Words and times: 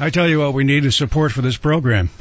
I 0.00 0.10
tell 0.10 0.28
you 0.28 0.40
what, 0.40 0.54
we 0.54 0.64
need 0.64 0.84
is 0.84 0.96
support 0.96 1.30
for 1.30 1.40
this 1.40 1.56
program. 1.56 2.10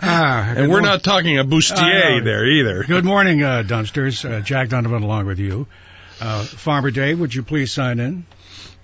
ah, 0.00 0.54
and 0.56 0.72
we're 0.72 0.80
not 0.80 1.02
talking 1.04 1.36
a 1.36 1.44
bustier 1.44 2.22
uh, 2.22 2.24
there 2.24 2.46
either. 2.46 2.82
Good 2.84 3.04
morning, 3.04 3.42
uh, 3.42 3.62
dumpsters. 3.62 4.24
Uh, 4.24 4.40
Jack 4.40 4.70
Donovan 4.70 5.02
along 5.02 5.26
with 5.26 5.38
you. 5.38 5.66
Uh, 6.18 6.44
Farmer 6.44 6.90
Dave, 6.90 7.20
would 7.20 7.34
you 7.34 7.42
please 7.42 7.72
sign 7.72 8.00
in? 8.00 8.24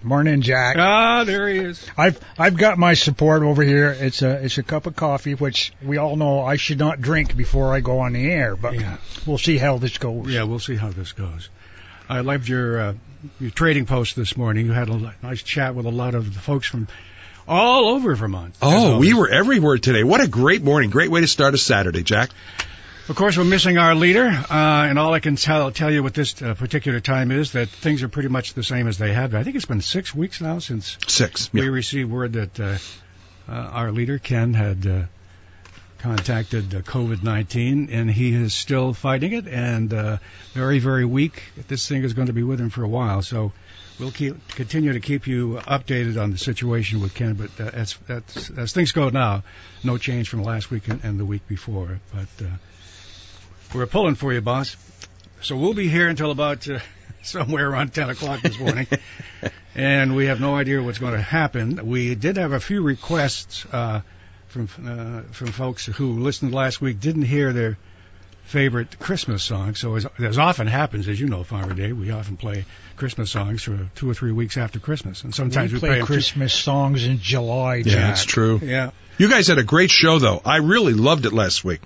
Morning, 0.02 0.42
Jack. 0.42 0.76
Ah, 0.78 1.24
there 1.24 1.48
he 1.48 1.60
is. 1.60 1.82
I've 1.96 2.20
I've 2.38 2.58
got 2.58 2.76
my 2.76 2.92
support 2.92 3.42
over 3.42 3.62
here. 3.62 3.96
It's 3.98 4.20
a 4.20 4.44
it's 4.44 4.58
a 4.58 4.62
cup 4.62 4.84
of 4.84 4.94
coffee, 4.96 5.32
which 5.32 5.72
we 5.82 5.96
all 5.96 6.14
know 6.16 6.42
I 6.42 6.56
should 6.56 6.78
not 6.78 7.00
drink 7.00 7.34
before 7.34 7.72
I 7.72 7.80
go 7.80 8.00
on 8.00 8.12
the 8.12 8.30
air. 8.30 8.54
But 8.54 8.74
yeah. 8.74 8.98
we'll 9.26 9.38
see 9.38 9.56
how 9.56 9.78
this 9.78 9.96
goes. 9.96 10.28
Yeah, 10.28 10.42
we'll 10.42 10.58
see 10.58 10.76
how 10.76 10.90
this 10.90 11.12
goes. 11.12 11.48
I 12.06 12.20
loved 12.20 12.48
your 12.48 12.80
uh, 12.80 12.94
your 13.38 13.50
trading 13.50 13.86
post 13.86 14.16
this 14.16 14.36
morning. 14.36 14.66
You 14.66 14.72
had 14.72 14.88
a 14.88 15.14
nice 15.22 15.42
chat 15.42 15.74
with 15.74 15.86
a 15.86 15.90
lot 15.90 16.14
of 16.14 16.32
the 16.32 16.40
folks 16.40 16.66
from 16.66 16.88
all 17.46 17.88
over 17.88 18.14
Vermont. 18.14 18.54
Oh, 18.62 18.98
we 18.98 19.14
were 19.14 19.28
everywhere 19.28 19.78
today. 19.78 20.04
What 20.04 20.20
a 20.20 20.28
great 20.28 20.62
morning! 20.62 20.90
Great 20.90 21.10
way 21.10 21.20
to 21.20 21.26
start 21.26 21.54
a 21.54 21.58
Saturday, 21.58 22.02
Jack. 22.02 22.30
Of 23.08 23.16
course, 23.16 23.36
we're 23.36 23.44
missing 23.44 23.76
our 23.76 23.96
leader, 23.96 24.26
uh, 24.26 24.44
and 24.88 24.96
all 24.96 25.12
I 25.12 25.18
can 25.18 25.34
tell 25.34 25.72
tell 25.72 25.90
you 25.90 26.02
with 26.02 26.14
this 26.14 26.40
uh, 26.40 26.54
particular 26.54 27.00
time 27.00 27.32
is 27.32 27.52
that 27.52 27.68
things 27.68 28.04
are 28.04 28.08
pretty 28.08 28.28
much 28.28 28.54
the 28.54 28.62
same 28.62 28.86
as 28.86 28.98
they 28.98 29.12
have. 29.12 29.34
I 29.34 29.42
think 29.42 29.56
it's 29.56 29.64
been 29.64 29.80
six 29.80 30.14
weeks 30.14 30.40
now 30.40 30.60
since 30.60 30.96
six. 31.08 31.52
We 31.52 31.68
received 31.68 32.08
word 32.08 32.34
that 32.34 32.60
uh, 32.60 32.78
uh, 33.48 33.52
our 33.52 33.90
leader 33.90 34.18
Ken 34.18 34.54
had 34.54 34.86
uh, 34.86 35.02
contacted 36.00 36.74
uh, 36.74 36.80
COVID-19, 36.80 37.92
and 37.92 38.10
he 38.10 38.34
is 38.34 38.54
still 38.54 38.92
fighting 38.94 39.32
it, 39.32 39.46
and 39.46 39.92
uh, 39.92 40.16
very, 40.52 40.78
very 40.78 41.04
weak. 41.04 41.42
This 41.68 41.88
thing 41.88 42.02
is 42.04 42.14
going 42.14 42.28
to 42.28 42.32
be 42.32 42.42
with 42.42 42.60
him 42.60 42.70
for 42.70 42.82
a 42.82 42.88
while, 42.88 43.22
so 43.22 43.52
we'll 43.98 44.10
keep, 44.10 44.48
continue 44.48 44.94
to 44.94 45.00
keep 45.00 45.26
you 45.26 45.60
updated 45.66 46.20
on 46.20 46.30
the 46.30 46.38
situation 46.38 47.00
with 47.00 47.14
Ken. 47.14 47.34
But 47.34 47.50
uh, 47.60 47.70
as, 47.74 47.98
as, 48.08 48.50
as 48.56 48.72
things 48.72 48.92
go 48.92 49.10
now, 49.10 49.44
no 49.84 49.98
change 49.98 50.28
from 50.28 50.42
last 50.42 50.70
week 50.70 50.88
and, 50.88 51.04
and 51.04 51.20
the 51.20 51.24
week 51.24 51.46
before. 51.46 52.00
But 52.12 52.46
uh, 52.46 52.50
we're 53.74 53.86
pulling 53.86 54.14
for 54.14 54.32
you, 54.32 54.40
boss. 54.40 54.76
So 55.42 55.56
we'll 55.56 55.74
be 55.74 55.88
here 55.88 56.08
until 56.08 56.30
about 56.30 56.68
uh, 56.68 56.78
somewhere 57.22 57.68
around 57.68 57.92
10 57.92 58.10
o'clock 58.10 58.40
this 58.40 58.58
morning. 58.58 58.86
and 59.74 60.16
we 60.16 60.26
have 60.26 60.40
no 60.40 60.54
idea 60.56 60.82
what's 60.82 60.98
going 60.98 61.14
to 61.14 61.20
happen. 61.20 61.86
We 61.86 62.14
did 62.14 62.38
have 62.38 62.52
a 62.52 62.60
few 62.60 62.82
requests 62.82 63.66
uh, 63.66 64.00
from 64.50 64.68
uh, 64.86 65.32
from 65.32 65.48
folks 65.48 65.86
who 65.86 66.18
listened 66.20 66.52
last 66.52 66.80
week 66.80 67.00
didn't 67.00 67.22
hear 67.22 67.52
their 67.52 67.78
favorite 68.44 68.98
Christmas 68.98 69.44
song. 69.44 69.76
So 69.76 69.94
as, 69.94 70.06
as 70.18 70.36
often 70.36 70.66
happens, 70.66 71.08
as 71.08 71.20
you 71.20 71.28
know, 71.28 71.44
Farmer 71.44 71.72
Dave, 71.72 71.96
we 71.96 72.10
often 72.10 72.36
play 72.36 72.64
Christmas 72.96 73.30
songs 73.30 73.62
for 73.62 73.88
two 73.94 74.10
or 74.10 74.14
three 74.14 74.32
weeks 74.32 74.56
after 74.56 74.80
Christmas, 74.80 75.22
and 75.22 75.34
sometimes 75.34 75.72
we, 75.72 75.78
we 75.78 75.88
play 75.88 76.00
Christmas 76.00 76.52
songs 76.52 77.06
in 77.06 77.18
July. 77.18 77.76
Yeah, 77.76 78.08
that's 78.08 78.24
true. 78.24 78.60
Yeah. 78.62 78.90
You 79.18 79.28
guys 79.28 79.48
had 79.48 79.58
a 79.58 79.62
great 79.62 79.90
show, 79.90 80.18
though. 80.18 80.40
I 80.44 80.56
really 80.56 80.94
loved 80.94 81.26
it 81.26 81.32
last 81.32 81.62
week. 81.62 81.80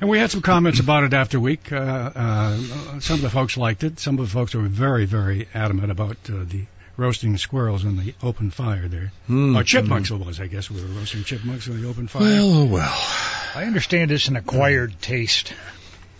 And 0.00 0.08
we 0.08 0.18
had 0.18 0.30
some 0.30 0.40
comments 0.40 0.80
about 0.80 1.04
it 1.04 1.12
after 1.12 1.38
week. 1.38 1.70
Uh, 1.70 1.76
uh, 1.76 2.56
some 3.00 3.16
of 3.16 3.20
the 3.20 3.30
folks 3.30 3.56
liked 3.56 3.84
it. 3.84 4.00
Some 4.00 4.18
of 4.18 4.26
the 4.26 4.32
folks 4.32 4.54
were 4.54 4.62
very, 4.62 5.04
very 5.04 5.48
adamant 5.52 5.90
about 5.90 6.16
uh, 6.30 6.44
the 6.44 6.64
roasting 6.98 7.38
squirrels 7.38 7.84
in 7.84 7.96
the 7.96 8.14
open 8.22 8.50
fire 8.50 8.88
there. 8.88 9.12
Mm, 9.30 9.58
or 9.58 9.62
chipmunks 9.62 10.10
mm. 10.10 10.20
it 10.20 10.26
was, 10.26 10.40
I 10.40 10.48
guess. 10.48 10.70
We 10.70 10.82
were 10.82 10.88
roasting 10.88 11.24
chipmunks 11.24 11.66
in 11.66 11.80
the 11.80 11.88
open 11.88 12.08
fire. 12.08 12.22
Well, 12.22 12.54
oh 12.54 12.64
well. 12.66 13.06
I 13.54 13.64
understand 13.64 14.10
it's 14.10 14.28
an 14.28 14.36
acquired 14.36 15.00
taste. 15.00 15.54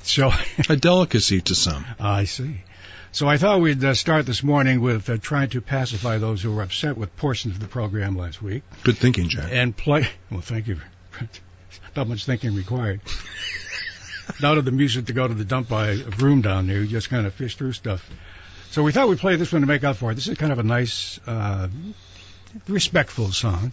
So 0.02 0.30
a 0.70 0.76
delicacy 0.76 1.42
to 1.42 1.54
some. 1.54 1.84
I 2.00 2.24
see. 2.24 2.62
So 3.10 3.26
I 3.28 3.36
thought 3.36 3.60
we'd 3.60 3.82
uh, 3.82 3.94
start 3.94 4.26
this 4.26 4.42
morning 4.42 4.80
with 4.80 5.10
uh, 5.10 5.18
trying 5.18 5.50
to 5.50 5.60
pacify 5.60 6.18
those 6.18 6.42
who 6.42 6.54
were 6.54 6.62
upset 6.62 6.96
with 6.96 7.14
portions 7.16 7.54
of 7.54 7.60
the 7.60 7.66
program 7.66 8.16
last 8.16 8.40
week. 8.40 8.62
Good 8.84 8.98
thinking, 8.98 9.28
Jack. 9.28 9.48
And 9.50 9.76
play. 9.76 10.08
Well, 10.30 10.40
thank 10.40 10.68
you. 10.68 10.78
Not 11.96 12.08
much 12.08 12.24
thinking 12.24 12.54
required. 12.54 13.00
Not 14.40 14.58
of 14.58 14.64
the 14.64 14.72
music 14.72 15.06
to 15.06 15.12
go 15.12 15.26
to 15.26 15.34
the 15.34 15.44
dump 15.44 15.68
by 15.68 15.88
a 15.88 16.10
room 16.18 16.42
down 16.42 16.66
there. 16.66 16.80
You 16.80 16.86
just 16.86 17.08
kind 17.08 17.26
of 17.26 17.34
fish 17.34 17.56
through 17.56 17.72
stuff. 17.72 18.08
So 18.70 18.82
we 18.82 18.92
thought 18.92 19.08
we'd 19.08 19.18
play 19.18 19.36
this 19.36 19.52
one 19.52 19.62
to 19.62 19.66
make 19.66 19.82
up 19.84 19.96
for 19.96 20.12
it. 20.12 20.14
This 20.14 20.28
is 20.28 20.36
kind 20.36 20.52
of 20.52 20.58
a 20.58 20.62
nice, 20.62 21.18
uh, 21.26 21.68
respectful 22.68 23.32
song. 23.32 23.72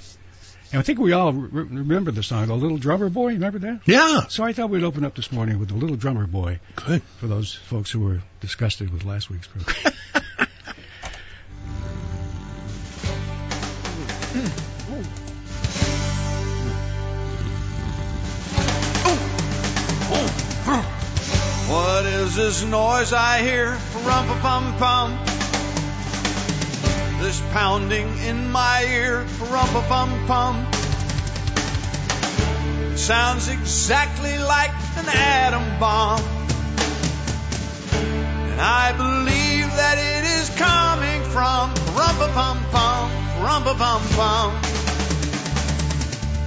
And 0.71 0.79
I 0.79 0.83
think 0.83 0.99
we 0.99 1.13
all 1.13 1.31
re- 1.31 1.63
remember 1.63 2.11
the 2.11 2.23
song, 2.23 2.47
The 2.47 2.55
Little 2.55 2.77
Drummer 2.77 3.09
Boy. 3.09 3.33
Remember 3.33 3.59
that? 3.59 3.81
Yeah. 3.85 4.27
So 4.27 4.43
I 4.43 4.53
thought 4.53 4.69
we'd 4.69 4.83
open 4.83 5.05
up 5.05 5.15
this 5.15 5.31
morning 5.31 5.59
with 5.59 5.69
The 5.69 5.75
Little 5.75 5.95
Drummer 5.95 6.27
Boy. 6.27 6.59
Good. 6.75 7.03
For 7.19 7.27
those 7.27 7.53
folks 7.53 7.91
who 7.91 7.99
were 7.99 8.21
disgusted 8.39 8.91
with 8.91 9.05
last 9.05 9.29
week's 9.29 9.47
program. 9.47 9.93
What 21.67 22.05
is 22.05 22.35
this 22.35 22.63
noise 22.63 23.11
I 23.11 23.41
hear? 23.41 23.71
Rum 24.05 24.27
pa 24.27 24.37
pum 24.39 24.77
pum. 24.77 25.17
This 27.23 27.41
pounding 27.53 28.07
in 28.19 28.51
my 28.51 28.85
ear. 28.87 29.25
Rum 29.49 29.69
pa 29.73 29.81
pum 29.89 30.27
pum. 30.27 30.67
Sounds 32.95 33.47
exactly 33.47 34.37
like 34.37 34.69
an 34.97 35.09
atom 35.09 35.79
bomb. 35.79 36.21
And 38.51 38.61
I 38.61 38.93
believe 38.95 39.65
that 39.65 39.97
it 39.97 40.23
is 40.37 40.49
coming 40.51 41.23
from 41.33 41.73
rum 41.97 42.15
pa 42.21 42.27
pum 42.37 42.57
pum. 42.69 43.09
Rum 43.43 43.63
pa 43.63 43.73
pum 43.73 44.01
pum. 44.13 44.53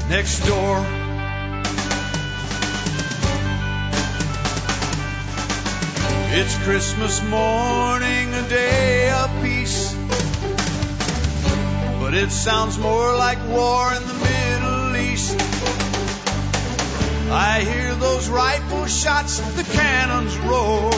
Next 0.08 0.46
door 0.46 1.07
It's 6.30 6.58
Christmas 6.58 7.22
morning, 7.22 8.34
a 8.34 8.48
day 8.50 9.10
of 9.10 9.42
peace. 9.42 9.94
But 12.00 12.12
it 12.12 12.30
sounds 12.30 12.78
more 12.78 13.16
like 13.16 13.38
war 13.48 13.90
in 13.94 14.06
the 14.06 14.12
Middle 14.12 14.96
East. 14.96 15.34
I 17.30 17.60
hear 17.60 17.94
those 17.94 18.28
rifle 18.28 18.84
shots, 18.86 19.40
the 19.56 19.64
cannons 19.64 20.36
roar. 20.40 20.90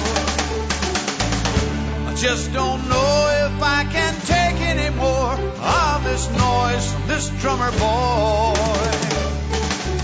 I 2.09 2.15
just 2.17 2.53
don't 2.53 2.89
know 2.89 3.47
if 3.47 3.63
I 3.63 3.85
can 3.85 4.15
take 4.27 4.61
any 4.61 4.95
more 4.97 5.33
of 5.33 6.05
this 6.05 6.29
noise 6.29 6.93
from 6.93 7.07
this 7.07 7.29
drummer 7.41 7.71
boy 7.71 8.91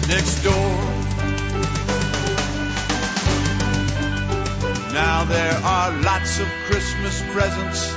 next 0.07 0.45
door. 0.45 0.96
Now 4.97 5.25
there 5.25 5.53
are 5.53 5.93
lots 6.01 6.41
of 6.41 6.49
Christmas 6.65 7.23
presents 7.31 7.95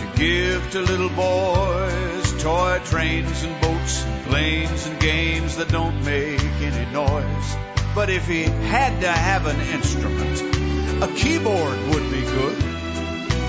to 0.00 0.12
give 0.16 0.68
to 0.72 0.80
little 0.80 1.08
boys. 1.10 2.42
Toy 2.42 2.80
trains 2.86 3.44
and 3.44 3.60
boats 3.60 4.04
and 4.04 4.26
planes 4.26 4.84
and 4.88 4.98
games 4.98 5.54
that 5.58 5.68
don't 5.68 6.04
make 6.04 6.42
any 6.60 6.90
noise. 6.90 7.56
But 7.94 8.10
if 8.10 8.26
he 8.26 8.42
had 8.42 9.00
to 9.02 9.12
have 9.12 9.46
an 9.46 9.60
instrument, 9.60 11.04
a 11.04 11.14
keyboard 11.14 11.78
would 11.94 12.10
be 12.10 12.22
good. 12.22 12.60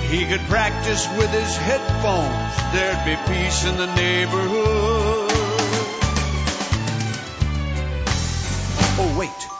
He 0.04 0.24
could 0.24 0.46
practice 0.46 1.08
with 1.18 1.30
his 1.32 1.56
headphones. 1.56 2.54
There'd 2.72 3.04
be 3.04 3.16
peace 3.34 3.64
in 3.64 3.76
the 3.78 3.92
neighborhood. 3.96 5.25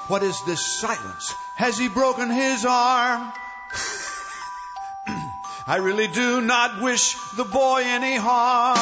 What 0.09 0.23
is 0.23 0.41
this 0.45 0.65
silence? 0.65 1.35
Has 1.57 1.77
he 1.77 1.89
broken 1.89 2.31
his 2.31 2.65
arm? 2.65 3.33
I 5.67 5.79
really 5.79 6.07
do 6.07 6.41
not 6.41 6.81
wish 6.81 7.17
the 7.35 7.43
boy 7.43 7.83
any 7.85 8.15
harm. 8.15 8.79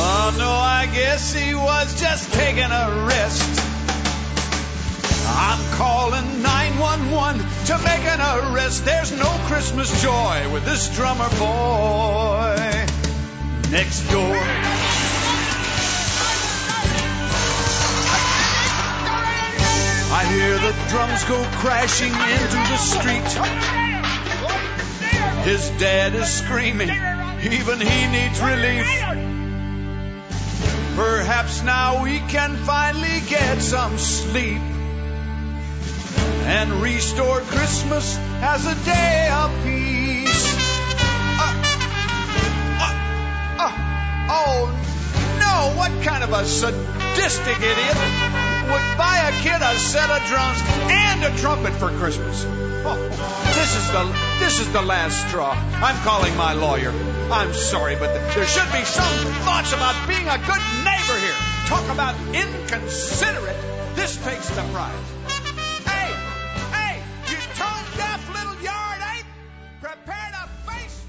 Oh 0.00 0.34
no, 0.36 0.50
I 0.50 0.88
guess 0.92 1.32
he 1.32 1.54
was 1.54 2.00
just 2.00 2.32
taking 2.32 2.64
a 2.64 3.06
rest. 3.06 3.60
I'm 5.28 5.72
calling 5.76 6.42
911 6.42 7.38
to 7.66 7.78
make 7.78 8.04
an 8.06 8.20
arrest. 8.20 8.84
There's 8.84 9.12
no 9.12 9.30
Christmas 9.46 10.02
joy 10.02 10.52
with 10.52 10.64
this 10.64 10.88
drummer 10.96 11.28
boy 11.38 12.86
next 13.70 14.02
door. 14.10 14.77
I 20.18 20.24
hear 20.24 20.58
the 20.58 20.74
drums 20.88 21.22
go 21.26 21.40
crashing 21.62 22.10
into 22.10 22.56
the 22.56 22.76
street. 22.76 23.30
His 25.44 25.70
dad 25.78 26.12
is 26.16 26.28
screaming, 26.28 26.90
even 26.90 27.80
he 27.80 28.06
needs 28.08 28.40
relief. 28.40 28.88
Perhaps 30.96 31.62
now 31.62 32.02
we 32.02 32.18
can 32.18 32.56
finally 32.56 33.20
get 33.28 33.62
some 33.62 33.96
sleep 33.96 34.60
and 36.50 36.72
restore 36.82 37.38
Christmas 37.42 38.18
as 38.42 38.66
a 38.66 38.74
day 38.84 39.28
of 39.32 39.52
peace. 39.62 40.54
Uh, 41.38 41.62
uh, 42.82 42.92
uh, 43.60 43.72
oh 44.30 44.66
no, 45.38 45.78
what 45.78 45.92
kind 46.02 46.24
of 46.24 46.32
a 46.32 46.44
sadistic 46.44 47.56
idiot 47.58 48.47
would 48.68 48.98
buy 48.98 49.16
a 49.28 49.32
kid 49.42 49.60
a 49.60 49.78
set 49.78 50.10
of 50.10 50.22
drums 50.28 50.60
and 50.92 51.24
a 51.24 51.36
trumpet 51.38 51.72
for 51.74 51.88
Christmas. 51.98 52.44
Oh, 52.46 52.96
this 53.56 53.74
is 53.76 53.90
the 53.90 54.04
this 54.38 54.60
is 54.60 54.72
the 54.72 54.82
last 54.82 55.28
straw. 55.28 55.52
I'm 55.52 55.96
calling 56.04 56.36
my 56.36 56.52
lawyer. 56.52 56.92
I'm 57.30 57.52
sorry, 57.52 57.96
but 57.96 58.12
there 58.14 58.46
should 58.46 58.70
be 58.72 58.84
some 58.84 59.16
thoughts 59.44 59.72
about 59.72 59.96
being 60.06 60.28
a 60.28 60.38
good 60.38 60.62
neighbor 60.84 61.18
here. 61.18 61.34
Talk 61.66 61.88
about 61.90 62.14
inconsiderate. 62.34 63.56
This 63.96 64.16
takes 64.22 64.48
the 64.50 64.62
prize. 64.72 64.94
Hey, 65.84 66.12
hey, 66.76 67.02
you 67.28 67.36
tone 67.56 67.84
deaf 67.96 68.28
little 68.32 68.62
yard 68.62 69.00
ape, 69.16 69.26
prepare 69.80 70.30
to 70.36 70.48
face. 70.70 71.04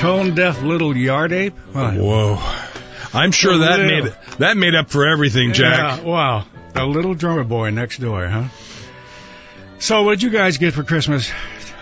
Tone 0.00 0.34
deaf 0.34 0.62
little 0.62 0.96
yard 0.96 1.32
ape. 1.32 1.54
Wow. 1.74 1.92
Whoa. 1.92 2.38
I'm 3.12 3.32
sure 3.32 3.58
that 3.58 3.78
Little. 3.80 4.04
made 4.04 4.14
that 4.38 4.56
made 4.56 4.74
up 4.74 4.88
for 4.90 5.06
everything, 5.06 5.52
Jack. 5.52 5.98
Yeah, 5.98 6.04
wow. 6.04 6.44
A 6.74 6.86
little 6.86 7.14
drummer 7.14 7.44
boy 7.44 7.70
next 7.70 7.98
door, 7.98 8.26
huh? 8.26 8.44
So, 9.78 10.02
what'd 10.04 10.22
you 10.22 10.30
guys 10.30 10.58
get 10.58 10.72
for 10.74 10.84
Christmas? 10.84 11.30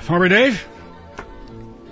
Farmer 0.00 0.28
Dave? 0.28 0.66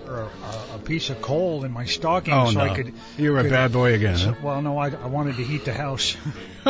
A, 0.08 0.28
a 0.74 0.78
piece 0.84 1.10
of 1.10 1.20
coal 1.20 1.64
in 1.64 1.70
my 1.72 1.84
stocking 1.84 2.32
Oh, 2.32 2.50
so 2.50 2.58
no. 2.58 2.72
I 2.72 2.74
could. 2.74 2.94
You 3.18 3.32
were 3.32 3.40
a 3.40 3.44
bad 3.50 3.72
boy 3.72 3.92
again, 3.94 4.16
huh? 4.18 4.34
Well, 4.42 4.62
no, 4.62 4.78
I, 4.78 4.88
I 4.90 5.06
wanted 5.06 5.36
to 5.36 5.44
heat 5.44 5.64
the 5.64 5.74
house. 5.74 6.16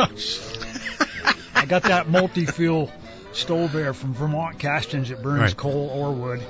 I 1.55 1.65
got 1.65 1.83
that 1.83 2.09
multi-fuel 2.09 2.91
stove 3.31 3.71
there 3.71 3.93
from 3.93 4.13
Vermont 4.13 4.59
Castings. 4.59 5.09
It 5.11 5.21
burns 5.23 5.39
Right. 5.41 5.57
coal 5.57 5.89
or 5.93 6.11
wood. 6.13 6.41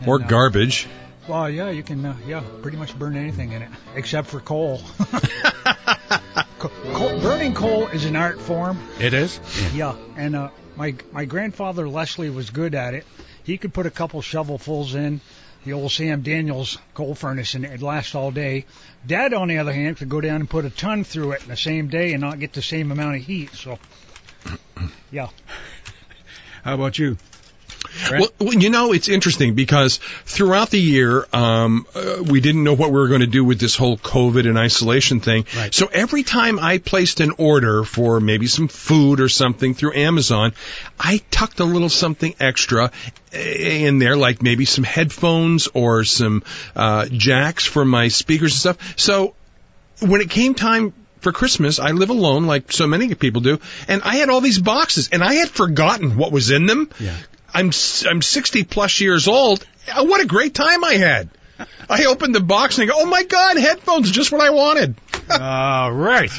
And, 0.00 0.08
Or 0.08 0.14
uh, 0.22 0.26
garbage. 0.26 0.88
Well, 1.30 1.48
yeah, 1.48 1.70
you 1.70 1.84
can, 1.84 2.04
uh, 2.04 2.16
yeah, 2.26 2.42
pretty 2.60 2.76
much 2.76 2.98
burn 2.98 3.14
anything 3.14 3.52
in 3.52 3.62
it 3.62 3.70
except 3.94 4.26
for 4.26 4.40
coal. 4.40 4.82
Co- 6.58 6.72
coal. 6.92 7.20
Burning 7.20 7.54
coal 7.54 7.86
is 7.86 8.04
an 8.04 8.16
art 8.16 8.40
form. 8.40 8.80
It 8.98 9.14
is? 9.14 9.38
Yeah, 9.72 9.94
and 10.16 10.34
uh, 10.34 10.50
my 10.74 10.96
my 11.12 11.26
grandfather 11.26 11.88
Leslie 11.88 12.30
was 12.30 12.50
good 12.50 12.74
at 12.74 12.94
it. 12.94 13.06
He 13.44 13.58
could 13.58 13.72
put 13.72 13.86
a 13.86 13.90
couple 13.92 14.20
shovelfuls 14.22 14.96
in 14.96 15.20
the 15.64 15.74
old 15.74 15.92
Sam 15.92 16.22
Daniels 16.22 16.78
coal 16.94 17.14
furnace, 17.14 17.54
and 17.54 17.64
it'd 17.64 17.80
last 17.80 18.16
all 18.16 18.32
day. 18.32 18.66
Dad, 19.06 19.32
on 19.32 19.46
the 19.46 19.58
other 19.58 19.72
hand, 19.72 19.98
could 19.98 20.08
go 20.08 20.20
down 20.20 20.40
and 20.40 20.50
put 20.50 20.64
a 20.64 20.70
ton 20.70 21.04
through 21.04 21.32
it 21.32 21.42
in 21.44 21.48
the 21.48 21.56
same 21.56 21.86
day 21.86 22.12
and 22.12 22.20
not 22.20 22.40
get 22.40 22.54
the 22.54 22.62
same 22.62 22.90
amount 22.90 23.14
of 23.14 23.22
heat. 23.22 23.52
So, 23.54 23.78
yeah, 25.12 25.28
How 26.64 26.74
about 26.74 26.98
you? 26.98 27.16
Well, 28.10 28.54
you 28.54 28.70
know, 28.70 28.92
it's 28.92 29.08
interesting 29.08 29.54
because 29.54 29.98
throughout 30.24 30.70
the 30.70 30.80
year, 30.80 31.26
um, 31.32 31.86
uh, 31.94 32.22
we 32.22 32.40
didn't 32.40 32.64
know 32.64 32.74
what 32.74 32.90
we 32.90 32.98
were 32.98 33.08
going 33.08 33.20
to 33.20 33.26
do 33.26 33.44
with 33.44 33.60
this 33.60 33.76
whole 33.76 33.96
COVID 33.96 34.48
and 34.48 34.58
isolation 34.58 35.20
thing. 35.20 35.46
Right. 35.56 35.74
So 35.74 35.86
every 35.86 36.22
time 36.22 36.58
I 36.58 36.78
placed 36.78 37.20
an 37.20 37.32
order 37.38 37.84
for 37.84 38.20
maybe 38.20 38.46
some 38.46 38.68
food 38.68 39.20
or 39.20 39.28
something 39.28 39.74
through 39.74 39.94
Amazon, 39.94 40.52
I 40.98 41.22
tucked 41.30 41.60
a 41.60 41.64
little 41.64 41.88
something 41.88 42.34
extra 42.40 42.90
eh, 43.32 43.86
in 43.86 43.98
there, 43.98 44.16
like 44.16 44.42
maybe 44.42 44.64
some 44.64 44.84
headphones 44.84 45.68
or 45.74 46.04
some 46.04 46.42
uh, 46.74 47.06
jacks 47.06 47.64
for 47.64 47.84
my 47.84 48.08
speakers 48.08 48.52
and 48.52 48.60
stuff. 48.60 48.98
So 48.98 49.34
when 50.00 50.20
it 50.20 50.30
came 50.30 50.54
time 50.54 50.92
for 51.20 51.32
Christmas, 51.32 51.78
I 51.78 51.90
live 51.90 52.10
alone 52.10 52.46
like 52.46 52.72
so 52.72 52.86
many 52.86 53.14
people 53.14 53.40
do, 53.40 53.60
and 53.88 54.02
I 54.02 54.16
had 54.16 54.30
all 54.30 54.40
these 54.40 54.58
boxes, 54.58 55.10
and 55.12 55.22
I 55.22 55.34
had 55.34 55.48
forgotten 55.48 56.16
what 56.16 56.32
was 56.32 56.50
in 56.50 56.66
them. 56.66 56.90
Yeah. 56.98 57.16
I'm 57.54 57.68
s- 57.68 58.04
I'm 58.06 58.22
60 58.22 58.64
plus 58.64 59.00
years 59.00 59.28
old. 59.28 59.64
Uh, 59.92 60.04
What 60.04 60.20
a 60.20 60.26
great 60.26 60.54
time 60.54 60.84
I 60.84 60.94
had. 60.94 61.30
I 61.90 62.04
opened 62.06 62.34
the 62.34 62.40
box 62.40 62.78
and 62.78 62.84
I 62.90 62.94
go, 62.94 63.00
oh 63.02 63.06
my 63.06 63.22
god, 63.24 63.58
headphones, 63.58 64.10
just 64.10 64.32
what 64.32 64.40
I 64.40 64.50
wanted. 64.50 64.94
All 65.30 65.92
right. 65.92 66.30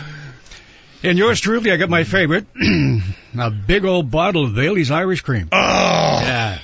And 1.03 1.17
yours 1.17 1.39
truly, 1.41 1.71
I 1.71 1.77
got 1.77 1.89
my 1.89 2.03
favorite, 2.03 2.45
a 3.39 3.49
big 3.51 3.85
old 3.85 4.09
bottle 4.11 4.45
of 4.45 4.55
Bailey's 4.55 4.91
Irish 4.91 5.21
Cream. 5.21 5.49
Oh, 5.51 5.57
Yeah. 5.57 6.59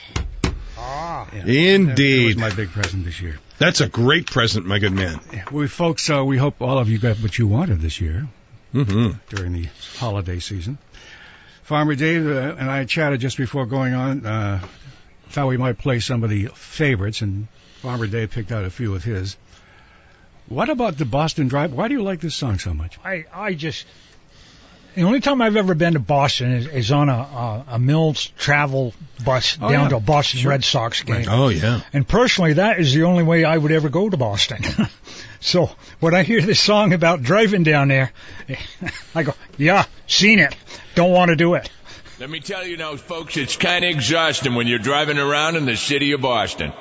ah, 0.78 1.28
yeah. 1.34 1.40
That 1.40 1.46
was 1.48 1.56
indeed. 1.56 2.38
my 2.38 2.50
big 2.52 2.70
present 2.70 3.04
this 3.06 3.20
year. 3.22 3.38
That's 3.60 3.82
a 3.82 3.88
great 3.90 4.28
present, 4.28 4.66
my 4.68 4.78
good 4.80 4.94
man. 4.94 5.20
We 5.52 5.68
folks, 5.68 6.10
uh, 6.10 6.24
we 6.24 6.38
hope 6.38 6.62
all 6.62 6.78
of 6.78 6.90
you 6.90 7.00
got 7.00 7.18
what 7.18 7.38
you 7.38 7.48
wanted 7.48 7.82
this 7.82 8.00
year 8.00 8.28
hmm 8.72 9.12
during 9.30 9.54
the 9.54 9.68
holiday 9.98 10.40
season. 10.40 10.78
Farmer 11.68 11.96
Dave 11.96 12.26
uh, 12.26 12.56
and 12.58 12.72
I 12.72 12.86
chatted 12.86 13.20
just 13.20 13.36
before 13.38 13.66
going 13.66 13.94
on. 13.94 14.26
Uh, 14.26 14.66
thought 15.30 15.48
we 15.48 15.58
might 15.58 15.78
play 15.78 16.00
some 16.00 16.24
of 16.24 16.30
the 16.30 16.48
favorites, 16.56 17.22
and 17.22 17.48
Farmer 17.82 18.08
Dave 18.08 18.32
picked 18.32 18.54
out 18.54 18.64
a 18.64 18.70
few 18.70 18.96
of 18.96 19.04
his. 19.04 19.36
What 20.48 20.70
about 20.70 20.98
the 20.98 21.04
Boston 21.04 21.50
Drive? 21.50 21.74
Why 21.74 21.90
do 21.90 21.94
you 21.96 22.04
like 22.04 22.22
this 22.22 22.36
song 22.36 22.58
so 22.58 22.74
much? 22.74 22.98
I 23.04 23.26
I 23.34 23.54
just 23.54 23.86
the 24.96 25.04
only 25.04 25.20
time 25.20 25.42
I've 25.42 25.58
ever 25.58 25.76
been 25.76 25.94
to 25.94 26.00
Boston 26.00 26.54
is, 26.54 26.68
is 26.68 26.92
on 26.94 27.10
a, 27.10 27.14
a 27.18 27.66
a 27.72 27.80
Mills 27.80 28.28
travel 28.38 28.94
bus 29.26 29.58
Oh, 29.62 29.70
down 29.70 29.84
yeah. 29.84 29.90
to 29.90 29.96
a 29.98 30.00
Boston 30.00 30.40
Sure. 30.40 30.52
Red 30.52 30.64
Sox 30.64 31.04
game. 31.04 31.26
Oh 31.30 31.50
yeah. 31.50 31.82
And 31.92 32.08
personally, 32.08 32.54
that 32.54 32.80
is 32.80 32.94
the 32.94 33.04
only 33.04 33.24
way 33.24 33.44
I 33.44 33.58
would 33.58 33.74
ever 33.74 33.90
go 33.90 34.10
to 34.10 34.16
Boston. 34.16 34.64
so 35.40 35.70
when 36.00 36.14
I 36.14 36.24
hear 36.24 36.42
this 36.42 36.60
song 36.60 36.94
about 36.94 37.22
driving 37.22 37.64
down 37.64 37.88
there, 37.88 38.12
I 39.16 39.24
go, 39.24 39.34
yeah, 39.58 39.86
seen 40.08 40.40
it. 40.40 40.56
Don't 40.96 41.12
want 41.12 41.30
to 41.30 41.36
do 41.36 41.54
it. 41.56 41.70
Let 42.20 42.30
me 42.32 42.40
tell 42.40 42.66
you 42.66 42.78
now, 42.78 42.96
folks, 42.96 43.38
it's 43.38 43.58
kind 43.58 43.86
of 43.86 43.92
exhausting 43.92 44.56
when 44.56 44.66
you're 44.66 44.80
driving 44.80 45.20
around 45.20 45.56
in 45.56 45.66
the 45.66 45.78
city 45.78 46.14
of 46.14 46.22
Boston. 46.22 46.74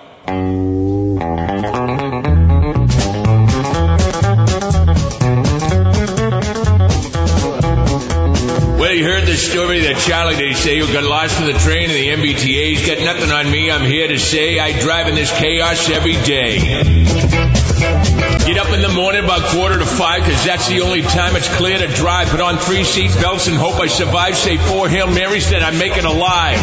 Well, 8.79 8.95
you 8.95 9.05
heard 9.05 9.27
the 9.27 9.37
story 9.37 9.81
that 9.81 10.03
Charlie, 10.07 10.37
they 10.37 10.55
say, 10.55 10.79
who 10.79 10.91
got 10.91 11.05
lost 11.05 11.39
in 11.41 11.47
the 11.47 11.59
train 11.59 11.91
and 11.91 12.23
the 12.23 12.33
MBTA's 12.33 12.87
got 12.87 13.05
nothing 13.05 13.31
on 13.31 13.51
me. 13.51 13.71
I'm 13.71 13.85
here 13.85 14.09
to 14.09 14.19
say 14.19 14.59
I 14.59 14.79
drive 14.81 15.07
in 15.09 15.15
this 15.15 15.31
chaos 15.39 15.91
every 15.91 16.15
day. 16.23 17.66
Get 17.77 18.57
up 18.59 18.73
in 18.73 18.81
the 18.81 18.93
morning 18.95 19.25
about 19.25 19.43
quarter 19.43 19.79
to 19.79 19.85
five, 19.85 20.23
'cause 20.23 20.45
that's 20.45 20.67
the 20.67 20.81
only 20.81 21.03
time 21.03 21.37
it's 21.37 21.49
clear 21.49 21.77
to 21.77 21.89
drive. 21.89 22.29
Put 22.31 22.41
on 22.41 22.59
three 22.59 22.85
seat 22.85 23.11
belts 23.21 23.49
and 23.49 23.57
hope 23.57 23.79
I 23.81 23.89
survive. 23.89 24.37
Say 24.37 24.57
four 24.57 24.89
Hail 24.89 25.09
Marys 25.09 25.51
that 25.51 25.63
I 25.63 25.73
make 25.73 25.97
it 25.97 26.05
alive. 26.05 26.59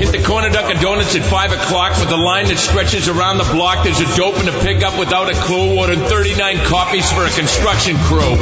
Hit 0.00 0.12
the 0.12 0.22
corner 0.22 0.50
Dunkin' 0.50 0.82
Donuts 0.82 1.14
at 1.14 1.22
5 1.22 1.52
o'clock 1.52 1.98
with 1.98 2.10
a 2.10 2.16
line 2.16 2.46
that 2.48 2.58
stretches 2.58 3.08
around 3.08 3.38
the 3.38 3.44
block. 3.44 3.84
There's 3.84 4.00
a 4.00 4.16
dope 4.16 4.38
in 4.40 4.48
a 4.48 4.52
pickup 4.52 4.98
without 4.98 5.30
a 5.30 5.34
clue. 5.34 5.78
Ordered 5.78 6.06
39 6.08 6.58
coffees 6.66 7.10
for 7.10 7.24
a 7.24 7.30
construction 7.30 7.98
crew. 7.98 8.36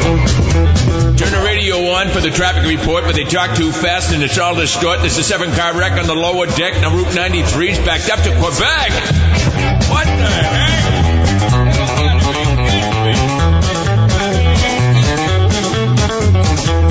Turn 1.16 1.32
the 1.32 1.42
radio 1.44 1.90
on 1.90 2.10
for 2.10 2.20
the 2.20 2.30
traffic 2.30 2.64
report, 2.64 3.04
but 3.04 3.14
they 3.14 3.24
talk 3.24 3.54
too 3.54 3.70
fast 3.72 4.12
and 4.12 4.22
it's 4.22 4.38
all 4.38 4.54
distort. 4.54 5.00
There's 5.00 5.18
a 5.18 5.24
seven 5.24 5.52
car 5.54 5.74
wreck 5.74 5.92
on 5.92 6.06
the 6.06 6.14
lower 6.14 6.46
deck. 6.46 6.80
Now 6.80 6.90
Route 6.90 7.14
93's 7.14 7.78
backed 7.78 8.10
up 8.10 8.22
to 8.22 8.30
Quebec. 8.30 8.92
What 9.88 10.06
the 10.06 10.26
heck? 10.26 10.77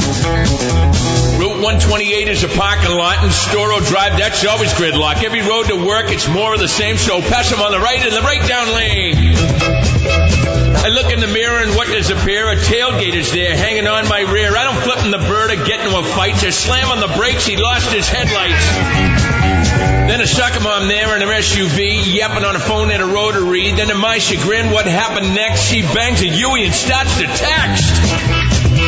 Route 0.08 1.60
128 1.60 2.28
is 2.30 2.44
a 2.44 2.48
parking 2.48 2.96
lot 2.96 3.20
and 3.20 3.32
Storrow 3.32 3.86
Drive, 3.86 4.18
that's 4.18 4.46
always 4.46 4.72
gridlock. 4.72 5.22
Every 5.24 5.42
road 5.42 5.68
to 5.68 5.76
work, 5.76 6.10
it's 6.10 6.28
more 6.30 6.54
of 6.54 6.60
the 6.60 6.68
same, 6.68 6.96
so 6.98 7.20
pass 7.20 7.50
them 7.50 7.60
on 7.60 7.72
the 7.72 7.80
right 7.80 8.00
in 8.00 8.14
the 8.14 8.22
right 8.22 8.48
down 8.48 8.72
lane. 8.74 9.36
I 10.78 10.90
look 10.90 11.12
in 11.12 11.20
the 11.20 11.28
mirror 11.28 11.60
and 11.60 11.76
what 11.76 11.88
does 11.88 12.10
appear? 12.10 12.50
A 12.50 12.56
tailgate 12.56 13.16
is 13.16 13.34
there 13.34 13.58
hanging 13.58 13.88
on 13.88 14.08
my 14.08 14.22
rear. 14.22 14.56
I 14.56 14.64
don't 14.64 14.82
flip 14.82 15.04
in 15.04 15.12
the 15.12 15.18
bird 15.18 15.52
or 15.52 15.66
get 15.66 15.82
into 15.84 15.98
a 15.98 16.04
fight. 16.04 16.36
Just 16.36 16.64
slam 16.64 16.90
on 16.90 17.02
the 17.02 17.14
brakes. 17.18 17.46
He 17.46 17.58
lost 17.58 17.92
his 17.92 18.08
headlights. 18.08 18.64
Then 20.08 20.22
a 20.22 20.28
sucker 20.28 20.62
mom 20.62 20.88
there 20.88 21.14
in 21.18 21.22
her 21.22 21.28
SUV, 21.28 22.16
yapping 22.16 22.46
on 22.46 22.56
a 22.56 22.60
phone 22.60 22.92
at 22.92 23.02
a 23.02 23.06
rotary. 23.06 23.72
Then 23.74 23.90
to 23.90 23.96
my 23.96 24.20
chagrin, 24.20 24.72
what 24.72 24.86
happened 24.86 25.36
next? 25.36 25.68
She 25.68 25.82
bangs 25.82 26.22
a 26.22 26.30
and 26.30 26.74
starts 26.74 27.18
to 27.18 27.28
text. 27.28 28.87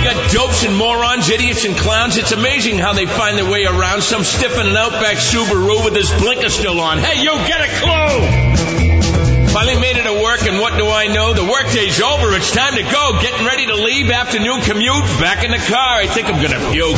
We 0.00 0.06
got 0.06 0.32
dopes 0.32 0.64
and 0.64 0.72
morons, 0.74 1.28
idiots 1.28 1.66
and 1.66 1.76
clowns. 1.76 2.16
It's 2.16 2.32
amazing 2.32 2.78
how 2.78 2.94
they 2.94 3.04
find 3.04 3.36
their 3.36 3.50
way 3.50 3.66
around. 3.66 4.00
Some 4.00 4.24
stiff 4.24 4.58
in 4.58 4.66
an 4.66 4.74
Outback 4.74 5.18
Subaru 5.18 5.84
with 5.84 5.94
his 5.94 6.10
blinker 6.10 6.48
still 6.48 6.80
on. 6.80 6.96
Hey, 6.96 7.20
you 7.20 7.30
get 7.46 7.60
a 7.60 7.68
clue! 7.68 8.24
Finally 9.52 9.78
made 9.78 9.98
it 9.98 10.04
to 10.04 10.14
work, 10.14 10.46
and 10.46 10.58
what 10.58 10.78
do 10.78 10.88
I 10.88 11.08
know? 11.08 11.34
The 11.34 11.44
workday's 11.44 12.00
over. 12.00 12.34
It's 12.34 12.50
time 12.50 12.76
to 12.76 12.82
go. 12.82 13.18
Getting 13.20 13.44
ready 13.44 13.66
to 13.66 13.74
leave. 13.74 14.10
Afternoon 14.10 14.62
commute. 14.62 15.04
Back 15.20 15.44
in 15.44 15.50
the 15.50 15.58
car. 15.58 15.96
I 15.96 16.06
think 16.06 16.28
I'm 16.28 16.40
gonna 16.40 16.70
puke. 16.72 16.96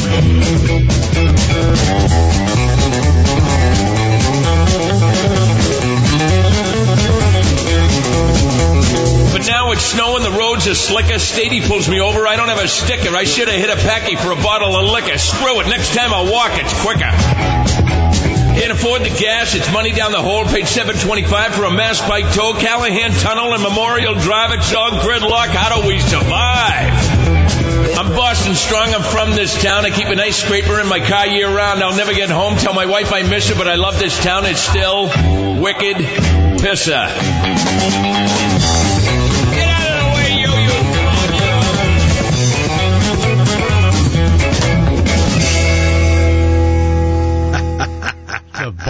Now 9.47 9.73
it's 9.73 9.85
snowing, 9.85 10.23
the 10.23 10.31
roads 10.31 10.69
are 10.69 10.75
slicker. 10.75 11.19
Stady 11.19 11.67
pulls 11.67 11.89
me 11.89 12.01
over. 12.01 12.27
I 12.27 12.37
don't 12.37 12.49
have 12.49 12.63
a 12.63 12.69
sticker. 12.69 13.15
I 13.15 13.25
should 13.25 13.49
have 13.49 13.59
hit 13.59 13.71
a 13.71 13.77
packy 13.77 14.17
for 14.17 14.31
a 14.31 14.37
bottle 14.37 14.77
of 14.77 14.91
liquor. 14.91 15.19
Screw 15.19 15.61
it. 15.61 15.67
Next 15.67 15.95
time 15.95 16.13
I'll 16.13 16.31
walk. 16.31 16.53
It's 16.55 16.73
quicker. 16.81 17.11
Can't 18.59 18.73
afford 18.73 19.03
the 19.03 19.11
gas. 19.11 19.55
It's 19.55 19.73
money 19.73 19.93
down 19.93 20.13
the 20.13 20.23
hole. 20.23 20.45
Paid 20.45 20.69
seven 20.69 20.97
twenty-five 20.97 21.55
for 21.55 21.65
a 21.65 21.71
Mass 21.71 22.01
Pike 22.01 22.33
tow. 22.33 22.55
Callahan 22.55 23.11
Tunnel 23.13 23.53
and 23.53 23.63
Memorial 23.63 24.15
Drive. 24.15 24.53
It's 24.53 24.73
all 24.75 24.91
gridlock. 24.91 25.49
How 25.49 25.81
do 25.81 25.89
we 25.89 25.99
survive? 25.99 26.93
I'm 27.99 28.15
Boston 28.15 28.55
strong. 28.55 28.95
I'm 28.95 29.03
from 29.03 29.33
this 29.33 29.61
town. 29.61 29.85
I 29.85 29.91
keep 29.91 30.09
a 30.09 30.15
nice 30.15 30.37
scraper 30.37 30.79
in 30.81 30.87
my 30.87 31.01
car 31.01 31.27
year 31.27 31.49
round. 31.49 31.83
I'll 31.83 31.97
never 31.97 32.15
get 32.15 32.31
home. 32.31 32.57
Tell 32.57 32.75
my 32.75 32.87
wife 32.87 33.13
I 33.13 33.23
miss 33.23 33.49
her, 33.49 33.55
but 33.55 33.69
I 33.69 33.75
love 33.75 33.99
this 33.99 34.23
town. 34.23 34.45
It's 34.47 34.61
still 34.61 35.07
wicked 35.61 35.97
pissa. 36.63 37.11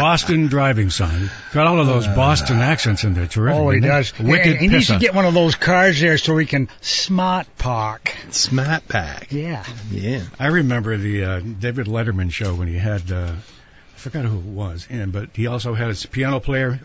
Boston 0.02 0.49
driving 0.49 0.90
sign. 0.90 1.30
Got 1.52 1.66
all 1.68 1.78
of 1.80 1.87
those 1.87 2.06
Boston 2.09 2.59
accents 2.59 3.04
in 3.04 3.14
there. 3.14 3.26
Terrific. 3.28 3.61
Oh, 3.61 3.71
he 3.71 3.78
isn't 3.78 3.85
it? 3.88 3.92
does. 3.92 4.18
Wicked 4.18 4.56
he 4.56 4.68
needs 4.68 4.88
to 4.88 4.94
pissa. 4.94 5.00
get 5.00 5.14
one 5.14 5.25
of 5.26 5.35
those 5.35 5.54
cars 5.54 6.00
there 6.00 6.18
so 6.18 6.37
he 6.37 6.44
can 6.47 6.68
smart 6.80 7.47
park. 7.56 8.12
Smart 8.30 8.88
pack. 8.88 9.30
Yeah. 9.30 9.64
Yeah. 9.90 10.23
I 10.40 10.49
remember 10.49 10.97
the 10.97 11.25
uh, 11.25 11.40
David 11.40 11.87
Letterman 11.87 12.32
show 12.32 12.52
when 12.54 12.66
he 12.68 12.76
had, 12.76 13.12
uh, 13.12 13.32
I 13.32 13.97
forgot 13.99 14.25
who 14.25 14.38
it 14.38 14.44
was 14.44 14.88
in, 14.90 15.12
but 15.12 15.30
he 15.35 15.47
also 15.47 15.73
had 15.75 15.87
his 15.88 16.04
piano 16.04 16.40
player. 16.40 16.80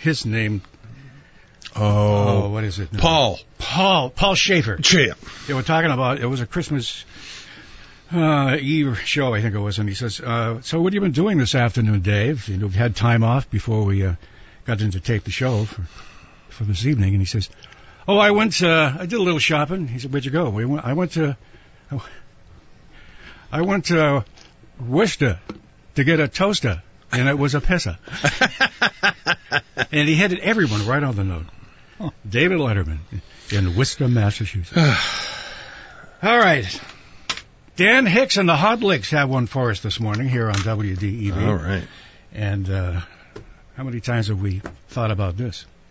His 0.00 0.24
name, 0.24 0.62
oh, 1.74 2.44
Oh, 2.44 2.48
what 2.50 2.62
is 2.64 2.78
it? 2.78 2.92
now? 2.92 3.00
Paul. 3.00 3.38
Paul, 3.58 4.10
Paul 4.10 4.34
Shaffer. 4.36 4.76
Chip. 4.76 5.18
They 5.48 5.54
were 5.54 5.62
talking 5.62 5.90
about, 5.90 6.20
it 6.20 6.26
was 6.26 6.40
a 6.40 6.46
Christmas 6.46 7.04
uh, 8.14 8.56
Eve 8.56 9.00
show, 9.00 9.34
I 9.34 9.42
think 9.42 9.54
it 9.54 9.58
was, 9.58 9.78
and 9.78 9.88
he 9.88 9.94
says, 9.94 10.20
uh, 10.20 10.60
so 10.62 10.80
what 10.80 10.92
have 10.92 10.94
you 10.94 11.00
been 11.00 11.12
doing 11.12 11.38
this 11.38 11.54
afternoon, 11.54 12.00
Dave? 12.00 12.48
You 12.48 12.56
know, 12.56 12.66
we've 12.66 12.74
had 12.74 12.96
time 12.96 13.24
off 13.24 13.50
before 13.50 13.84
we 13.84 14.04
uh, 14.04 14.14
got 14.64 14.80
in 14.80 14.90
to 14.92 15.00
tape 15.00 15.24
the 15.24 15.30
show 15.30 15.64
for, 15.64 15.82
for 16.48 16.64
this 16.64 16.86
evening, 16.86 17.10
and 17.10 17.20
he 17.20 17.26
says, 17.26 17.50
oh, 18.06 18.18
I 18.18 18.30
went, 18.30 18.62
uh, 18.62 18.94
I 18.98 19.06
did 19.06 19.18
a 19.18 19.22
little 19.22 19.38
shopping. 19.38 19.88
He 19.88 19.98
said, 19.98 20.12
where'd 20.12 20.24
you 20.24 20.30
go? 20.30 20.50
We 20.50 20.64
went, 20.64 20.84
I 20.84 20.92
went 20.92 21.12
to, 21.12 21.36
I 23.52 23.62
went 23.62 23.86
to 23.86 24.24
Worcester 24.80 25.38
to 25.94 26.04
get 26.04 26.20
a 26.20 26.28
toaster, 26.28 26.82
and 27.12 27.28
it 27.28 27.38
was 27.38 27.54
a 27.54 27.60
pissa. 27.60 27.98
and 29.92 30.08
he 30.08 30.14
headed 30.16 30.40
everyone 30.40 30.86
right 30.86 31.02
on 31.02 31.16
the 31.16 31.24
note. 31.24 31.46
David 32.28 32.58
Letterman 32.58 32.98
in 33.52 33.76
Worcester, 33.76 34.08
Massachusetts. 34.08 34.76
All 36.22 36.38
right. 36.38 36.80
Dan 37.76 38.06
Hicks 38.06 38.36
and 38.36 38.48
the 38.48 38.56
Hot 38.56 38.80
Licks 38.80 39.10
have 39.10 39.28
one 39.28 39.46
for 39.46 39.70
us 39.70 39.80
this 39.80 39.98
morning 39.98 40.28
here 40.28 40.46
on 40.46 40.54
WDEV. 40.54 41.46
All 41.46 41.56
right. 41.56 41.82
And 42.32 42.70
uh, 42.70 43.00
how 43.76 43.82
many 43.82 44.00
times 44.00 44.28
have 44.28 44.40
we 44.40 44.62
thought 44.88 45.10
about 45.10 45.36
this? 45.36 45.66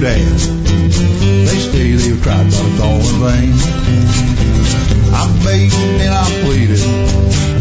dad. 0.00 0.16
They 0.16 1.58
say 1.60 1.92
they've 1.92 2.22
tried, 2.22 2.44
but 2.44 2.64
it's 2.64 2.80
all 2.80 3.04
in 3.04 3.16
vain. 3.20 3.52
I 5.12 5.28
begged 5.44 5.74
and 6.00 6.14
I 6.14 6.24
pleaded, 6.40 6.80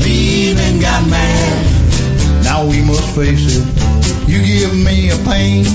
even 0.08 0.80
got 0.80 1.04
mad. 1.10 2.44
Now 2.44 2.66
we 2.66 2.82
must 2.82 3.04
face 3.16 3.44
it, 3.44 4.30
you 4.30 4.40
give 4.42 4.74
me 4.74 5.10
a 5.10 5.18
pain. 5.28 5.66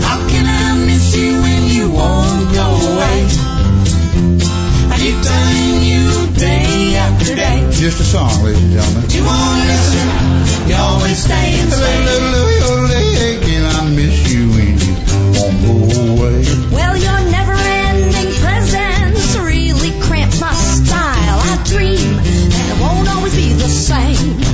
How 0.00 0.18
can 0.28 0.46
I 0.48 0.86
miss 0.86 1.14
you 1.14 1.36
when 1.42 1.62
you 1.68 1.90
won't 1.90 2.48
go 2.54 2.68
away? 2.88 3.28
I 4.88 4.96
keep 4.96 5.20
telling 5.20 5.82
you 5.84 6.32
day 6.32 6.96
after 6.96 7.34
day. 7.36 7.68
Just 7.72 8.00
a 8.00 8.04
song, 8.04 8.42
ladies 8.42 8.62
and 8.62 8.72
gentlemen. 8.72 9.10
You 9.10 9.22
won't 9.22 9.66
listen, 9.68 10.68
you 10.68 10.76
always 10.76 11.18
stay 11.22 11.60
and 11.60 11.72
stay. 11.72 12.97
Away? 16.18 16.42
Well, 16.72 16.96
your 16.96 17.20
never-ending 17.30 18.34
presence 18.42 19.36
really 19.38 19.92
cramped 20.00 20.40
my 20.40 20.52
style. 20.52 21.38
I 21.40 21.62
dream 21.64 22.16
that 22.16 22.76
it 22.76 22.80
won't 22.80 23.08
always 23.08 23.34
be 23.34 23.52
the 23.52 23.68
same. 23.68 24.47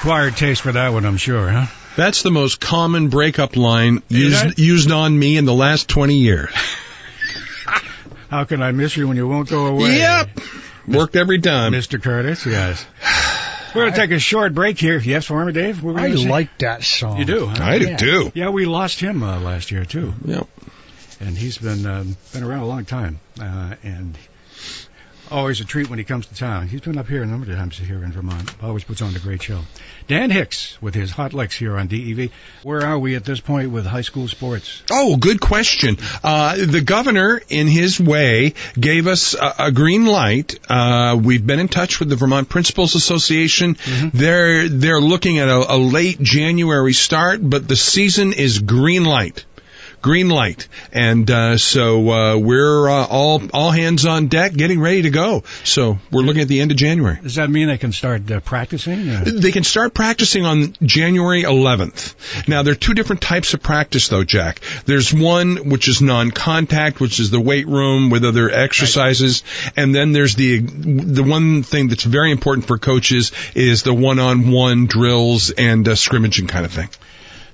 Acquired 0.00 0.34
taste 0.36 0.62
for 0.62 0.72
that 0.72 0.88
one, 0.94 1.04
I'm 1.04 1.18
sure, 1.18 1.48
huh? 1.50 1.66
That's 1.96 2.22
the 2.22 2.30
most 2.30 2.58
common 2.60 3.08
breakup 3.08 3.56
line 3.56 4.02
Is 4.08 4.32
that- 4.40 4.46
used 4.46 4.58
used 4.58 4.90
on 4.92 5.16
me 5.18 5.36
in 5.36 5.44
the 5.44 5.52
last 5.54 5.88
20 5.88 6.14
years. 6.14 6.50
How 8.30 8.44
can 8.44 8.62
I 8.62 8.72
miss 8.72 8.96
you 8.96 9.08
when 9.08 9.16
you 9.16 9.26
won't 9.28 9.50
go 9.50 9.66
away? 9.66 9.98
Yep. 9.98 10.30
Worked 10.88 11.16
every 11.16 11.40
time. 11.40 11.72
Mr. 11.72 12.00
Curtis, 12.02 12.46
yes. 12.46 12.86
We're 13.74 13.82
going 13.82 13.92
to 13.92 13.98
take 14.00 14.10
a 14.12 14.18
short 14.18 14.54
break 14.54 14.78
here. 14.78 14.98
Yes, 14.98 15.26
Farmer 15.26 15.52
Dave? 15.52 15.82
What 15.82 15.94
were 15.94 16.00
you 16.00 16.06
I 16.06 16.08
gonna 16.10 16.22
say? 16.22 16.28
like 16.30 16.58
that 16.58 16.82
song. 16.82 17.18
You 17.18 17.24
do, 17.24 17.46
huh? 17.46 17.62
I 17.62 17.78
do 17.78 17.86
Yeah. 17.88 17.96
too. 17.96 18.32
Yeah, 18.34 18.48
we 18.50 18.66
lost 18.66 19.00
him 19.00 19.22
uh, 19.22 19.38
last 19.40 19.70
year, 19.70 19.84
too. 19.84 20.14
Yep. 20.24 20.46
And 21.20 21.36
he's 21.36 21.58
been 21.58 21.84
um, 21.86 22.16
been 22.32 22.42
around 22.44 22.60
a 22.60 22.66
long 22.66 22.84
time. 22.84 23.20
Uh, 23.40 23.74
and 23.82 24.16
always 25.30 25.60
a 25.60 25.64
treat 25.64 25.88
when 25.88 25.98
he 25.98 26.04
comes 26.04 26.26
to 26.26 26.34
town. 26.34 26.68
He's 26.68 26.80
been 26.80 26.98
up 26.98 27.08
here 27.08 27.22
a 27.22 27.26
number 27.26 27.50
of 27.50 27.56
times 27.56 27.78
here 27.78 28.02
in 28.04 28.12
Vermont. 28.12 28.54
Always 28.62 28.84
puts 28.84 29.02
on 29.02 29.14
a 29.14 29.18
great 29.18 29.42
show. 29.42 29.60
Dan 30.06 30.30
Hicks 30.30 30.80
with 30.82 30.94
his 30.94 31.10
Hot 31.12 31.32
Licks 31.32 31.56
here 31.56 31.76
on 31.76 31.86
DEV. 31.86 32.30
Where 32.62 32.84
are 32.84 32.98
we 32.98 33.16
at 33.16 33.24
this 33.24 33.40
point 33.40 33.70
with 33.70 33.86
high 33.86 34.00
school 34.00 34.28
sports? 34.28 34.82
Oh, 34.90 35.16
good 35.16 35.40
question. 35.40 35.96
Uh, 36.22 36.56
the 36.56 36.80
governor, 36.80 37.40
in 37.48 37.66
his 37.66 38.00
way, 38.00 38.54
gave 38.78 39.06
us 39.06 39.34
a, 39.34 39.54
a 39.58 39.72
green 39.72 40.06
light. 40.06 40.58
Uh, 40.68 41.18
we've 41.22 41.46
been 41.46 41.60
in 41.60 41.68
touch 41.68 42.00
with 42.00 42.08
the 42.08 42.16
Vermont 42.16 42.48
Principals 42.48 42.94
Association. 42.94 43.76
They're 44.12 44.68
they're 44.68 45.00
looking 45.00 45.38
at 45.38 45.48
a, 45.48 45.74
a 45.74 45.78
late 45.78 46.20
January 46.20 46.92
start, 46.92 47.40
but 47.42 47.68
the 47.68 47.76
season 47.76 48.32
is 48.32 48.58
green 48.58 49.04
light. 49.04 49.44
Green 50.02 50.30
light, 50.30 50.68
and 50.92 51.30
uh, 51.30 51.58
so 51.58 52.10
uh, 52.10 52.36
we're 52.38 52.88
uh, 52.88 53.06
all 53.06 53.42
all 53.52 53.70
hands 53.70 54.06
on 54.06 54.28
deck, 54.28 54.54
getting 54.54 54.80
ready 54.80 55.02
to 55.02 55.10
go. 55.10 55.44
So 55.64 55.98
we're 56.10 56.22
looking 56.22 56.40
at 56.40 56.48
the 56.48 56.60
end 56.60 56.70
of 56.70 56.78
January. 56.78 57.18
Does 57.22 57.34
that 57.34 57.50
mean 57.50 57.68
they 57.68 57.76
can 57.76 57.92
start 57.92 58.30
uh, 58.30 58.40
practicing? 58.40 59.10
Uh, 59.10 59.24
They 59.26 59.52
can 59.52 59.62
start 59.62 59.92
practicing 59.92 60.46
on 60.46 60.74
January 60.82 61.42
11th. 61.42 62.48
Now, 62.48 62.62
there 62.62 62.72
are 62.72 62.76
two 62.76 62.94
different 62.94 63.20
types 63.20 63.52
of 63.52 63.62
practice, 63.62 64.08
though, 64.08 64.24
Jack. 64.24 64.60
There's 64.86 65.12
one 65.12 65.68
which 65.68 65.86
is 65.86 66.00
non-contact, 66.00 66.98
which 67.00 67.20
is 67.20 67.30
the 67.30 67.40
weight 67.40 67.66
room 67.66 68.08
with 68.08 68.24
other 68.24 68.50
exercises, 68.50 69.42
and 69.76 69.94
then 69.94 70.12
there's 70.12 70.34
the 70.34 70.60
the 70.60 71.22
one 71.22 71.62
thing 71.62 71.88
that's 71.88 72.04
very 72.04 72.30
important 72.30 72.66
for 72.66 72.78
coaches 72.78 73.32
is 73.54 73.82
the 73.82 73.92
one-on-one 73.94 74.86
drills 74.86 75.50
and 75.50 75.86
uh, 75.86 75.94
scrimmaging 75.94 76.46
kind 76.46 76.64
of 76.64 76.72
thing. 76.72 76.88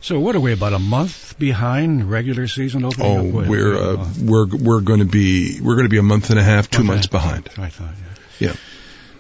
So 0.01 0.21
what 0.21 0.37
are 0.37 0.41
we 0.41 0.53
about 0.53 0.73
a 0.73 0.79
month 0.79 1.39
behind 1.39 2.11
regular 2.11 2.47
season 2.47 2.85
opening? 2.85 3.07
Oh, 3.07 3.49
we're 3.49 3.77
uh, 3.77 4.09
we're 4.21 4.47
we're 4.47 4.81
going 4.81 5.01
to 5.01 5.07
be 5.07 5.61
we're 5.61 5.75
going 5.75 5.87
to 5.87 5.91
be 5.91 5.99
a 5.99 6.03
month 6.03 6.31
and 6.31 6.39
a 6.39 6.43
half, 6.43 6.71
two 6.71 6.85
months 6.85 7.07
behind. 7.07 7.49
I 7.59 7.69
thought, 7.69 7.95
yeah. 8.39 8.49
Yeah. 8.49 8.57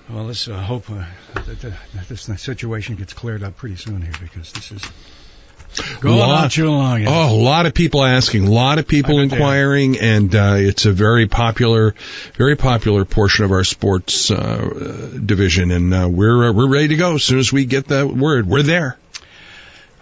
Well, 0.09 0.25
let's 0.25 0.47
uh, 0.47 0.57
hope 0.57 0.89
uh, 0.89 1.05
that, 1.35 1.47
that, 1.47 1.73
that 1.95 2.09
this 2.09 2.23
situation 2.41 2.95
gets 2.95 3.13
cleared 3.13 3.43
up 3.43 3.57
pretty 3.57 3.75
soon 3.77 4.03
here 4.03 4.13
because 4.21 4.53
this 4.53 4.71
is 4.71 4.83
going 6.01 6.19
Lot- 6.19 6.45
on 6.45 6.51
too 6.51 6.71
long. 6.71 7.03
yeah. 7.03 7.09
Oh, 7.11 7.35
a 7.35 7.43
lot 7.43 7.67
of 7.67 7.75
people 7.75 8.05
asking, 8.05 8.47
a 8.47 8.51
lot 8.51 8.79
of 8.79 8.87
people 8.87 9.19
inquiring, 9.19 9.99
and 9.99 10.35
uh, 10.35 10.55
it's 10.57 10.87
a 10.87 10.93
very 10.93 11.27
popular, 11.27 11.95
very 12.37 12.57
popular 12.57 13.05
portion 13.05 13.45
of 13.45 13.53
our 13.53 13.65
sports 13.65 14.31
uh, 14.31 14.35
uh, 14.35 15.19
division, 15.19 15.71
and 15.71 15.93
uh, 15.93 16.09
we're 16.09 16.49
uh, 16.49 16.53
we're 16.53 16.69
ready 16.69 16.89
to 16.89 16.97
go 16.97 17.15
as 17.17 17.25
soon 17.25 17.39
as 17.39 17.53
we 17.53 17.65
get 17.65 17.89
the 17.89 18.07
word. 18.07 18.47
We're 18.47 18.63
there. 18.63 18.99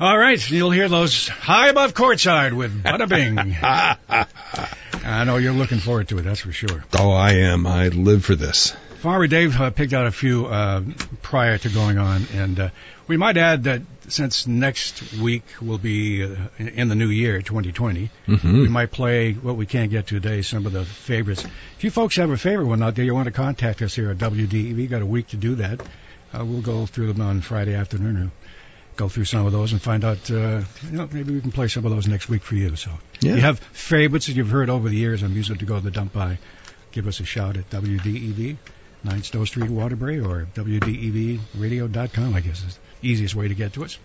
All 0.00 0.18
right, 0.18 0.50
you'll 0.50 0.72
hear 0.72 0.88
those 0.88 1.28
high 1.28 1.68
above 1.68 1.94
courtside 1.94 2.52
with 2.52 2.82
Bada 2.82 3.08
Bing. 3.08 3.38
I 5.04 5.24
know 5.24 5.36
you're 5.36 5.52
looking 5.52 5.78
forward 5.78 6.08
to 6.08 6.18
it, 6.18 6.22
that's 6.22 6.40
for 6.40 6.50
sure. 6.52 6.84
Oh, 6.98 7.12
I 7.12 7.32
am. 7.34 7.66
I 7.66 7.88
live 7.88 8.24
for 8.24 8.34
this. 8.34 8.74
Farmer 8.98 9.26
Dave 9.28 9.60
uh, 9.60 9.70
picked 9.70 9.92
out 9.92 10.06
a 10.06 10.10
few 10.10 10.46
uh, 10.46 10.82
prior 11.22 11.58
to 11.58 11.68
going 11.68 11.98
on, 11.98 12.22
and 12.34 12.58
uh, 12.58 12.68
we 13.06 13.16
might 13.16 13.36
add 13.36 13.64
that 13.64 13.82
since 14.08 14.46
next 14.48 15.12
week 15.18 15.44
will 15.62 15.78
be 15.78 16.24
uh, 16.24 16.36
in 16.58 16.88
the 16.88 16.94
new 16.96 17.08
year, 17.08 17.40
2020, 17.40 18.10
Mm-hmm. 18.26 18.52
we 18.62 18.68
might 18.68 18.90
play 18.90 19.32
what 19.34 19.56
we 19.56 19.66
can't 19.66 19.90
get 19.92 20.06
today, 20.08 20.42
some 20.42 20.66
of 20.66 20.72
the 20.72 20.84
favorites. 20.84 21.44
If 21.76 21.84
you 21.84 21.90
folks 21.90 22.16
have 22.16 22.30
a 22.30 22.36
favorite 22.36 22.66
one 22.66 22.82
out 22.82 22.96
there, 22.96 23.04
you 23.04 23.14
want 23.14 23.26
to 23.26 23.32
contact 23.32 23.80
us 23.82 23.94
here 23.94 24.10
at 24.10 24.18
WDEV, 24.18 24.90
got 24.90 25.02
a 25.02 25.06
week 25.06 25.28
to 25.28 25.36
do 25.36 25.54
that. 25.56 25.80
Uh, 26.32 26.44
we'll 26.44 26.62
go 26.62 26.84
through 26.86 27.12
them 27.12 27.20
on 27.20 27.40
Friday 27.42 27.74
afternoon 27.74 28.32
go 28.96 29.08
through 29.08 29.24
some 29.24 29.44
of 29.46 29.52
those 29.52 29.72
and 29.72 29.82
find 29.82 30.04
out, 30.04 30.30
uh, 30.30 30.62
you 30.90 30.96
know, 30.96 31.08
maybe 31.12 31.32
we 31.34 31.40
can 31.40 31.50
play 31.52 31.68
some 31.68 31.84
of 31.84 31.90
those 31.92 32.06
next 32.06 32.28
week 32.28 32.42
for 32.42 32.54
you. 32.54 32.76
So 32.76 32.90
Yeah. 33.20 33.34
you 33.34 33.40
have 33.40 33.58
favorites 33.72 34.26
that 34.26 34.36
you've 34.36 34.50
heard 34.50 34.70
over 34.70 34.88
the 34.88 34.96
years. 34.96 35.22
I'm 35.22 35.34
using 35.34 35.56
to 35.58 35.64
go 35.64 35.76
to 35.76 35.80
the 35.84 35.90
dump 35.90 36.12
by. 36.12 36.38
Give 36.92 37.06
us 37.08 37.18
a 37.20 37.24
shout 37.24 37.56
at 37.56 37.68
WDEV, 37.70 38.56
9 39.02 39.22
Stowe 39.24 39.44
Street, 39.44 39.68
Waterbury, 39.68 40.20
or 40.20 40.46
WDEVradio.com, 40.54 42.34
I 42.34 42.40
guess 42.40 42.62
is 42.64 42.78
the 43.00 43.08
easiest 43.08 43.34
way 43.34 43.48
to 43.48 43.54
get 43.54 43.72
to 43.74 43.84
us. 43.84 43.98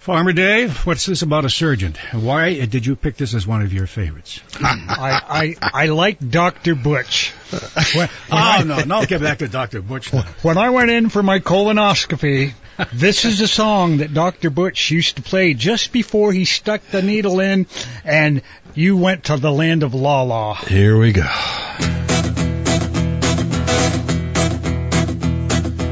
Farmer 0.00 0.32
Dave, 0.32 0.84
what's 0.84 1.06
this 1.06 1.22
about 1.22 1.44
a 1.44 1.50
surgeon? 1.50 1.94
Why 2.12 2.64
did 2.66 2.84
you 2.84 2.96
pick 2.96 3.16
this 3.16 3.34
as 3.34 3.46
one 3.46 3.62
of 3.62 3.72
your 3.72 3.86
favorites? 3.86 4.40
I, 4.60 5.54
I 5.62 5.70
I 5.84 5.86
like 5.86 6.18
Dr. 6.28 6.74
Butch. 6.74 7.30
When, 7.30 7.60
when 7.94 8.08
Oh, 8.32 8.36
I- 8.36 8.62
no, 8.64 8.80
no, 8.84 9.06
get 9.06 9.20
back 9.22 9.38
to 9.38 9.48
Dr. 9.48 9.80
Butch. 9.80 10.12
now. 10.12 10.22
When 10.42 10.58
I 10.58 10.70
went 10.70 10.90
in 10.90 11.08
for 11.08 11.22
my 11.22 11.38
colonoscopy, 11.38 12.52
this 12.92 13.24
is 13.24 13.40
a 13.40 13.48
song 13.48 13.98
that 13.98 14.14
Dr. 14.14 14.50
Butch 14.50 14.90
used 14.90 15.16
to 15.16 15.22
play 15.22 15.54
just 15.54 15.92
before 15.92 16.32
he 16.32 16.44
stuck 16.44 16.82
the 16.90 17.02
needle 17.02 17.40
in 17.40 17.66
and 18.04 18.42
you 18.74 18.96
went 18.96 19.24
to 19.24 19.36
the 19.36 19.52
land 19.52 19.82
of 19.82 19.94
La 19.94 20.22
La. 20.22 20.54
Here 20.54 20.98
we 20.98 21.12
go. 21.12 21.28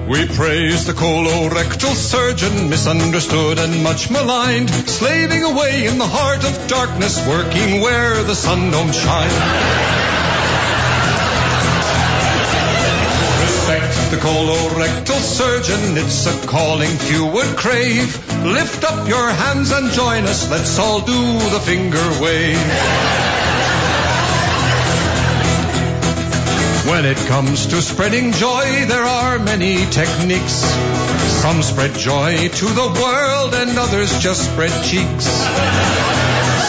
We 0.08 0.26
praise 0.26 0.86
the 0.86 0.92
colorectal 0.92 1.94
surgeon, 1.94 2.68
misunderstood 2.68 3.60
and 3.60 3.82
much 3.84 4.10
maligned, 4.10 4.70
slaving 4.70 5.44
away 5.44 5.86
in 5.86 5.98
the 5.98 6.06
heart 6.06 6.44
of 6.44 6.68
darkness, 6.68 7.24
working 7.28 7.80
where 7.80 8.22
the 8.24 8.34
sun 8.34 8.72
don't 8.72 8.92
shine. 8.92 9.99
The 14.10 14.16
colorectal 14.16 15.20
surgeon, 15.20 15.96
it's 15.96 16.26
a 16.26 16.46
calling 16.48 16.90
few 16.90 17.26
would 17.26 17.56
crave. 17.56 18.10
Lift 18.44 18.82
up 18.82 19.08
your 19.08 19.30
hands 19.30 19.70
and 19.70 19.92
join 19.92 20.24
us, 20.24 20.50
let's 20.50 20.78
all 20.80 21.00
do 21.00 21.38
the 21.54 21.60
finger 21.60 22.02
wave. 22.20 22.58
When 26.90 27.04
it 27.04 27.18
comes 27.28 27.68
to 27.68 27.80
spreading 27.80 28.32
joy, 28.32 28.86
there 28.86 29.04
are 29.04 29.38
many 29.38 29.76
techniques. 29.86 30.54
Some 31.42 31.62
spread 31.62 31.94
joy 31.94 32.48
to 32.48 32.64
the 32.66 33.00
world 33.00 33.54
and 33.54 33.78
others 33.78 34.18
just 34.18 34.50
spread 34.50 34.72
cheeks. 34.82 35.26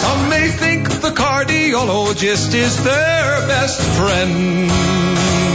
Some 0.03 0.29
may 0.29 0.47
think 0.49 0.89
the 0.89 1.09
cardiologist 1.09 2.53
is 2.53 2.83
their 2.83 3.47
best 3.47 3.81
friend. 3.97 5.50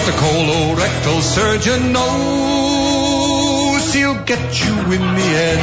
But 0.00 0.06
the 0.06 0.12
colorectal 0.12 1.20
surgeon 1.20 1.92
knows 1.92 3.92
he'll 3.92 4.24
get 4.24 4.64
you 4.64 4.72
in 4.72 5.14
the 5.14 5.30
end. 5.50 5.60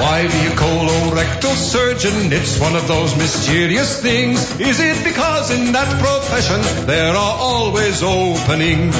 Why 0.00 0.22
be 0.22 0.46
a 0.46 0.56
colorectal 0.56 1.54
surgeon? 1.54 2.32
It's 2.32 2.58
one 2.58 2.74
of 2.74 2.88
those 2.88 3.16
mysterious 3.16 4.02
things. 4.02 4.58
Is 4.58 4.80
it 4.80 5.04
because 5.04 5.52
in 5.52 5.70
that 5.74 6.02
profession 6.02 6.86
there 6.86 7.12
are 7.12 7.36
always 7.38 8.02
openings? 8.02 8.96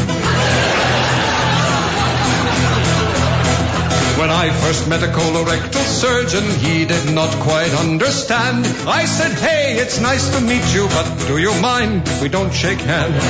When 4.19 4.31
I 4.31 4.51
first 4.51 4.89
met 4.89 5.03
a 5.03 5.09
colorectal 5.09 5.85
surgeon, 5.85 6.45
he 6.59 6.87
did 6.87 7.15
not 7.15 7.29
quite 7.41 7.73
understand. 7.75 8.65
I 8.89 9.05
said, 9.05 9.33
hey, 9.33 9.77
it's 9.77 10.01
nice 10.01 10.31
to 10.35 10.41
meet 10.41 10.65
you, 10.75 10.89
but 10.89 11.27
do 11.27 11.37
you 11.37 11.53
mind 11.61 12.09
we 12.23 12.31
don't 12.31 12.51
shake 12.51 12.81
hands? 12.81 13.23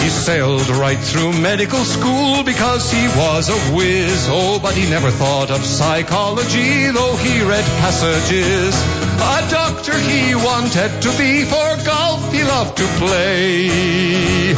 He 0.00 0.08
sailed 0.10 0.68
right 0.68 0.98
through 0.98 1.32
medical 1.40 1.82
school 1.84 2.44
because 2.44 2.92
he 2.92 3.08
was 3.08 3.48
a 3.48 3.58
whiz. 3.74 4.28
Oh, 4.30 4.60
but 4.62 4.74
he 4.74 4.88
never 4.88 5.10
thought 5.10 5.50
of 5.50 5.64
psychology, 5.64 6.86
though 6.92 7.16
he 7.16 7.42
read 7.42 7.64
passages. 7.82 9.05
A 9.18 9.48
doctor 9.50 9.98
he 9.98 10.34
wanted 10.34 11.02
to 11.02 11.10
be, 11.16 11.44
for 11.44 11.76
golf 11.84 12.32
he 12.32 12.44
loved 12.44 12.76
to 12.76 12.86
play. 12.98 14.54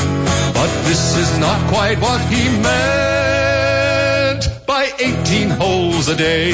But 0.52 0.70
this 0.84 1.16
is 1.16 1.38
not 1.38 1.68
quite 1.68 2.00
what 2.00 2.20
he 2.22 2.48
meant 2.62 4.48
by 4.66 4.90
18 4.98 5.50
holes 5.50 6.08
a 6.08 6.16
day. 6.16 6.52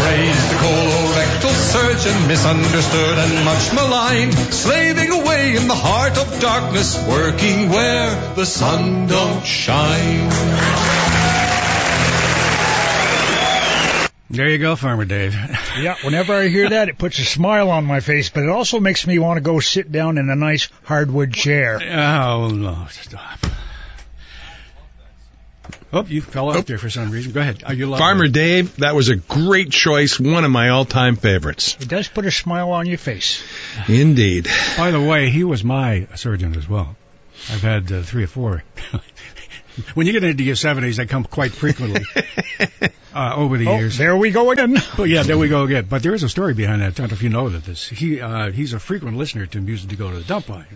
Praised 0.00 0.50
the 0.50 0.58
colorectal 0.62 1.54
surgeon, 1.74 2.28
misunderstood 2.28 3.18
and 3.18 3.44
much 3.44 3.72
maligned, 3.74 4.34
slaving 4.34 5.10
away 5.10 5.56
in 5.56 5.66
the 5.66 5.74
heart 5.74 6.16
of 6.16 6.40
darkness, 6.40 6.96
working 7.08 7.68
where 7.68 8.34
the 8.36 8.46
sun 8.46 9.08
don't 9.08 9.44
shine. 9.44 11.05
There 14.36 14.48
you 14.50 14.58
go, 14.58 14.76
Farmer 14.76 15.04
Dave. 15.04 15.34
Yeah, 15.76 15.94
whenever 16.02 16.32
I 16.32 16.48
hear 16.48 16.70
that, 16.70 16.88
it 16.88 16.96
puts 16.96 17.18
a 17.18 17.24
smile 17.24 17.68
on 17.68 17.84
my 17.84 18.00
face, 18.00 18.30
but 18.30 18.42
it 18.42 18.48
also 18.48 18.80
makes 18.80 19.06
me 19.06 19.18
want 19.18 19.36
to 19.36 19.42
go 19.42 19.60
sit 19.60 19.92
down 19.92 20.16
in 20.16 20.30
a 20.30 20.34
nice 20.34 20.70
hardwood 20.84 21.34
chair. 21.34 21.78
Oh 21.82 22.48
no, 22.48 22.86
stop. 22.88 23.38
Oh, 25.92 26.04
you 26.04 26.22
fell 26.22 26.48
off 26.48 26.64
there 26.64 26.78
for 26.78 26.88
some 26.88 27.10
reason. 27.10 27.32
Go 27.32 27.40
ahead. 27.40 27.62
Are 27.66 27.74
you 27.74 27.86
loving 27.86 28.02
Farmer 28.02 28.24
it? 28.24 28.32
Dave, 28.32 28.76
that 28.76 28.94
was 28.94 29.10
a 29.10 29.16
great 29.16 29.70
choice, 29.70 30.18
one 30.18 30.44
of 30.44 30.50
my 30.50 30.70
all-time 30.70 31.16
favorites. 31.16 31.76
It 31.78 31.88
does 31.88 32.08
put 32.08 32.24
a 32.24 32.30
smile 32.30 32.70
on 32.72 32.86
your 32.86 32.98
face. 32.98 33.42
Indeed. 33.88 34.48
By 34.78 34.92
the 34.92 35.00
way, 35.00 35.28
he 35.28 35.44
was 35.44 35.62
my 35.62 36.06
surgeon 36.14 36.56
as 36.56 36.66
well. 36.66 36.96
I've 37.50 37.62
had 37.62 37.92
uh, 37.92 38.02
three 38.02 38.24
or 38.24 38.28
four. 38.28 38.64
when 39.94 40.06
you 40.06 40.12
get 40.12 40.24
into 40.24 40.42
your 40.44 40.56
seventies, 40.56 40.96
they 40.96 41.06
come 41.06 41.24
quite 41.24 41.52
frequently 41.52 42.04
uh, 43.14 43.34
over 43.36 43.58
the 43.58 43.68
Oh, 43.68 43.78
years. 43.78 43.98
there 43.98 44.16
we 44.16 44.30
go 44.30 44.50
again. 44.50 44.76
But 44.96 45.08
yeah, 45.08 45.22
there 45.22 45.38
we 45.38 45.48
go 45.48 45.64
again. 45.64 45.86
But 45.88 46.02
there 46.02 46.14
is 46.14 46.22
a 46.22 46.28
story 46.28 46.54
behind 46.54 46.80
that. 46.82 46.86
I 46.86 46.90
don't 46.90 47.10
know 47.10 47.14
if 47.14 47.22
you 47.22 47.28
know 47.28 47.48
that 47.48 47.64
this. 47.64 47.88
He 47.88 48.20
uh, 48.20 48.50
he's 48.50 48.72
a 48.72 48.78
frequent 48.78 49.16
listener 49.16 49.46
to 49.46 49.60
music 49.60 49.90
to 49.90 49.96
go 49.96 50.10
to 50.10 50.18
the 50.18 50.24
dump 50.24 50.48
line. 50.48 50.66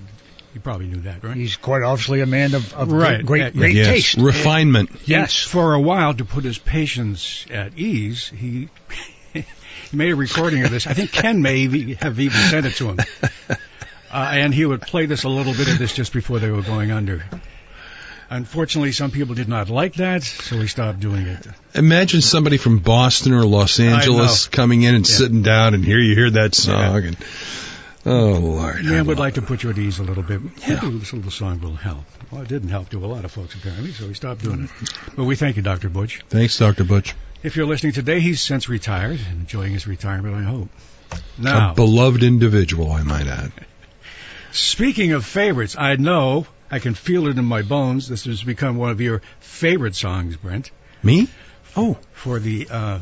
You 0.54 0.60
probably 0.60 0.86
knew 0.88 1.02
that, 1.02 1.22
right? 1.22 1.36
He's 1.36 1.56
quite 1.56 1.82
obviously 1.82 2.22
a 2.22 2.26
man 2.26 2.54
of, 2.54 2.74
of 2.74 2.90
Right. 2.90 3.24
great, 3.24 3.52
great, 3.52 3.56
great 3.56 3.74
yes. 3.76 3.86
taste. 3.86 4.16
Refinement. 4.18 4.90
Yes. 5.04 5.36
For 5.38 5.74
a 5.74 5.80
while, 5.80 6.12
to 6.14 6.24
put 6.24 6.42
his 6.42 6.58
patients 6.58 7.46
at 7.50 7.78
ease, 7.78 8.28
he 8.28 8.68
he 9.32 9.44
made 9.96 10.10
a 10.10 10.16
recording 10.16 10.64
of 10.64 10.70
this. 10.72 10.86
I 10.88 10.94
think 10.94 11.12
Ken 11.12 11.40
may 11.40 11.94
have 11.94 12.18
even 12.18 12.40
sent 12.50 12.66
it 12.66 12.74
to 12.76 12.88
him. 12.90 12.98
Uh, 14.12 14.30
and 14.32 14.52
he 14.52 14.66
would 14.66 14.82
play 14.82 15.06
this 15.06 15.22
a 15.22 15.28
little 15.28 15.52
bit 15.52 15.68
of 15.68 15.78
this 15.78 15.94
just 15.94 16.12
before 16.12 16.40
they 16.40 16.50
were 16.50 16.62
going 16.62 16.90
under. 16.90 17.22
Unfortunately, 18.30 18.92
some 18.92 19.10
people 19.10 19.34
did 19.34 19.48
not 19.48 19.68
like 19.70 19.94
that, 19.94 20.22
so 20.22 20.56
we 20.56 20.68
stopped 20.68 21.00
doing 21.00 21.26
it. 21.26 21.44
Imagine 21.74 22.20
somebody 22.22 22.58
from 22.58 22.78
Boston 22.78 23.32
or 23.32 23.44
Los 23.44 23.80
Angeles 23.80 24.46
coming 24.46 24.82
in 24.82 24.94
and 24.94 25.08
Yeah. 25.08 25.16
sitting 25.16 25.42
down 25.42 25.74
and 25.74 25.84
here 25.84 25.98
you 25.98 26.14
hear 26.14 26.30
that 26.30 26.54
song 26.54 27.04
and 27.06 27.16
oh 28.06 28.32
Lord. 28.38 28.84
Yeah, 28.84 29.02
would 29.02 29.18
like 29.18 29.34
to 29.34 29.42
put 29.42 29.64
you 29.64 29.70
at 29.70 29.78
ease 29.78 29.98
a 29.98 30.04
little 30.04 30.22
bit. 30.22 30.40
Maybe 30.42 30.98
this 30.98 31.12
little 31.12 31.32
song 31.32 31.60
will 31.60 31.74
help. 31.74 32.04
Well, 32.30 32.42
it 32.42 32.48
didn't 32.48 32.68
help 32.68 32.90
to 32.90 33.04
a 33.04 33.08
lot 33.08 33.24
of 33.24 33.32
folks 33.32 33.56
apparently, 33.56 33.90
so 33.90 34.06
we 34.06 34.14
stopped 34.14 34.44
doing 34.44 34.64
it. 34.64 34.90
But 35.16 35.24
we 35.24 35.34
thank 35.34 35.56
you, 35.56 35.62
Dr. 35.62 35.88
Butch. 35.88 36.20
Thanks, 36.28 36.56
Dr. 36.56 36.84
Butch. 36.84 37.14
If 37.42 37.56
you're 37.56 37.66
listening 37.66 37.94
today, 37.94 38.20
he's 38.20 38.40
since 38.40 38.68
retired, 38.68 39.18
enjoying 39.32 39.72
his 39.72 39.88
retirement, 39.88 40.36
I 40.36 40.42
hope. 40.42 40.68
Now, 41.36 41.72
A 41.72 41.74
beloved 41.74 42.22
individual, 42.22 42.92
I 42.92 43.02
might 43.02 43.26
add. 43.26 43.50
Speaking 44.52 45.12
of 45.12 45.24
favorites, 45.24 45.74
I 45.76 45.96
know 45.96 46.46
I 46.70 46.78
can 46.78 46.94
feel 46.94 47.26
it 47.26 47.36
in 47.36 47.44
my 47.44 47.62
bones. 47.62 48.08
This 48.08 48.24
has 48.26 48.42
become 48.42 48.76
one 48.76 48.90
of 48.90 49.00
your 49.00 49.22
favorite 49.40 49.96
songs, 49.96 50.36
Brent, 50.36 50.70
Me? 51.02 51.28
Oh, 51.76 51.98
for 52.12 52.38
the 52.38 52.68
uh, 52.70 53.00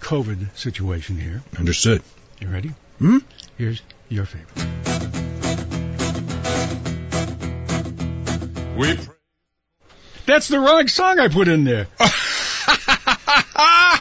COVID 0.00 0.56
situation 0.56 1.18
here. 1.18 1.42
understood. 1.58 2.02
You 2.40 2.48
ready? 2.48 2.70
Hmm? 2.98 3.18
Here's 3.58 3.82
your 4.08 4.24
favorite. 4.24 4.74
We 8.76 8.98
That's 10.26 10.48
the 10.48 10.58
wrong 10.58 10.88
song 10.88 11.20
I 11.20 11.28
put 11.28 11.48
in 11.48 11.64
there. 11.64 11.86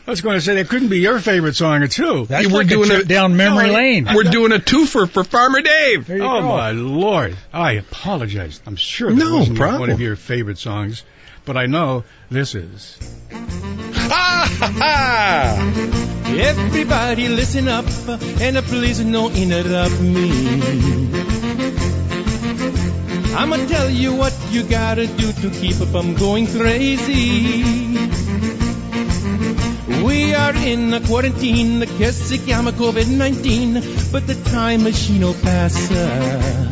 I 0.05 0.11
was 0.11 0.19
going 0.21 0.35
to 0.35 0.41
say 0.41 0.55
that 0.55 0.67
couldn't 0.67 0.89
be 0.89 0.99
your 0.99 1.17
favorite 1.19 1.55
song, 1.55 1.87
too. 1.87 2.25
That's 2.25 2.47
We're 2.47 2.57
like 2.59 2.67
doing 2.67 2.91
a 2.91 2.93
trip 2.95 3.05
a- 3.05 3.07
down 3.07 3.37
memory 3.37 3.67
No, 3.67 3.73
lane. 3.73 4.07
We're 4.13 4.23
doing 4.23 4.51
a 4.51 4.57
twofer 4.59 5.09
for 5.09 5.23
Farmer 5.23 5.61
Dave. 5.61 6.07
There 6.07 6.17
you 6.17 6.23
Oh 6.23 6.41
go. 6.41 6.47
my 6.49 6.71
lord! 6.71 7.37
I 7.53 7.73
apologize. 7.73 8.59
I'm 8.67 8.75
sure 8.75 9.09
that 9.11 9.15
No 9.15 9.37
wasn't 9.37 9.57
problem. 9.57 9.79
one 9.79 9.89
of 9.91 10.01
your 10.01 10.17
favorite 10.17 10.57
songs, 10.57 11.03
but 11.45 11.55
I 11.55 11.67
know 11.67 12.03
this 12.29 12.53
is. 12.53 12.97
Ah, 14.15 15.55
Everybody 16.27 17.29
listen 17.29 17.67
up 17.69 17.85
and 18.41 18.57
please 18.65 18.99
don't 18.99 19.35
interrupt 19.37 20.01
me. 20.01 20.31
I'ma 23.35 23.55
tell 23.67 23.89
you 23.89 24.13
what 24.15 24.33
you 24.51 24.63
gotta 24.63 25.07
do 25.07 25.31
to 25.31 25.49
keep 25.49 25.79
up 25.79 25.87
from 25.89 26.13
going 26.15 26.45
crazy. 26.47 27.82
We 29.87 30.33
are 30.33 30.55
in 30.55 30.93
a 30.93 31.01
quarantine, 31.01 31.85
que 31.97 32.11
se 32.13 32.37
llama 32.47 32.71
COVID-19, 32.71 34.11
but 34.13 34.25
the 34.25 34.35
time 34.49 34.83
machine 34.83 35.21
will 35.21 35.33
pass. 35.33 35.91
Uh, 35.91 36.63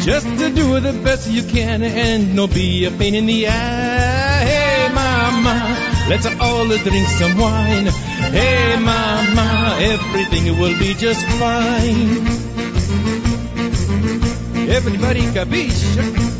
just 0.00 0.26
to 0.26 0.50
do 0.50 0.80
the 0.80 0.92
best 1.04 1.30
you 1.30 1.44
can 1.44 1.84
and 1.84 2.34
no 2.34 2.48
be 2.48 2.84
a 2.86 2.90
pain 2.90 3.14
in 3.14 3.26
the 3.26 3.46
ass. 3.46 4.42
Hey 4.48 4.88
mama, 4.92 5.76
let's 6.08 6.26
all 6.40 6.66
drink 6.66 7.06
some 7.06 7.38
wine. 7.38 7.86
Hey 8.32 8.76
mama, 8.76 9.76
everything 9.78 10.58
will 10.58 10.76
be 10.76 10.94
just 10.94 11.24
fine. 11.38 12.26
Everybody 14.68 15.22
capiche? 15.30 16.35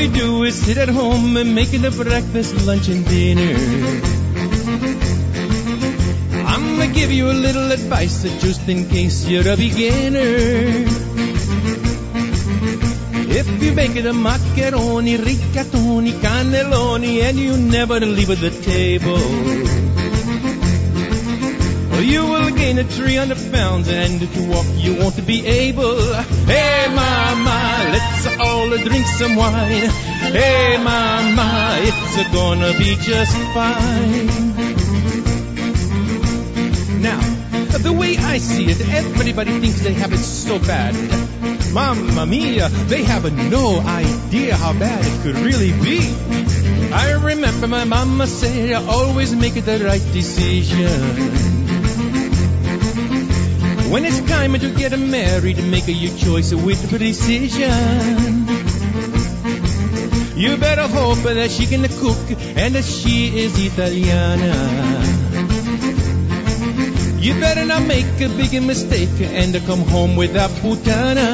We 0.00 0.08
do 0.08 0.44
is 0.44 0.54
sit 0.58 0.78
at 0.78 0.88
home 0.88 1.36
and 1.36 1.54
making 1.54 1.82
the 1.82 1.90
breakfast, 1.90 2.54
lunch, 2.64 2.88
and 2.88 3.04
dinner. 3.04 3.52
I'm 6.52 6.62
gonna 6.78 6.90
give 6.90 7.12
you 7.12 7.30
a 7.30 7.36
little 7.46 7.70
advice 7.70 8.22
just 8.40 8.66
in 8.66 8.88
case 8.88 9.28
you're 9.28 9.46
a 9.46 9.58
beginner. 9.58 10.30
If 13.40 13.62
you 13.62 13.72
make 13.72 13.94
it 13.94 14.06
a 14.06 14.14
macaroni, 14.14 15.18
rigatoni, 15.18 16.12
cannelloni, 16.24 17.20
and 17.22 17.38
you 17.38 17.58
never 17.58 18.00
leave 18.00 18.40
the 18.40 18.52
table, 18.72 19.20
you 22.00 22.22
will 22.26 22.50
gain 22.56 22.78
a 22.78 22.84
300 22.84 23.36
pounds, 23.60 23.88
and 23.88 24.20
to 24.20 24.40
walk 24.48 24.66
you 24.76 24.94
want 25.02 25.14
to 25.16 25.22
be 25.22 25.46
able. 25.46 26.00
Hey, 26.52 26.86
mama, 26.88 27.60
let's 27.94 28.26
all 28.38 28.68
drink 28.88 29.06
some 29.06 29.36
wine. 29.36 29.90
Hey, 30.38 30.78
mama, 30.82 31.76
it's 31.88 32.32
gonna 32.32 32.72
be 32.78 32.96
just 32.96 33.36
fine. 33.56 34.28
Now, 37.02 37.20
the 37.86 37.92
way 37.92 38.16
I 38.16 38.38
see 38.38 38.66
it, 38.72 38.80
everybody 38.88 39.52
thinks 39.60 39.80
they 39.82 39.92
have 39.92 40.12
it 40.14 40.24
so 40.46 40.58
bad. 40.58 40.94
Mamma 41.74 42.24
mia, 42.24 42.68
they 42.92 43.04
have 43.04 43.24
no 43.50 43.80
idea 43.80 44.56
how 44.56 44.72
bad 44.72 45.04
it 45.04 45.22
could 45.22 45.36
really 45.48 45.72
be. 45.72 46.00
I 46.92 47.12
remember 47.12 47.68
my 47.68 47.84
mama 47.84 48.26
said, 48.26 48.72
always 48.88 49.34
make 49.34 49.54
the 49.54 49.84
right 49.84 50.06
decision. 50.12 51.59
When 53.90 54.04
it's 54.04 54.20
time 54.20 54.52
to 54.52 54.70
get 54.70 54.96
married, 54.98 55.62
make 55.64 55.88
your 55.88 56.16
choice 56.16 56.54
with 56.54 56.88
precision. 56.88 58.46
You 60.36 60.56
better 60.56 60.86
hope 60.86 61.18
that 61.24 61.50
she 61.50 61.66
can 61.66 61.82
cook 61.82 62.38
and 62.56 62.76
that 62.76 62.84
she 62.84 63.36
is 63.36 63.52
Italiana. 63.58 64.54
You 67.18 67.34
better 67.40 67.64
not 67.64 67.82
make 67.86 68.20
a 68.20 68.28
big 68.28 68.62
mistake 68.62 69.20
and 69.20 69.54
come 69.66 69.80
home 69.80 70.14
with 70.14 70.36
a 70.36 70.48
putana. 70.60 71.28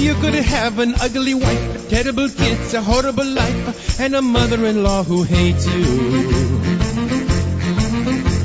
You 0.00 0.14
could 0.14 0.34
have 0.34 0.78
an 0.78 0.94
ugly 1.00 1.34
wife, 1.34 1.88
terrible 1.90 2.28
kids, 2.30 2.72
a 2.72 2.80
horrible 2.80 3.26
life, 3.26 4.00
and 4.00 4.16
a 4.16 4.22
mother-in-law 4.22 5.04
who 5.04 5.22
hates 5.22 5.66
you. 5.66 6.49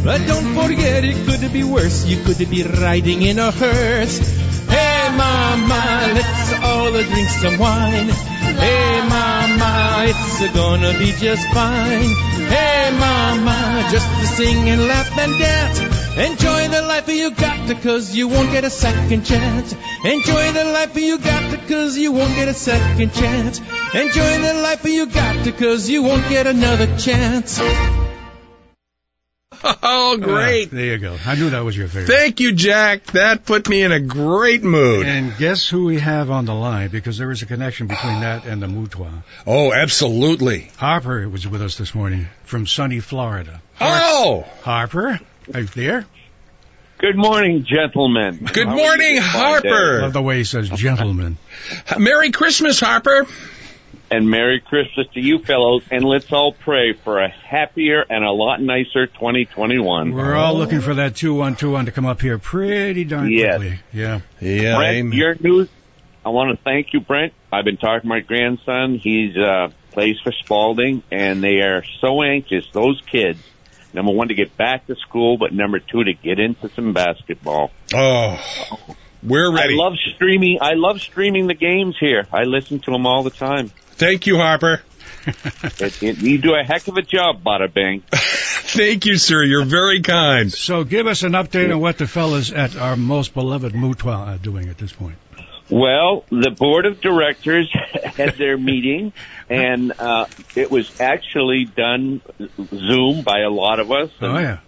But 0.06 0.28
don't 0.28 0.54
forget, 0.54 1.04
it 1.04 1.26
could 1.26 1.52
be 1.52 1.64
worse. 1.64 2.06
You 2.06 2.22
could 2.24 2.38
be 2.38 2.62
riding 2.62 3.24
in 3.24 3.40
a 3.40 3.50
hearse. 3.50 4.20
Hey, 4.70 5.10
mama, 5.18 6.14
let's 6.14 6.54
all 6.62 6.92
drink 6.92 7.30
some 7.42 7.58
wine. 7.58 8.10
Hey, 8.62 9.02
mama, 9.10 10.06
it's 10.06 10.54
gonna 10.54 10.94
be 11.00 11.12
just 11.18 11.48
fine. 11.50 12.14
Hey, 12.54 12.92
mama, 13.00 13.88
just 13.90 14.08
to 14.22 14.28
sing 14.28 14.70
and 14.70 14.86
laugh 14.86 15.18
and 15.18 15.40
dance. 15.40 15.80
Enjoy 16.30 16.68
the 16.68 16.84
life 16.84 17.10
you 17.10 17.32
got 17.32 17.82
cause 17.82 18.16
you 18.16 18.28
won't 18.28 18.52
get 18.52 18.64
a 18.64 18.70
second 18.70 19.26
chance. 19.26 19.74
Enjoy 20.06 20.52
the 20.52 20.66
life 20.66 20.96
you 20.96 21.18
got 21.18 21.68
cause 21.68 21.98
you 21.98 22.12
won't 22.12 22.36
get 22.36 22.48
a 22.48 22.54
second 22.54 23.12
chance. 23.12 23.60
Enjoy 23.96 24.34
the 24.38 24.54
life 24.62 24.86
you 24.86 25.08
got 25.08 25.58
cause 25.58 25.90
you 25.90 26.04
won't 26.04 26.30
get 26.30 26.46
another 26.46 26.96
chance. 26.96 27.60
Oh, 29.88 30.18
great. 30.18 30.68
Ah, 30.68 30.76
there 30.76 30.86
you 30.86 30.98
go. 30.98 31.18
I 31.26 31.36
knew 31.36 31.50
that 31.50 31.64
was 31.64 31.76
your 31.76 31.88
favorite. 31.88 32.08
Thank 32.08 32.40
you, 32.40 32.54
Jack. 32.54 33.06
That 33.08 33.46
put 33.46 33.68
me 33.68 33.82
in 33.82 33.92
a 33.92 34.00
great 34.00 34.64
mood. 34.64 35.06
And 35.06 35.36
guess 35.38 35.68
who 35.68 35.86
we 35.86 36.00
have 36.00 36.30
on 36.30 36.46
the 36.46 36.54
line? 36.54 36.90
Because 36.90 37.18
there 37.18 37.32
is 37.32 37.42
a 37.42 37.46
connection 37.46 37.88
between 37.88 38.22
that 38.22 38.46
and 38.46 38.62
the 38.62 38.68
Mutuo. 38.68 39.24
Oh, 39.46 39.74
absolutely. 39.74 40.72
Harper 40.78 41.28
was 41.28 41.48
with 41.48 41.62
us 41.62 41.78
this 41.78 41.96
morning 41.96 42.28
from 42.44 42.68
sunny 42.68 43.00
Florida. 43.00 43.62
Oh, 43.82 44.46
Harper, 44.62 45.20
are 45.54 45.60
you 45.60 45.66
there? 45.68 46.06
Good 46.98 47.18
morning, 47.18 47.66
gentlemen. 47.68 48.48
good 48.54 48.68
How 48.68 48.76
morning, 48.76 49.18
Harper. 49.18 49.96
this 49.96 50.02
Love 50.04 50.14
the 50.14 50.22
way 50.22 50.38
he 50.38 50.44
says 50.46 50.70
gentlemen. 50.70 51.38
Merry 52.00 52.32
Christmas, 52.32 52.80
Harper. 52.80 53.28
Day? 54.10 54.16
And 54.18 54.30
Merry 54.30 54.60
Christmas 54.62 55.08
to 55.14 55.20
you 55.20 55.40
fellows, 55.40 55.84
and 55.92 56.04
let's 56.04 56.32
all 56.32 56.54
pray 56.54 56.94
for 56.94 57.20
a 57.20 57.30
happier 57.30 58.04
and 58.10 58.24
a 58.24 58.32
lot 58.32 58.62
nicer 58.62 59.08
2021. 59.08 60.14
We're 60.14 60.36
all 60.36 60.56
looking 60.56 60.82
for 60.82 60.94
that 60.96 61.16
2121 61.16 61.86
to 61.86 61.92
come 61.92 62.06
up 62.06 62.22
here 62.22 62.38
pretty 62.38 63.04
darn 63.04 63.32
Yes. 63.32 63.58
quickly. 63.58 63.80
Yeah. 63.94 64.20
Yeah, 64.40 64.76
Brent, 64.78 64.96
amen. 64.98 65.18
your 65.18 65.36
news. 65.40 65.70
I 66.26 66.30
want 66.30 66.58
to 66.58 66.64
thank 66.64 66.94
you, 66.94 67.00
Brent. 67.02 67.34
I've 67.52 67.66
been 67.66 67.78
talking 67.78 68.02
to 68.02 68.08
my 68.08 68.20
grandson. 68.20 68.96
He's 68.96 69.36
uh, 69.38 69.70
plays 69.92 70.18
for 70.24 70.32
Spaulding, 70.32 71.04
and 71.12 71.44
they 71.44 71.62
are 71.62 71.84
so 72.02 72.24
anxious. 72.24 72.66
Those 72.74 73.00
kids, 73.10 73.40
number 73.94 74.12
one, 74.12 74.30
to 74.30 74.34
get 74.34 74.58
back 74.58 74.88
to 74.88 74.96
school, 74.96 75.38
but 75.38 75.54
number 75.54 75.80
two, 75.80 76.04
to 76.04 76.14
get 76.14 76.40
into 76.40 76.70
some 76.70 76.94
basketball. 76.94 77.72
Oh, 77.94 78.40
we're 79.26 79.52
ready. 79.54 79.74
I 79.74 79.78
love 79.78 79.94
streaming. 80.16 80.60
I 80.62 80.74
love 80.74 81.02
streaming 81.02 81.48
the 81.48 81.54
games 81.54 81.96
here. 82.00 82.28
I 82.32 82.44
listen 82.44 82.80
to 82.82 82.92
them 82.92 83.06
all 83.06 83.24
the 83.24 83.30
time. 83.32 83.70
Thank 83.92 84.28
you, 84.28 84.38
Harper. 84.38 84.82
It, 85.28 86.04
it, 86.04 86.18
you 86.20 86.38
do 86.38 86.54
a 86.54 86.64
heck 86.64 86.88
of 86.88 86.98
a 86.98 87.02
job, 87.02 87.44
Bada 87.44 87.74
Bing. 87.74 88.04
Thank 88.12 89.06
you, 89.06 89.16
sir. 89.18 89.44
You're 89.44 89.66
very 89.66 90.02
kind. 90.02 90.52
So 90.52 90.84
give 90.84 91.08
us 91.08 91.24
an 91.24 91.32
update 91.32 91.74
on 91.74 91.80
what 91.80 91.98
the 91.98 92.06
fellas 92.08 92.52
at 92.52 92.76
our 92.76 92.96
most 92.96 93.34
beloved 93.34 93.74
Mutuo 93.74 94.16
are 94.16 94.38
doing 94.38 94.70
at 94.70 94.78
this 94.78 94.92
point. 94.94 95.16
Well, 95.70 96.26
the 96.30 96.52
board 96.52 96.86
of 96.86 97.02
directors 97.02 97.74
had 98.04 98.36
their 98.38 98.56
meeting, 98.58 99.14
and 99.50 99.92
uh, 99.98 100.28
it 100.56 100.70
was 100.70 101.02
actually 101.02 101.66
done 101.66 102.22
Zoom 102.70 103.24
by 103.24 103.40
a 103.40 103.50
lot 103.50 103.80
of 103.80 103.92
us, 103.92 104.12
and 104.20 104.32
Oh, 104.32 104.40
yeah. 104.40 104.60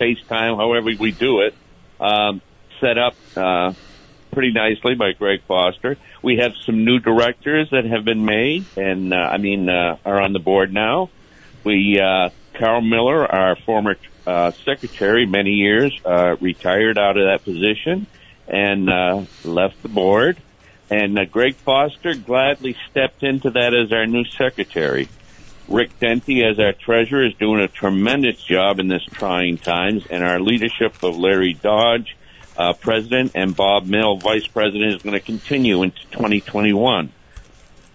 FaceTime, 0.00 0.56
however 0.56 0.90
we 0.98 1.10
do 1.10 1.40
it, 1.40 1.54
um, 2.00 2.40
set 2.82 2.98
up 2.98 3.14
uh, 3.36 3.72
pretty 4.32 4.52
nicely 4.52 4.94
by 4.94 5.12
Greg 5.12 5.42
Foster. 5.46 5.96
We 6.20 6.38
have 6.38 6.52
some 6.66 6.84
new 6.84 6.98
directors 6.98 7.70
that 7.70 7.84
have 7.84 8.04
been 8.04 8.24
made, 8.24 8.66
and 8.76 9.14
uh, 9.14 9.16
I 9.16 9.38
mean 9.38 9.68
uh, 9.68 9.96
are 10.04 10.20
on 10.20 10.32
the 10.32 10.40
board 10.40 10.72
now. 10.72 11.08
We 11.64 12.00
uh, 12.00 12.30
Carl 12.58 12.82
Miller, 12.82 13.24
our 13.24 13.56
former 13.56 13.96
uh, 14.26 14.50
secretary, 14.64 15.26
many 15.26 15.52
years, 15.52 15.98
uh, 16.04 16.36
retired 16.40 16.98
out 16.98 17.16
of 17.16 17.24
that 17.24 17.44
position 17.44 18.06
and 18.48 18.90
uh, 18.90 19.24
left 19.44 19.80
the 19.82 19.88
board. 19.88 20.36
And 20.90 21.18
uh, 21.18 21.24
Greg 21.24 21.54
Foster 21.54 22.14
gladly 22.14 22.76
stepped 22.90 23.22
into 23.22 23.50
that 23.50 23.74
as 23.74 23.92
our 23.92 24.06
new 24.06 24.24
secretary. 24.24 25.08
Rick 25.68 25.98
Denty, 26.00 26.44
as 26.44 26.58
our 26.58 26.72
treasurer, 26.72 27.26
is 27.26 27.34
doing 27.34 27.60
a 27.60 27.68
tremendous 27.68 28.42
job 28.42 28.80
in 28.80 28.88
this 28.88 29.04
trying 29.04 29.56
times, 29.58 30.06
and 30.10 30.22
our 30.22 30.40
leadership 30.40 31.02
of 31.02 31.16
Larry 31.16 31.54
Dodge, 31.54 32.16
uh, 32.62 32.72
president, 32.74 33.32
and 33.34 33.56
Bob 33.56 33.86
Mill, 33.86 34.16
vice 34.18 34.46
president, 34.46 34.96
is 34.96 35.02
going 35.02 35.14
to 35.14 35.20
continue 35.20 35.82
into 35.82 36.00
2021. 36.12 37.12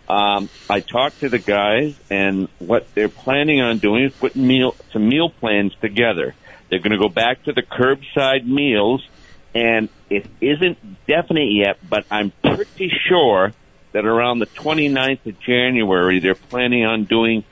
Um, 0.09 0.49
I 0.69 0.79
talked 0.81 1.21
to 1.21 1.29
the 1.29 1.39
guys, 1.39 1.95
and 2.09 2.49
what 2.59 2.87
they're 2.93 3.09
planning 3.09 3.61
on 3.61 3.77
doing 3.77 4.05
is 4.05 4.13
putting 4.13 4.45
meal, 4.45 4.75
some 4.91 5.07
meal 5.07 5.29
plans 5.29 5.73
together. 5.79 6.35
They're 6.69 6.79
going 6.79 6.91
to 6.91 6.97
go 6.97 7.09
back 7.09 7.43
to 7.43 7.53
the 7.53 7.61
curbside 7.61 8.45
meals, 8.45 9.07
and 9.55 9.89
it 10.09 10.25
isn't 10.41 10.77
definite 11.07 11.51
yet, 11.51 11.77
but 11.87 12.05
I'm 12.11 12.31
pretty 12.43 12.91
sure 13.07 13.53
that 13.93 14.05
around 14.05 14.39
the 14.39 14.47
29th 14.47 15.25
of 15.25 15.39
January, 15.39 16.19
they're 16.19 16.35
planning 16.35 16.85
on 16.85 17.05
doing 17.05 17.45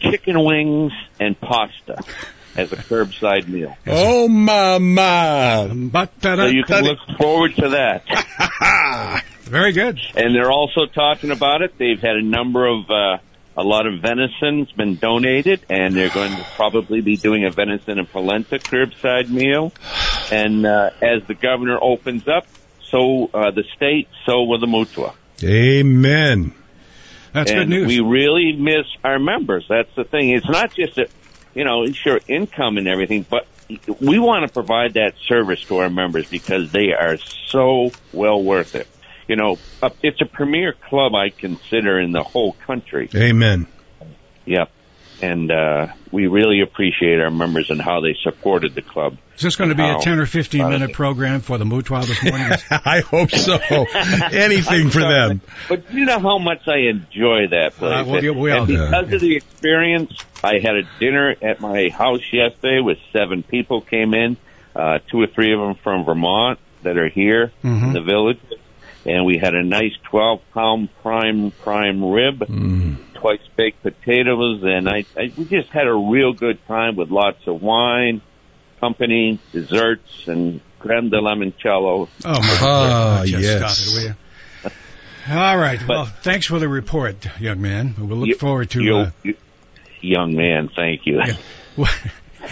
chicken 0.00 0.42
wings 0.42 0.92
and 1.18 1.40
pasta 1.40 2.02
as 2.56 2.72
a 2.72 2.76
curbside 2.76 3.48
meal. 3.48 3.76
Oh, 3.86 4.28
mama. 4.28 5.68
So 6.22 6.46
you 6.46 6.64
can 6.64 6.84
look 6.84 6.98
forward 7.18 7.56
to 7.56 7.70
that. 7.70 9.24
Very 9.42 9.72
good. 9.72 10.00
And 10.16 10.34
they're 10.34 10.50
also 10.50 10.86
talking 10.86 11.30
about 11.30 11.62
it. 11.62 11.76
They've 11.78 12.00
had 12.00 12.16
a 12.16 12.22
number 12.22 12.66
of, 12.66 12.90
uh, 12.90 13.18
a 13.56 13.62
lot 13.62 13.86
of 13.86 14.00
venison's 14.00 14.72
been 14.72 14.96
donated, 14.96 15.64
and 15.68 15.94
they're 15.94 16.10
going 16.10 16.34
to 16.34 16.46
probably 16.56 17.00
be 17.00 17.16
doing 17.16 17.44
a 17.44 17.50
venison 17.50 17.98
and 17.98 18.10
polenta 18.10 18.58
curbside 18.58 19.28
meal. 19.28 19.72
And 20.32 20.64
uh, 20.64 20.90
as 21.02 21.24
the 21.26 21.34
governor 21.34 21.78
opens 21.80 22.26
up, 22.26 22.46
so 22.90 23.30
uh, 23.34 23.50
the 23.50 23.64
state, 23.76 24.08
so 24.24 24.44
will 24.44 24.60
the 24.60 24.66
Mutuo. 24.66 25.14
Amen. 25.42 26.54
That's 27.32 27.50
and 27.50 27.60
good 27.60 27.68
news. 27.68 27.88
We 27.88 28.00
really 28.00 28.52
miss 28.52 28.86
our 29.02 29.18
members. 29.18 29.66
That's 29.68 29.92
the 29.96 30.04
thing. 30.04 30.30
It's 30.30 30.48
not 30.48 30.72
just 30.72 30.96
a, 30.98 31.08
you 31.54 31.64
know, 31.64 31.84
sure 31.92 32.20
income 32.28 32.76
and 32.76 32.88
everything, 32.88 33.26
but 33.28 33.46
we 34.00 34.18
want 34.18 34.46
to 34.46 34.52
provide 34.52 34.94
that 34.94 35.14
service 35.28 35.58
to 35.68 35.76
our 35.76 35.90
members 35.90 36.26
because 36.30 36.70
they 36.72 36.92
are 36.92 37.16
so 37.50 37.90
well 38.12 38.42
worth 38.42 38.74
it. 38.74 38.88
You 39.28 39.36
know, 39.36 39.58
it's 40.02 40.20
a 40.20 40.26
premier 40.26 40.74
club 40.88 41.14
I 41.14 41.30
consider 41.30 41.98
in 41.98 42.12
the 42.12 42.22
whole 42.22 42.54
country. 42.66 43.08
Amen. 43.14 43.66
Yep. 44.44 44.70
And 45.24 45.50
uh, 45.50 45.86
we 46.10 46.26
really 46.26 46.60
appreciate 46.60 47.18
our 47.20 47.30
members 47.30 47.70
and 47.70 47.80
how 47.80 48.00
they 48.00 48.14
supported 48.22 48.74
the 48.74 48.82
club. 48.82 49.16
Is 49.36 49.42
this 49.42 49.56
going 49.56 49.70
to 49.70 49.76
be 49.76 49.82
a 49.82 49.98
10 49.98 50.18
or 50.18 50.26
15 50.26 50.68
minute 50.68 50.92
program 50.92 51.40
for 51.40 51.56
the 51.56 51.64
Mutuo 51.64 52.04
this 52.06 52.22
morning? 52.30 52.52
I 52.70 53.00
hope 53.00 53.30
so. 53.30 53.54
Anything 54.32 54.90
for 54.90 55.00
them. 55.00 55.40
But 55.68 55.92
you 55.94 56.04
know 56.04 56.18
how 56.18 56.38
much 56.38 56.68
I 56.68 56.88
enjoy 56.90 57.46
that 57.50 57.72
place. 57.76 57.92
Uh, 57.92 58.04
well, 58.06 58.22
yeah, 58.24 58.30
we 58.32 58.50
all 58.50 58.58
and 58.58 58.66
do. 58.68 58.74
because 58.84 59.12
of 59.12 59.20
the 59.20 59.36
experience, 59.36 60.12
I 60.42 60.58
had 60.58 60.76
a 60.76 60.82
dinner 61.00 61.34
at 61.40 61.60
my 61.60 61.88
house 61.88 62.22
yesterday 62.32 62.80
with 62.80 62.98
seven 63.12 63.42
people 63.42 63.80
came 63.80 64.12
in, 64.14 64.36
uh, 64.76 64.98
two 65.10 65.20
or 65.22 65.26
three 65.26 65.54
of 65.54 65.60
them 65.60 65.74
from 65.82 66.04
Vermont 66.04 66.58
that 66.82 66.98
are 66.98 67.08
here 67.08 67.50
Mhm. 67.64 67.82
in 67.88 67.92
the 67.94 68.02
village. 68.02 68.40
And 69.06 69.24
we 69.26 69.38
had 69.38 69.54
a 69.54 69.62
nice 69.62 69.92
12 70.10 70.40
pound 70.52 70.88
prime, 71.02 71.50
prime 71.62 72.04
rib, 72.04 72.40
twice 73.24 73.40
baked 73.56 73.82
potatoes, 73.82 74.60
and 74.64 74.86
I, 74.86 75.06
I, 75.16 75.32
we 75.34 75.46
just 75.46 75.70
had 75.70 75.86
a 75.86 75.94
real 75.94 76.34
good 76.34 76.58
time 76.66 76.94
with 76.94 77.08
lots 77.10 77.38
of 77.46 77.62
wine, 77.62 78.20
company, 78.80 79.40
desserts, 79.50 80.26
and 80.26 80.60
creme 80.78 81.08
de 81.08 81.16
limoncello. 81.16 82.06
Oh, 82.06 82.08
my 82.22 82.38
Ah, 82.60 83.16
God. 83.20 83.26
Just 83.26 83.42
yes. 83.42 83.78
stop 83.78 83.88
it, 83.88 83.96
will 83.96 84.08
you? 84.10 85.34
All 85.40 85.56
right. 85.56 85.80
well, 85.88 86.04
thanks 86.04 86.44
for 86.44 86.58
the 86.58 86.68
report, 86.68 87.26
young 87.40 87.62
man. 87.62 87.94
We'll 87.98 88.18
look 88.18 88.28
You- 88.28 88.34
forward 88.34 88.68
to. 88.72 88.82
you- 88.82 88.96
Uh, 88.96 89.10
you- 89.22 89.36
young 90.02 90.36
man, 90.36 90.68
thank 90.76 91.06
you. 91.06 91.22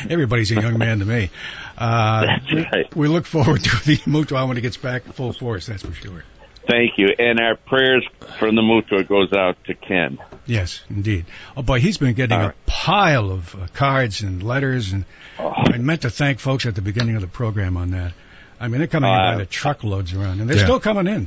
everybody's 0.08 0.52
a 0.52 0.54
young 0.54 0.78
man 0.78 1.00
to 1.00 1.04
me. 1.04 1.28
Uh, 1.76 2.24
That's 2.24 2.72
right. 2.72 2.96
we 2.96 3.08
look 3.08 3.26
forward 3.26 3.62
to 3.62 3.85
the 3.85 3.98
Mutuo 4.06 4.48
when 4.48 4.56
it 4.56 4.62
gets 4.62 4.78
back 4.78 5.02
full 5.12 5.35
force. 5.35 5.66
That's 5.66 5.82
for 5.82 5.92
sure. 5.92 6.24
Thank 6.66 6.96
you. 6.98 7.09
And 7.18 7.40
our 7.40 7.57
prayers 7.57 8.07
from 8.38 8.55
the 8.55 8.62
Mutuo 8.62 9.07
goes 9.07 9.33
out 9.33 9.62
to 9.64 9.75
Ken. 9.75 10.18
Yes, 10.46 10.81
indeed. 10.88 11.27
Oh 11.57 11.62
boy, 11.62 11.81
he's 11.81 11.98
been 11.98 12.14
getting 12.14 12.38
All 12.38 12.48
a 12.48 12.55
pile 12.66 13.31
of 13.31 13.55
uh, 13.55 13.66
cards 13.75 14.22
and 14.22 14.42
letters, 14.42 14.92
and 14.92 15.05
Oh. 15.38 15.51
I 15.57 15.79
meant 15.79 16.03
to 16.03 16.11
thank 16.11 16.38
folks 16.40 16.66
at 16.66 16.75
the 16.75 16.83
beginning 16.83 17.16
of 17.16 17.22
the 17.22 17.29
program 17.29 17.77
on 17.77 17.92
that. 17.92 18.12
I 18.61 18.68
mean, 18.68 18.79
they're 18.79 18.87
coming 18.87 19.11
in 19.11 19.16
by 19.18 19.35
Uh, 19.35 19.38
the 19.38 19.46
truckloads 19.46 20.12
around, 20.14 20.40
and 20.40 20.48
they're 20.48 20.59
Yeah. 20.59 20.64
still 20.64 20.81
coming 20.81 21.07
in. 21.09 21.27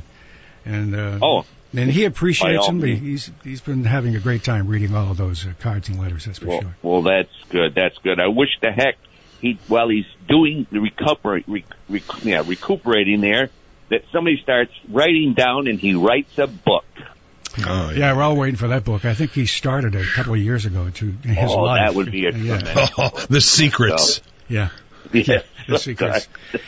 And 0.64 0.94
uh, 0.94 1.18
Oh, 1.22 1.44
and 1.74 1.90
he 1.90 2.04
appreciates 2.04 2.66
them. 2.66 2.82
He- 2.82 2.94
He's 2.96 3.30
he's 3.44 3.60
been 3.60 3.84
having 3.84 4.16
a 4.16 4.20
great 4.20 4.42
time 4.44 4.68
reading 4.68 4.94
all 4.94 5.10
of 5.10 5.16
those 5.18 5.46
uh, 5.46 5.50
cards 5.60 5.88
and 5.88 5.98
letters. 6.00 6.24
That's 6.24 6.38
for 6.38 6.46
well, 6.46 6.60
sure. 6.62 6.76
well, 6.82 7.02
that's 7.02 7.32
good. 7.50 7.74
That's 7.74 7.98
good. 7.98 8.20
I 8.20 8.28
wish 8.28 8.50
the 8.62 8.70
heck 8.72 8.96
he, 9.40 9.58
while 9.68 9.88
he's 9.88 10.06
doing 10.28 10.66
the 10.70 10.80
recovery, 10.80 11.44
rec, 11.46 11.64
rec, 11.90 12.02
yeah, 12.24 12.42
recuperating 12.46 13.20
there, 13.20 13.50
that 13.90 14.02
somebody 14.12 14.40
starts 14.42 14.72
writing 14.88 15.34
down 15.34 15.68
and 15.68 15.78
he 15.78 15.94
writes 15.94 16.38
a 16.38 16.46
book. 16.46 16.84
Oh, 17.66 17.90
Yeah, 17.90 18.14
we're 18.14 18.22
all 18.22 18.36
waiting 18.36 18.56
for 18.56 18.68
that 18.68 18.84
book. 18.84 19.04
I 19.04 19.14
think 19.14 19.32
he 19.32 19.46
started 19.46 19.94
it 19.94 20.04
a 20.06 20.12
couple 20.12 20.34
of 20.34 20.40
years 20.40 20.66
ago 20.66 20.90
to 20.90 21.10
his 21.22 21.50
oh, 21.50 21.62
life. 21.62 21.88
that 21.88 21.94
would 21.96 22.10
be 22.10 22.26
a 22.26 22.30
yeah. 22.36 22.58
tremendous. 22.58 22.90
Oh, 22.98 23.08
the 23.30 23.40
secrets. 23.40 24.20
yeah. 24.48 24.70
Yes. 25.12 25.44
The 25.68 25.78
secrets. 25.78 26.28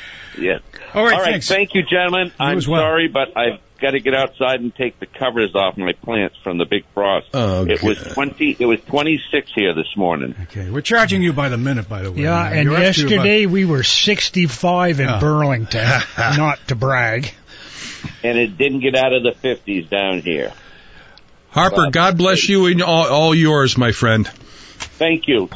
Yes. 0.40 0.60
All 0.94 1.02
right, 1.02 1.14
All 1.14 1.20
right. 1.20 1.32
thanks. 1.32 1.48
Thank 1.48 1.74
you, 1.74 1.82
gentlemen. 1.82 2.30
I'm 2.38 2.60
well. 2.68 2.80
sorry, 2.80 3.08
but 3.08 3.36
I've 3.36 3.58
got 3.80 3.92
to 3.92 4.00
get 4.00 4.14
outside 4.14 4.60
and 4.60 4.74
take 4.74 4.98
the 4.98 5.06
covers 5.06 5.54
off 5.54 5.76
my 5.76 5.92
plants 5.92 6.36
from 6.42 6.58
the 6.58 6.64
big 6.64 6.84
frost. 6.94 7.28
Oh, 7.34 7.64
It 7.66 7.82
was 7.82 7.98
20. 7.98 8.56
It 8.58 8.66
was 8.66 8.80
26 8.82 9.50
here 9.54 9.74
this 9.74 9.96
morning. 9.96 10.34
Okay, 10.44 10.70
we're 10.70 10.80
charging 10.80 11.22
you 11.22 11.32
by 11.32 11.48
the 11.48 11.56
minute, 11.58 11.88
by 11.88 12.02
the 12.02 12.10
way. 12.12 12.22
Yeah, 12.22 12.30
Now, 12.30 12.46
and 12.46 12.64
you're 12.64 12.74
up 12.74 12.78
to 12.94 13.02
about- 13.02 13.10
yesterday 13.10 13.46
we 13.46 13.64
were 13.64 13.82
65 13.82 15.00
in 15.00 15.08
Oh. 15.08 15.20
Burlington. 15.20 15.86
not 16.18 16.58
to 16.68 16.74
brag. 16.74 17.32
and 18.24 18.36
it 18.38 18.58
didn't 18.58 18.80
get 18.80 18.94
out 18.94 19.12
of 19.12 19.22
the 19.22 19.32
50s 19.32 19.88
down 19.88 20.20
here. 20.20 20.52
Harper, 21.50 21.76
Bob. 21.84 21.92
God 21.92 22.18
bless 22.18 22.48
you 22.48 22.66
and 22.66 22.82
all, 22.82 23.06
all 23.08 23.34
yours, 23.34 23.78
my 23.78 23.92
friend. 23.92 24.26
Thank 24.28 25.26
you. 25.28 25.48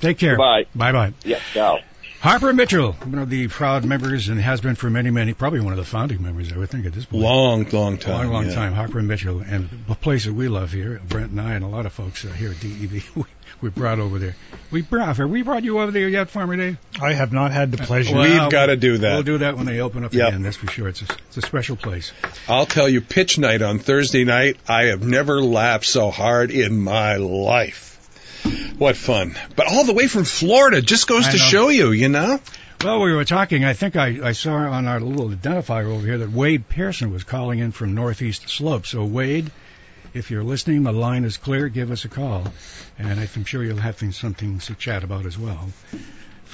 Take 0.00 0.18
care. 0.18 0.36
Bye. 0.36 0.64
Bye 0.74 0.92
bye. 0.92 1.12
Yeah, 1.24 1.40
ciao. 1.52 1.80
Harper 2.20 2.52
Mitchell, 2.52 2.92
one 2.92 3.18
of 3.18 3.30
the 3.30 3.48
proud 3.48 3.86
members 3.86 4.28
and 4.28 4.38
has 4.38 4.60
been 4.60 4.74
for 4.74 4.90
many, 4.90 5.10
many, 5.10 5.32
probably 5.32 5.60
one 5.60 5.72
of 5.72 5.78
the 5.78 5.86
founding 5.86 6.22
members, 6.22 6.52
I 6.52 6.58
would 6.58 6.68
think, 6.68 6.84
at 6.84 6.92
this 6.92 7.06
point. 7.06 7.22
Long, 7.22 7.64
long 7.70 7.96
time. 7.96 8.12
long, 8.12 8.28
long 8.30 8.46
yeah. 8.46 8.54
time. 8.54 8.74
Harper 8.74 9.02
Mitchell, 9.02 9.40
and 9.40 9.70
a 9.88 9.94
place 9.94 10.26
that 10.26 10.34
we 10.34 10.48
love 10.48 10.70
here, 10.70 11.00
Brent 11.08 11.30
and 11.30 11.40
I, 11.40 11.54
and 11.54 11.64
a 11.64 11.68
lot 11.68 11.86
of 11.86 11.94
folks 11.94 12.26
uh, 12.26 12.28
here 12.28 12.50
at 12.50 12.60
DEV, 12.60 12.92
we, 13.16 13.24
we 13.62 13.70
brought 13.70 14.00
over 14.00 14.18
there. 14.18 14.36
We 14.70 14.82
brought, 14.82 15.16
have 15.16 15.30
we 15.30 15.40
brought 15.40 15.64
you 15.64 15.80
over 15.80 15.90
there 15.90 16.10
yet, 16.10 16.28
Farmer 16.28 16.56
Dave? 16.56 16.76
I 17.00 17.14
have 17.14 17.32
not 17.32 17.52
had 17.52 17.72
the 17.72 17.78
pleasure. 17.78 18.14
Well, 18.14 18.42
We've 18.42 18.52
got 18.52 18.66
to 18.66 18.76
do 18.76 18.98
that. 18.98 19.14
We'll 19.14 19.22
do 19.22 19.38
that 19.38 19.56
when 19.56 19.64
they 19.64 19.80
open 19.80 20.04
up 20.04 20.12
Yep. 20.12 20.28
again. 20.28 20.42
That's 20.42 20.58
for 20.58 20.70
sure. 20.70 20.88
It's 20.88 21.00
a, 21.00 21.06
it's 21.28 21.38
a 21.38 21.42
special 21.42 21.76
place. 21.76 22.12
I'll 22.46 22.66
tell 22.66 22.88
you, 22.88 23.00
pitch 23.00 23.38
night 23.38 23.62
on 23.62 23.78
Thursday 23.78 24.24
night, 24.24 24.58
I 24.68 24.88
have 24.88 25.02
never 25.02 25.42
laughed 25.42 25.86
so 25.86 26.10
hard 26.10 26.50
in 26.50 26.78
my 26.78 27.16
life. 27.16 27.89
What 28.78 28.96
fun. 28.96 29.36
But 29.56 29.66
all 29.66 29.84
the 29.84 29.92
way 29.92 30.06
from 30.06 30.24
Florida 30.24 30.80
just 30.80 31.06
goes 31.06 31.26
I 31.26 31.32
to 31.32 31.36
know. 31.36 31.42
show 31.42 31.68
you, 31.68 31.92
you 31.92 32.08
know? 32.08 32.40
Well, 32.82 33.00
we 33.00 33.12
were 33.12 33.26
talking. 33.26 33.64
I 33.64 33.74
think 33.74 33.94
I, 33.96 34.28
I 34.28 34.32
saw 34.32 34.54
on 34.54 34.86
our 34.86 35.00
little 35.00 35.28
identifier 35.28 35.84
over 35.86 36.06
here 36.06 36.18
that 36.18 36.30
Wade 36.30 36.66
Pearson 36.68 37.12
was 37.12 37.24
calling 37.24 37.58
in 37.58 37.72
from 37.72 37.94
Northeast 37.94 38.48
Slope. 38.48 38.86
So, 38.86 39.04
Wade, 39.04 39.50
if 40.14 40.30
you're 40.30 40.42
listening, 40.42 40.82
the 40.84 40.92
line 40.92 41.24
is 41.24 41.36
clear. 41.36 41.68
Give 41.68 41.90
us 41.90 42.06
a 42.06 42.08
call, 42.08 42.44
and 42.98 43.20
I'm 43.20 43.44
sure 43.44 43.62
you'll 43.62 43.76
have 43.76 43.98
some 43.98 44.08
things, 44.08 44.16
something 44.18 44.58
to 44.60 44.74
chat 44.76 45.04
about 45.04 45.26
as 45.26 45.38
well. 45.38 45.68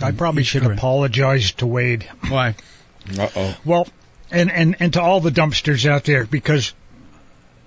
I 0.03 0.11
probably 0.11 0.43
Each 0.43 0.49
should 0.49 0.63
current. 0.63 0.79
Apologize 0.79 1.53
to 1.53 1.67
Wade. 1.67 2.09
Why? 2.29 2.57
Uh 3.17 3.29
oh. 3.37 3.57
Well, 3.65 3.87
and, 4.33 4.51
and, 4.51 4.77
and 4.81 4.93
to 4.95 5.01
all 5.01 5.21
the 5.21 5.31
dumpsters 5.31 5.89
out 5.89 6.03
there, 6.05 6.27
because 6.27 6.75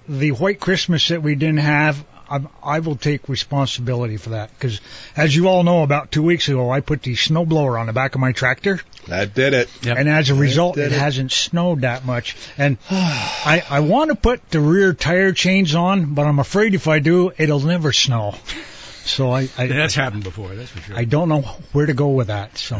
the 0.07 0.31
white 0.33 0.59
Christmas 0.59 1.07
that 1.07 1.23
we 1.23 1.35
didn't 1.35 1.59
have, 1.59 2.03
I, 2.29 2.41
I 2.63 2.79
will 2.79 2.95
take 2.95 3.27
responsibility 3.29 4.17
for 4.17 4.31
that. 4.31 4.51
Because 4.53 4.81
as 5.15 5.35
you 5.35 5.47
all 5.47 5.63
know, 5.63 5.83
about 5.83 6.11
two 6.11 6.23
weeks 6.23 6.47
ago, 6.49 6.69
I 6.69 6.81
put 6.81 7.01
the 7.03 7.15
snowblower 7.15 7.79
on 7.79 7.87
the 7.87 7.93
back 7.93 8.15
of 8.15 8.21
my 8.21 8.31
tractor, 8.31 8.79
That 9.07 9.33
did 9.33 9.53
it. 9.53 9.69
Yep. 9.83 9.97
and 9.97 10.09
as 10.09 10.29
a 10.29 10.35
result, 10.35 10.75
did 10.75 10.87
it, 10.87 10.93
it. 10.93 10.99
hasn't 10.99 11.31
snowed 11.31 11.81
that 11.81 12.05
much. 12.05 12.35
And 12.57 12.77
I, 12.91 13.63
I 13.69 13.79
want 13.81 14.09
to 14.09 14.15
put 14.15 14.49
the 14.49 14.59
rear 14.59 14.93
tire 14.93 15.31
chains 15.31 15.75
on, 15.75 16.13
but 16.13 16.25
I'm 16.25 16.39
afraid 16.39 16.75
if 16.75 16.87
I 16.87 16.99
do, 16.99 17.31
it'll 17.37 17.59
never 17.61 17.91
snow. 17.91 18.35
So 19.05 19.31
I, 19.31 19.49
I, 19.57 19.67
That's 19.67 19.95
happened 19.95 20.23
before. 20.23 20.53
That's 20.55 20.69
for 20.69 20.81
sure. 20.81 20.95
I 20.95 21.05
don't 21.05 21.29
know 21.29 21.41
where 21.73 21.85
to 21.87 21.93
go 21.93 22.09
with 22.09 22.27
that. 22.27 22.57
So 22.57 22.79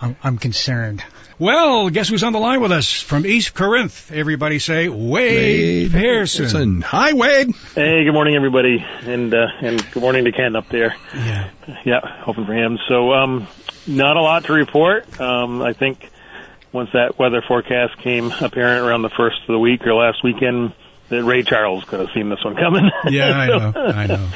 I'm, 0.00 0.16
I'm 0.22 0.38
concerned. 0.38 1.02
well, 1.38 1.88
guess 1.90 2.08
who's 2.08 2.22
on 2.22 2.32
the 2.32 2.38
line 2.38 2.60
with 2.60 2.72
us 2.72 2.92
from 2.92 3.24
East 3.26 3.54
Corinth? 3.54 4.12
Everybody 4.12 4.58
say 4.58 4.88
Wade, 4.88 5.90
Pearson. 5.90 6.44
Pearson. 6.44 6.80
Hi, 6.82 7.12
Wade. 7.14 7.54
Hey, 7.74 8.04
good 8.04 8.12
morning, 8.12 8.36
everybody, 8.36 8.84
and 9.02 9.32
uh, 9.32 9.46
and 9.62 9.92
good 9.92 10.02
morning 10.02 10.24
to 10.26 10.32
Ken 10.32 10.54
up 10.54 10.68
there. 10.68 10.94
Yeah. 11.14 11.50
Yeah, 11.84 12.00
hoping 12.22 12.44
for 12.46 12.52
him. 12.54 12.78
So, 12.88 13.12
um, 13.12 13.48
not 13.86 14.16
a 14.16 14.22
lot 14.22 14.44
to 14.44 14.52
report. 14.52 15.20
Um, 15.20 15.62
I 15.62 15.72
think 15.72 16.10
once 16.72 16.90
that 16.92 17.18
weather 17.18 17.42
forecast 17.46 17.96
came 17.98 18.30
apparent 18.40 18.86
around 18.86 19.02
the 19.02 19.10
first 19.16 19.40
of 19.42 19.46
the 19.48 19.58
week 19.58 19.86
or 19.86 19.94
last 19.94 20.22
weekend, 20.22 20.74
that 21.08 21.24
Ray 21.24 21.42
Charles 21.42 21.84
could 21.84 22.00
have 22.00 22.08
seen 22.14 22.28
this 22.28 22.44
one 22.44 22.56
coming. 22.56 22.90
Yeah, 23.10 23.30
I 23.30 23.46
know. 23.46 23.72
I 23.76 24.06
know. 24.06 24.30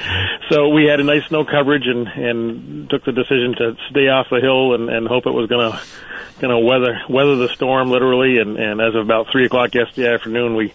So 0.51 0.69
we 0.69 0.85
had 0.85 1.01
a 1.01 1.05
nice 1.05 1.25
snow 1.27 1.45
coverage 1.45 1.87
and 1.87 2.07
and 2.07 2.91
took 2.91 3.05
the 3.05 3.13
decision 3.13 3.55
to 3.59 3.77
stay 3.91 4.09
off 4.09 4.29
the 4.31 4.41
hill 4.41 4.75
and 4.75 4.89
and 4.89 5.09
hope 5.09 5.27
it 5.27 5.33
was 5.33 5.49
gonna 5.49 5.81
gonna 6.41 6.59
weather 6.59 7.01
weather 7.09 7.37
the 7.37 7.49
storm 7.49 7.91
literally. 7.91 8.39
And 8.39 8.57
and 8.57 8.81
as 8.81 8.95
of 8.95 9.03
about 9.03 9.27
three 9.33 9.47
o'clock 9.47 9.75
yesterday 9.75 10.13
afternoon, 10.13 10.55
we 10.55 10.73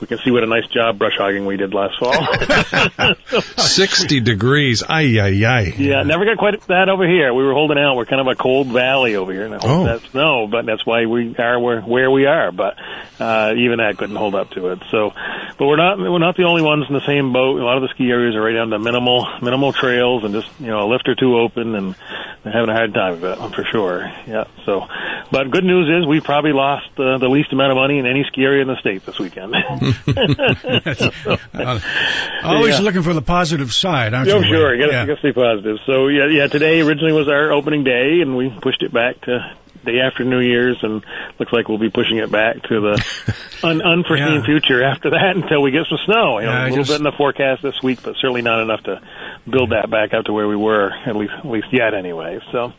we 0.00 0.06
can 0.06 0.18
see 0.24 0.30
what 0.30 0.42
a 0.42 0.46
nice 0.46 0.66
job 0.68 0.98
brush 0.98 1.14
hogging 1.16 1.46
we 1.46 1.56
did 1.56 1.72
last 1.72 1.98
fall. 1.98 2.14
60 3.56 4.20
degrees. 4.20 4.82
Ay, 4.86 5.18
ay, 5.20 5.44
ay. 5.44 5.74
Yeah, 5.78 6.02
never 6.02 6.24
got 6.24 6.36
quite 6.38 6.60
that 6.68 6.88
over 6.88 7.06
here. 7.08 7.32
We 7.32 7.44
were 7.44 7.52
holding 7.52 7.78
out. 7.78 7.96
We're 7.96 8.04
kind 8.06 8.20
of 8.20 8.26
a 8.26 8.34
cold 8.34 8.68
valley 8.68 9.16
over 9.16 9.32
here. 9.32 9.48
Now, 9.48 9.58
Oh. 9.62 9.84
that's 9.84 10.08
snow, 10.10 10.46
but 10.50 10.66
that's 10.66 10.84
why 10.84 11.06
we 11.06 11.34
are 11.38 11.58
where, 11.58 11.80
where 11.80 12.10
we 12.10 12.26
are. 12.26 12.52
But 12.52 12.74
uh, 13.20 13.52
even 13.56 13.78
that 13.78 13.96
couldn't 13.98 14.16
hold 14.16 14.34
up 14.34 14.50
to 14.50 14.68
it. 14.72 14.80
So, 14.90 15.12
but 15.58 15.66
we're 15.66 15.76
not 15.76 15.98
we're 15.98 16.18
not 16.18 16.36
the 16.36 16.44
only 16.44 16.62
ones 16.62 16.84
in 16.88 16.94
the 16.94 17.06
same 17.06 17.32
boat. 17.32 17.60
A 17.60 17.64
lot 17.64 17.76
of 17.76 17.82
the 17.82 17.88
ski 17.94 18.10
areas 18.10 18.34
are 18.34 18.42
right 18.42 18.54
down 18.54 18.70
to 18.70 18.78
minimal 18.78 19.26
minimal 19.40 19.72
trails 19.72 20.24
and 20.24 20.34
just 20.34 20.48
you 20.60 20.66
know 20.66 20.86
a 20.86 20.88
lift 20.90 21.08
or 21.08 21.14
two 21.14 21.36
open, 21.38 21.74
and 21.76 21.94
they're 22.42 22.52
having 22.52 22.68
a 22.70 22.74
hard 22.74 22.92
time 22.94 23.14
of 23.14 23.24
it 23.24 23.54
for 23.54 23.64
sure. 23.70 24.10
Yeah. 24.26 24.44
So, 24.66 24.86
but 25.30 25.50
good 25.50 25.64
news 25.64 25.88
is 25.88 26.06
we 26.08 26.20
probably 26.20 26.52
lost 26.52 26.88
uh, 26.98 27.18
the 27.18 27.28
least 27.28 27.52
amount 27.52 27.70
of 27.70 27.76
money 27.76 27.98
in 27.98 28.06
any 28.06 28.24
ski 28.24 28.42
area 28.42 28.62
in 28.62 28.68
the 28.68 28.76
state 28.80 29.06
this 29.06 29.18
weekend. 29.18 29.54
Always 32.44 32.74
Yeah. 32.74 32.80
looking 32.80 33.02
for 33.02 33.14
the 33.14 33.22
positive 33.22 33.72
side, 33.72 34.14
aren't 34.14 34.28
Oh, 34.30 34.40
you? 34.40 34.48
sure. 34.48 34.74
You 34.74 34.80
gotta, 34.82 34.92
yeah. 34.92 35.00
you 35.02 35.06
gotta 35.08 35.20
stay 35.20 35.32
positive. 35.32 35.78
So 35.86 36.08
yeah, 36.08 36.26
yeah. 36.26 36.46
Today 36.48 36.80
originally 36.80 37.12
was 37.12 37.28
our 37.28 37.52
opening 37.52 37.84
day, 37.84 38.20
and 38.20 38.36
we 38.36 38.50
pushed 38.62 38.82
it 38.82 38.92
back 38.92 39.20
to 39.22 39.54
day 39.84 40.00
after 40.00 40.24
New 40.24 40.40
Year's, 40.40 40.78
and 40.82 41.04
looks 41.38 41.52
like 41.52 41.68
we'll 41.68 41.78
be 41.78 41.90
pushing 41.90 42.18
it 42.18 42.30
back 42.30 42.62
to 42.64 42.80
the 42.80 43.34
un- 43.62 43.82
unforeseen 43.82 44.40
Yeah. 44.40 44.44
future 44.44 44.82
after 44.82 45.10
that 45.10 45.36
until 45.36 45.62
we 45.62 45.70
get 45.70 45.86
some 45.88 45.98
snow. 46.04 46.38
You 46.40 46.46
know, 46.46 46.52
Yeah, 46.52 46.62
a 46.62 46.64
little 46.64 46.76
just- 46.78 46.90
bit 46.90 46.98
in 46.98 47.04
the 47.04 47.12
forecast 47.16 47.62
this 47.62 47.82
week, 47.82 48.02
but 48.02 48.16
certainly 48.16 48.42
not 48.42 48.60
enough 48.62 48.82
to 48.84 49.00
build 49.48 49.70
that 49.70 49.90
back 49.90 50.14
up 50.14 50.24
to 50.26 50.32
where 50.32 50.48
we 50.48 50.56
were 50.56 50.90
at 51.06 51.14
least 51.16 51.32
at 51.36 51.44
least 51.46 51.66
yet 51.72 51.92
anyway. 51.94 52.40
So 52.50 52.72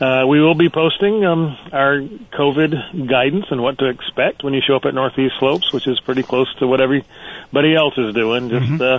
uh, 0.00 0.24
we 0.26 0.40
will 0.40 0.54
be 0.54 0.68
posting 0.68 1.24
um, 1.24 1.56
our 1.72 1.98
COVID 2.00 3.08
guidance 3.08 3.46
and 3.50 3.60
what 3.62 3.78
to 3.78 3.88
expect 3.88 4.44
when 4.44 4.54
you 4.54 4.60
show 4.66 4.76
up 4.76 4.84
at 4.84 4.94
Northeast 4.94 5.34
Slopes, 5.38 5.72
which 5.72 5.86
is 5.86 5.98
pretty 6.00 6.22
close 6.22 6.52
to 6.60 6.66
what 6.66 6.80
everybody 6.80 7.74
else 7.74 7.94
is 7.98 8.14
doing. 8.14 8.50
Just 8.50 8.80
uh, 8.80 8.98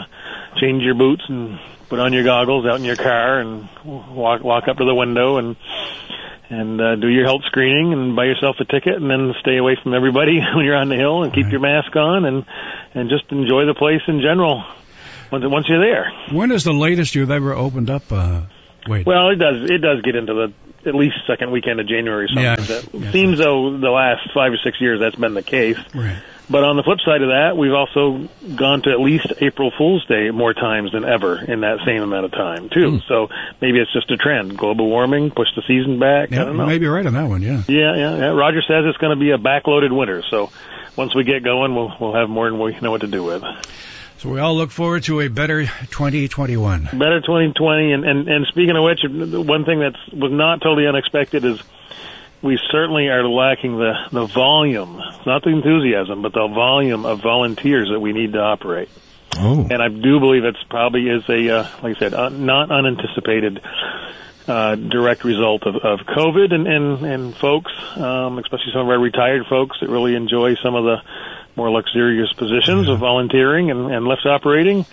change 0.58 0.84
your 0.84 0.96
boots 0.96 1.24
and 1.30 1.60
put 1.88 2.00
on 2.00 2.12
your 2.12 2.24
goggles 2.24 2.66
out 2.66 2.78
in 2.80 2.84
your 2.84 2.96
car 2.98 3.40
and 3.40 3.70
walk 3.86 4.44
walk 4.44 4.68
up 4.68 4.78
to 4.78 4.84
the 4.86 4.94
window 4.96 5.38
and 5.38 5.56
and 6.50 6.80
uh, 6.80 6.96
do 6.96 7.08
your 7.10 7.26
health 7.26 7.42
screening 7.46 7.92
and 7.94 8.16
buy 8.16 8.26
yourself 8.26 8.56
a 8.60 8.66
ticket 8.66 8.96
and 8.96 9.10
then 9.10 9.34
stay 9.42 9.58
away 9.58 9.78
from 9.82 9.94
everybody 9.94 10.40
when 10.56 10.64
you're 10.66 10.76
on 10.78 10.90
the 10.90 10.96
hill 10.96 11.24
and 11.24 11.34
keep 11.34 11.44
Right. 11.46 11.52
your 11.52 11.62
mask 11.62 11.96
on 11.96 12.26
and 12.26 12.46
and 12.94 13.10
just 13.10 13.32
enjoy 13.32 13.66
the 13.66 13.74
place 13.76 14.02
in 14.08 14.22
general 14.22 14.64
once 15.32 15.44
once 15.46 15.66
you're 15.70 15.82
there. 15.82 16.12
When 16.32 16.52
is 16.52 16.64
the 16.64 16.74
latest 16.74 17.16
you've 17.16 17.32
ever 17.32 17.54
opened 17.54 17.90
up? 17.90 18.12
Uh, 18.12 18.42
Wade. 18.88 19.06
Well, 19.06 19.30
it 19.30 19.36
does 19.36 19.70
it 19.70 19.80
does 19.80 20.02
get 20.02 20.16
into 20.16 20.34
the 20.34 20.54
at 20.90 20.96
least 20.96 21.16
second 21.28 21.52
weekend 21.52 21.82
of 21.82 21.88
January. 21.88 22.28
Yeah. 22.32 22.56
Sometimes 22.56 22.70
it 22.70 22.90
Yeah. 22.94 23.12
seems 23.12 23.38
though 23.40 23.78
the 23.78 23.90
last 23.90 24.30
five 24.34 24.54
or 24.54 24.58
six 24.64 24.80
years 24.80 25.00
that's 25.02 25.16
been 25.18 25.34
the 25.34 25.44
case. 25.44 25.78
right. 25.94 26.16
But 26.50 26.64
on 26.64 26.78
the 26.78 26.84
flip 26.84 27.00
side 27.06 27.22
of 27.22 27.28
that, 27.30 27.58
we've 27.58 27.74
also 27.74 28.30
gone 28.56 28.82
to 28.84 28.92
at 28.92 29.02
least 29.02 29.28
April 29.42 29.70
Fool's 29.78 30.06
Day 30.06 30.32
more 30.32 30.54
times 30.54 30.94
than 30.94 31.04
ever 31.04 31.38
in 31.44 31.60
that 31.62 31.80
same 31.86 32.02
amount 32.02 32.24
of 32.26 32.32
time 32.32 32.70
too. 32.70 32.92
Hmm. 32.92 32.98
So 33.08 33.28
maybe 33.62 33.80
it's 33.80 33.92
just 33.92 34.10
a 34.12 34.18
trend. 34.18 34.58
Global 34.58 34.88
warming 34.88 35.32
pushed 35.32 35.56
the 35.56 35.62
season 35.68 36.00
back. 36.00 36.32
I 36.32 36.36
Yeah, 36.38 36.46
don't 36.46 36.56
know. 36.58 36.66
maybe 36.66 36.86
you're 36.86 36.94
right 36.96 37.06
on 37.06 37.14
that 37.16 37.28
one. 37.28 37.42
Yeah. 37.42 37.64
Yeah, 37.68 37.96
yeah, 37.98 38.16
yeah. 38.18 38.26
Roger 38.28 38.62
says 38.62 38.86
it's 38.86 38.98
going 38.98 39.16
to 39.18 39.20
be 39.20 39.32
a 39.32 39.38
backloaded 39.38 39.92
winter. 39.96 40.24
So 40.30 40.50
once 40.96 41.14
we 41.14 41.26
get 41.26 41.44
going, 41.44 41.76
we'll 41.76 41.94
we'll 42.00 42.14
have 42.16 42.30
more 42.30 42.50
than 42.50 42.60
we 42.60 42.80
know 42.80 42.92
what 42.92 43.02
to 43.02 43.08
do 43.08 43.24
with. 43.26 43.44
So 44.20 44.30
we 44.30 44.40
all 44.40 44.56
look 44.56 44.72
forward 44.72 45.04
to 45.04 45.20
a 45.20 45.28
better 45.28 45.66
2021. 45.66 46.84
Better 46.94 47.20
2020. 47.22 47.92
And 47.92 48.06
and 48.06 48.28
and 48.30 48.46
speaking 48.48 48.76
of 48.78 48.84
which, 48.84 49.02
one 49.04 49.66
thing 49.66 49.80
that 49.82 49.96
was 50.14 50.32
not 50.32 50.62
totally 50.62 50.88
unexpected 50.88 51.44
is 51.44 51.62
we 52.42 52.60
certainly 52.72 53.08
are 53.08 53.28
lacking 53.28 53.78
the 53.78 53.94
the 54.12 54.26
volume, 54.26 55.02
not 55.26 55.44
the 55.44 55.50
enthusiasm, 55.50 56.22
but 56.22 56.34
the 56.34 56.48
volume 56.48 57.06
of 57.06 57.22
volunteers 57.22 57.90
that 57.92 58.00
we 58.00 58.14
need 58.14 58.34
to 58.34 58.40
operate. 58.40 58.90
Oh. 59.40 59.68
And 59.70 59.82
I 59.82 59.90
do 59.90 60.20
believe 60.20 60.46
it's 60.46 60.64
probably 60.70 61.10
is 61.10 61.24
a, 61.30 61.60
uh, 61.60 61.64
like 61.84 61.98
I 61.98 62.00
said, 62.00 62.14
uh, 62.14 62.30
not 62.30 62.72
unanticipated 62.72 63.62
uh, 64.48 64.76
direct 64.76 65.24
result 65.24 65.64
of, 65.68 65.76
of 65.76 66.00
COVID 66.00 66.54
and, 66.54 66.68
and, 66.68 67.06
and 67.06 67.36
folks, 67.36 67.72
um, 67.98 68.40
especially 68.40 68.72
some 68.72 68.82
of 68.82 68.90
our 68.90 68.98
retired 68.98 69.46
folks 69.48 69.78
that 69.82 69.90
really 69.90 70.16
enjoy 70.16 70.56
some 70.56 70.74
of 70.74 70.86
the 70.86 71.02
more 71.56 71.70
luxurious 71.70 72.32
positions 72.34 72.88
of 72.88 73.00
volunteering 73.00 73.70
and, 73.70 73.92
and 73.92 74.08
lift 74.08 74.26
operating. 74.26 74.86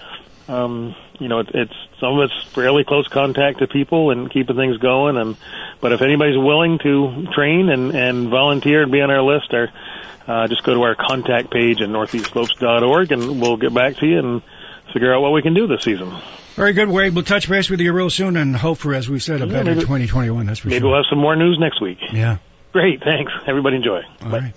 Um, 0.49 0.95
you 1.21 1.29
know, 1.29 1.41
it, 1.41 1.49
it's 1.55 1.75
some 2.01 2.19
of 2.19 2.31
it's 2.31 2.53
fairly 2.53 2.85
close 2.85 3.07
contact 3.09 3.59
to 3.61 3.67
people 3.67 4.11
and 4.11 4.31
keeping 4.31 4.57
things 4.57 4.77
going. 4.79 5.17
And 5.17 5.37
but 5.81 5.93
if 5.93 6.03
anybody's 6.03 6.37
willing 6.39 6.79
to 6.79 7.27
train 7.35 7.69
and, 7.69 7.95
and 7.95 8.29
volunteer 8.29 8.83
and 8.83 8.91
be 8.93 9.01
on 9.01 9.11
our 9.11 9.23
list, 9.23 9.53
our 9.53 9.69
uh, 10.27 10.49
just 10.49 10.63
go 10.65 10.75
to 10.75 10.83
our 10.83 10.95
contact 10.95 11.51
page 11.51 11.81
at 11.83 11.89
northeastslopes.org 11.89 13.13
and 13.13 13.41
we'll 13.41 13.57
get 13.59 13.75
back 13.75 13.97
to 13.99 14.07
you 14.07 14.19
and 14.19 14.43
figure 14.93 15.15
out 15.15 15.21
what 15.21 15.33
we 15.33 15.43
can 15.43 15.55
do 15.55 15.67
this 15.67 15.83
season. 15.83 16.17
Very 16.55 16.73
good, 16.73 16.89
Wade. 16.89 17.15
We'll 17.15 17.25
touch 17.25 17.49
base 17.49 17.69
with 17.69 17.81
you 17.81 17.93
real 17.93 18.11
soon 18.11 18.37
and 18.37 18.55
hope 18.57 18.79
for, 18.79 18.95
as 18.95 19.09
we 19.09 19.19
said, 19.19 19.43
a 19.43 19.47
Yeah, 19.47 19.53
better 19.53 19.71
maybe- 19.71 19.81
2021. 19.81 20.47
That's 20.47 20.61
for 20.61 20.69
Maybe 20.69 20.81
sure. 20.81 20.89
we'll 20.91 20.99
have 20.99 21.07
some 21.11 21.19
more 21.19 21.35
news 21.37 21.59
next 21.59 21.81
week. 21.83 21.99
Yeah. 22.13 22.37
Great, 22.73 23.03
thanks. 23.03 23.33
Everybody 23.47 23.77
enjoy. 23.77 24.03
All 24.25 24.31
right. 24.31 24.55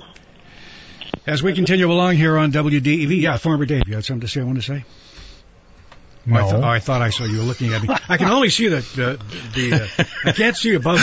As 1.25 1.43
we 1.43 1.53
continue 1.53 1.91
along 1.91 2.15
here 2.15 2.37
on 2.37 2.51
WDEV, 2.51 3.19
yeah, 3.21 3.37
Farmer 3.37 3.65
Dave, 3.65 3.87
you 3.87 3.95
had 3.95 4.05
something 4.05 4.21
to 4.21 4.27
say? 4.27 4.41
I 4.41 4.43
want 4.43 4.57
to 4.57 4.61
say. 4.61 4.85
Oh, 6.29 6.35
I, 6.35 6.41
th- 6.41 6.53
No. 6.53 6.61
oh, 6.61 6.69
I 6.69 6.79
thought 6.79 7.01
I 7.01 7.09
saw 7.09 7.23
you 7.23 7.41
looking 7.41 7.73
at 7.73 7.81
me. 7.81 7.89
I 8.09 8.17
can 8.17 8.27
only 8.29 8.49
see 8.49 8.67
the 8.67 8.77
the, 8.95 9.19
the 9.55 9.73
uh, 9.99 10.03
I 10.25 10.31
can't 10.33 10.55
see 10.57 10.73
above. 10.73 10.99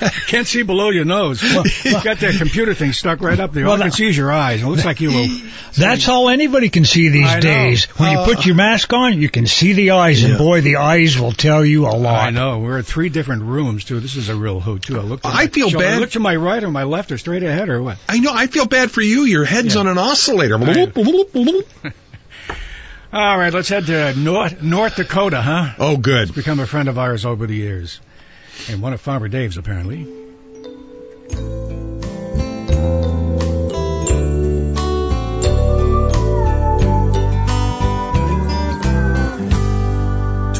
I 0.00 0.08
can't 0.26 0.46
see 0.46 0.62
below 0.62 0.90
your 0.90 1.04
nose. 1.04 1.42
you 1.42 1.92
got 2.02 2.18
that 2.18 2.34
computer 2.38 2.74
thing 2.74 2.92
stuck 2.92 3.20
right 3.20 3.38
up 3.38 3.52
there. 3.52 3.66
All 3.66 3.74
I 3.74 3.82
can 3.82 3.90
see 3.92 4.08
is 4.08 4.16
your 4.16 4.32
eyes. 4.32 4.62
It 4.62 4.66
looks 4.66 4.84
like 4.84 5.00
you 5.00 5.10
will. 5.10 5.28
That's 5.78 6.08
all 6.08 6.28
anybody 6.28 6.68
can 6.68 6.84
see 6.84 7.08
these 7.08 7.28
I 7.28 7.34
know. 7.36 7.40
days. 7.40 7.84
When 7.98 8.10
you 8.12 8.18
Uh, 8.18 8.24
put 8.24 8.44
your 8.44 8.54
mask 8.56 8.92
on, 8.92 9.20
you 9.20 9.28
can 9.28 9.46
see 9.46 9.72
the 9.72 9.92
eyes, 9.92 10.22
and 10.24 10.36
boy, 10.36 10.60
the 10.60 10.76
eyes 10.76 11.18
will 11.18 11.32
tell 11.32 11.64
you 11.64 11.86
a 11.86 11.94
lot. 11.96 12.26
I 12.26 12.30
know. 12.30 12.58
We're 12.58 12.78
at 12.80 12.86
three 12.86 13.08
different 13.08 13.42
rooms 13.44 13.84
too. 13.84 14.00
This 14.00 14.16
is 14.16 14.28
a 14.28 14.34
real 14.36 14.60
hoot 14.60 14.82
too. 14.82 14.98
I 14.98 15.02
look. 15.02 15.20
I 15.24 15.46
feel 15.46 15.70
shall 15.70 15.80
bad- 15.80 15.94
I 15.94 15.98
look 15.98 16.10
to 16.10 16.20
my 16.20 16.34
right 16.36 16.62
or 16.62 16.70
my 16.70 16.84
left 16.84 17.12
or 17.12 17.18
straight 17.18 17.42
ahead 17.42 17.68
or 17.68 17.82
what? 17.82 17.98
I 18.08 18.18
know. 18.18 18.32
I 18.34 18.46
feel 18.48 18.66
bad 18.66 18.90
for 18.90 19.00
you. 19.00 19.22
Your 19.24 19.44
head's 19.44 19.74
Yeah. 19.74 19.80
on 19.80 19.86
an 19.86 19.98
oscillator. 19.98 20.58
All 23.14 23.38
right, 23.38 23.54
let's 23.54 23.68
head 23.68 23.86
to 23.86 24.12
North 24.18 24.60
North 24.60 24.96
Dakota, 24.96 25.40
huh? 25.40 25.74
Oh, 25.78 25.96
good. 25.96 26.34
Become 26.34 26.58
a 26.58 26.66
friend 26.66 26.88
of 26.88 26.98
ours 26.98 27.24
over 27.24 27.46
the 27.46 27.54
years, 27.54 28.00
and 28.68 28.82
one 28.82 28.92
of 28.92 29.00
Farmer 29.00 29.28
Dave's 29.28 29.56
apparently. 29.56 30.02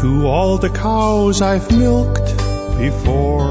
To 0.00 0.28
all 0.28 0.58
the 0.58 0.70
cows 0.70 1.42
I've 1.42 1.68
milked 1.72 2.36
before, 2.78 3.50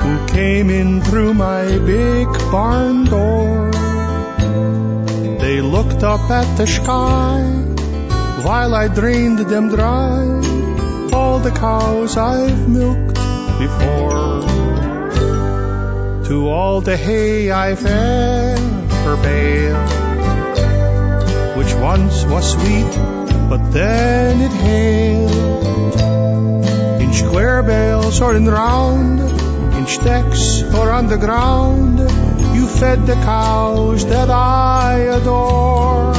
who 0.00 0.28
came 0.28 0.70
in 0.70 1.02
through 1.02 1.34
my 1.34 1.76
big 1.76 2.26
barn 2.50 3.04
door. 3.04 3.81
Looked 5.72 6.02
up 6.02 6.30
at 6.30 6.56
the 6.58 6.66
sky 6.66 7.40
while 8.44 8.74
I 8.74 8.88
drained 8.88 9.38
them 9.38 9.70
dry. 9.70 10.20
All 11.14 11.38
the 11.38 11.50
cows 11.50 12.18
I've 12.18 12.68
milked 12.68 13.14
before. 13.58 14.42
To 16.28 16.48
all 16.50 16.82
the 16.82 16.94
hay 16.94 17.50
I've 17.50 17.86
ever 17.86 19.16
baled, 19.16 19.88
which 21.56 21.72
once 21.74 22.26
was 22.26 22.52
sweet 22.52 22.92
but 23.48 23.70
then 23.72 24.42
it 24.42 24.52
hailed. 24.52 25.94
In 27.00 27.12
square 27.14 27.62
bales 27.62 28.20
or 28.20 28.34
in 28.34 28.46
round, 28.46 29.20
in 29.20 29.86
stacks 29.86 30.62
or 30.74 30.90
on 30.90 31.06
the 31.08 31.16
ground, 31.16 31.91
fed 32.78 33.06
the 33.06 33.14
cows 33.14 34.06
that 34.06 34.30
I 34.30 34.98
adore. 35.18 36.14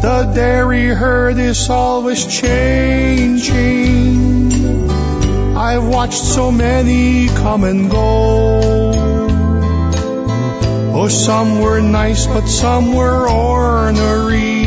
The 0.00 0.32
dairy 0.34 0.86
herd 0.86 1.38
is 1.38 1.68
always 1.70 2.24
changing. 2.26 3.68
I've 5.56 5.86
watched 5.86 6.22
so 6.36 6.52
many 6.52 7.28
come 7.28 7.64
and 7.64 7.90
go. 7.90 8.98
Oh, 10.94 11.08
some 11.08 11.60
were 11.60 11.80
nice, 11.80 12.26
but 12.26 12.46
some 12.46 12.94
were 12.94 13.28
ornery. 13.28 14.64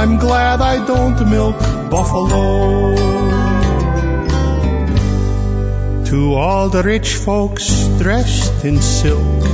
I'm 0.00 0.18
glad 0.18 0.60
I 0.60 0.84
don't 0.86 1.30
milk 1.30 1.58
buffalo. 1.90 3.41
To 6.12 6.34
all 6.34 6.68
the 6.68 6.82
rich 6.82 7.14
folks 7.14 7.86
dressed 7.96 8.66
in 8.66 8.82
silk, 8.82 9.44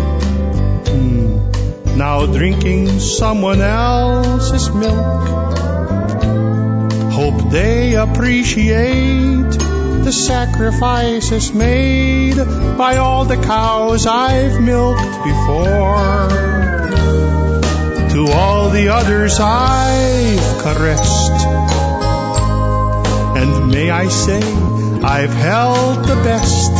hmm, 0.88 1.96
now 1.96 2.26
drinking 2.26 2.98
someone 2.98 3.60
else's 3.60 4.68
milk. 4.74 5.56
Hope 7.12 7.52
they 7.52 7.94
appreciate 7.94 9.52
the 10.02 10.10
sacrifices 10.10 11.54
made 11.54 12.38
by 12.76 12.96
all 12.96 13.24
the 13.24 13.36
cows 13.36 14.08
I've 14.08 14.60
milked 14.60 15.22
before 15.30 16.28
to 18.14 18.32
all 18.34 18.70
the 18.70 18.88
others 18.88 19.38
I've 19.38 20.62
caressed. 20.64 21.46
And 23.38 23.70
may 23.70 23.90
I 23.90 24.08
say, 24.08 24.67
I've 25.04 25.32
held 25.32 26.04
the 26.04 26.16
best. 26.16 26.72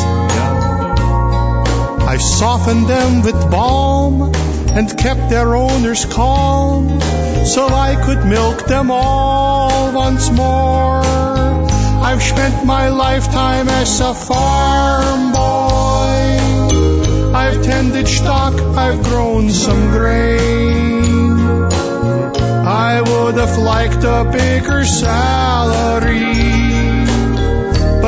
I've 2.08 2.22
softened 2.22 2.86
them 2.86 3.22
with 3.22 3.50
balm 3.50 4.32
and 4.72 4.96
kept 4.96 5.30
their 5.30 5.54
owners 5.54 6.04
calm 6.04 7.00
so 7.44 7.68
I 7.68 7.96
could 8.04 8.24
milk 8.24 8.66
them 8.66 8.90
all 8.90 9.92
once 9.92 10.30
more. 10.30 10.98
I've 12.08 12.22
spent 12.22 12.64
my 12.64 12.88
lifetime 12.88 13.68
as 13.68 14.00
a 14.00 14.14
farm 14.14 15.32
boy. 15.32 17.34
I've 17.34 17.62
tended 17.62 18.08
stock, 18.08 18.54
I've 18.54 19.02
grown 19.04 19.50
some 19.50 19.90
grain. 19.90 21.38
I 22.66 23.00
would 23.00 23.36
have 23.36 23.58
liked 23.58 24.02
a 24.04 24.28
bigger 24.32 24.84
salary, 24.84 26.77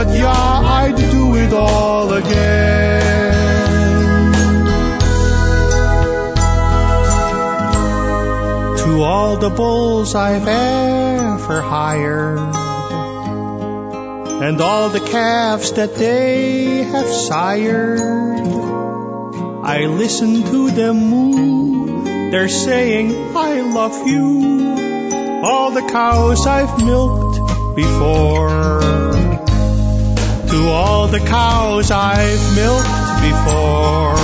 but 0.02 0.16
yeah, 0.16 0.32
I'd 0.32 0.96
do 0.96 1.36
it 1.36 1.52
all 1.52 2.10
again. 2.10 3.02
To 8.78 9.02
all 9.02 9.36
the 9.36 9.50
bulls 9.50 10.14
I've 10.14 10.48
ever 10.48 11.60
hired, 11.60 12.38
and 14.42 14.58
all 14.62 14.88
the 14.88 15.00
calves 15.00 15.72
that 15.72 15.94
they 15.96 16.82
have 16.82 17.08
sired. 17.08 18.00
I 19.62 19.84
listen 19.84 20.44
to 20.44 20.70
them 20.70 20.96
moo. 21.10 22.30
They're 22.30 22.48
saying, 22.48 23.36
I 23.36 23.60
love 23.60 24.06
you. 24.06 25.42
All 25.44 25.70
the 25.72 25.82
cows 25.82 26.46
I've 26.46 26.82
milked 26.82 27.76
before. 27.76 29.09
To 30.50 30.68
all 30.68 31.06
the 31.06 31.20
cows 31.20 31.92
I've 31.92 32.56
milked 32.56 33.22
before. 33.22 34.14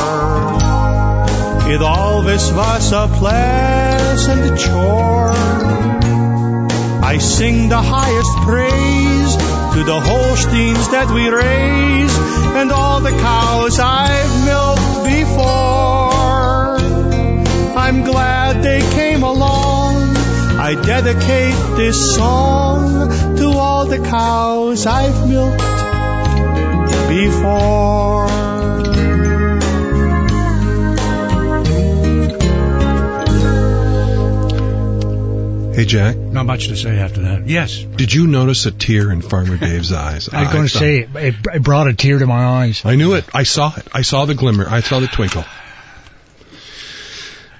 It 1.70 1.80
always 1.80 2.52
was 2.52 2.90
a 2.90 3.06
pleasant 3.06 4.58
chore. 4.58 5.30
I 7.04 7.18
sing 7.18 7.68
the 7.68 7.80
highest 7.80 8.36
praise 8.38 9.36
to 9.74 9.84
the 9.84 10.00
Holsteins 10.00 10.88
that 10.88 11.12
we 11.14 11.28
raise 11.28 12.18
and 12.56 12.72
all 12.72 13.00
the 13.00 13.12
cows 13.12 13.78
I've 13.78 14.44
milked 14.44 15.04
before. 15.04 16.78
I'm 17.78 18.02
glad 18.02 18.64
they 18.64 18.80
came 18.80 19.22
along. 19.22 20.16
I 20.58 20.74
dedicate 20.74 21.76
this 21.76 22.16
song 22.16 23.36
to 23.36 23.46
all 23.50 23.86
the 23.86 23.98
cows 23.98 24.86
I've 24.86 25.28
milked 25.28 25.76
before. 27.08 28.26
Hey, 35.76 35.84
Jack, 35.84 36.16
Not 36.16 36.46
much 36.46 36.68
to 36.68 36.76
say 36.76 36.96
after 36.98 37.20
that. 37.22 37.46
Yes. 37.48 37.76
did 37.82 38.10
you 38.10 38.26
notice 38.26 38.64
a 38.64 38.70
tear 38.70 39.12
in 39.12 39.20
Farmer 39.20 39.58
Dave's 39.58 39.92
eyes? 39.92 40.30
I'm 40.32 40.50
going 40.50 40.66
to 40.66 40.70
say, 40.70 41.00
it, 41.14 41.34
it 41.52 41.62
brought 41.62 41.86
a 41.86 41.92
tear 41.92 42.18
to 42.18 42.26
my 42.26 42.42
eyes. 42.62 42.82
I 42.86 42.94
knew 42.96 43.12
it. 43.12 43.26
I 43.34 43.42
saw 43.42 43.74
it. 43.76 43.86
I 43.92 44.00
saw 44.00 44.24
the 44.24 44.34
glimmer. 44.34 44.66
I 44.66 44.80
saw 44.80 45.00
the 45.00 45.06
twinkle. 45.06 45.44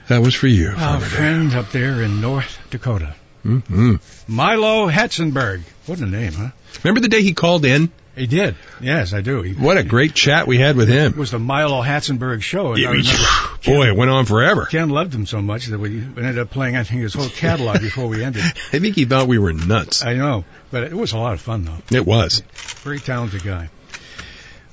That 0.09 0.22
was 0.22 0.35
for 0.35 0.47
you, 0.47 0.68
Our 0.68 0.77
Farmer 0.77 1.01
Dave. 1.01 1.09
friend 1.11 1.55
up 1.55 1.70
there 1.72 2.01
in 2.03 2.22
North 2.22 2.59
Dakota, 2.70 3.14
hmm 3.43 3.97
Milo 4.27 4.89
Hetzenberg. 4.89 5.61
What 5.85 5.99
a 5.99 6.07
name, 6.07 6.33
huh? 6.33 6.49
Remember 6.85 7.01
the 7.01 7.09
day 7.09 7.20
he 7.22 7.35
called 7.35 7.66
in? 7.66 7.91
He 8.17 8.27
did. 8.27 8.57
Yes, 8.81 9.12
I 9.12 9.21
do. 9.21 9.43
He, 9.43 9.53
What 9.53 9.77
a 9.77 9.85
great 9.85 10.14
chat 10.14 10.47
we 10.47 10.57
had 10.59 10.75
with 10.75 10.89
him. 10.89 11.12
it 11.12 11.19
was 11.19 11.31
the 11.31 11.39
Milo 11.39 11.83
Hatzenberg 11.83 12.41
show. 12.43 12.73
I 12.75 12.79
remember 12.79 13.03
Boy, 13.64 13.89
it 13.89 13.97
went 13.97 14.11
on 14.11 14.25
forever. 14.25 14.64
Ken 14.64 14.89
loved 14.89 15.14
him 15.14 15.27
so 15.27 15.43
much 15.43 15.67
that 15.67 15.79
we 15.79 15.99
ended 16.01 16.39
up 16.39 16.51
playing, 16.51 16.77
I 16.77 16.83
think, 16.83 17.03
his 17.03 17.12
whole 17.12 17.29
catalog 17.29 17.81
before 17.81 18.07
we 18.07 18.25
ended. 18.25 18.43
I 18.73 18.79
think 18.79 18.95
he 18.97 19.05
thought 19.05 19.29
we 19.29 19.39
were 19.39 19.53
nuts. 19.53 20.03
I 20.05 20.14
know, 20.14 20.45
but 20.71 20.85
it 20.85 20.95
was 20.95 21.12
a 21.12 21.19
lot 21.19 21.35
of 21.35 21.41
fun, 21.43 21.64
though. 21.67 21.97
It 21.97 22.07
was. 22.07 22.43
Very 22.83 23.01
talented 23.01 23.45
guy. 23.45 23.69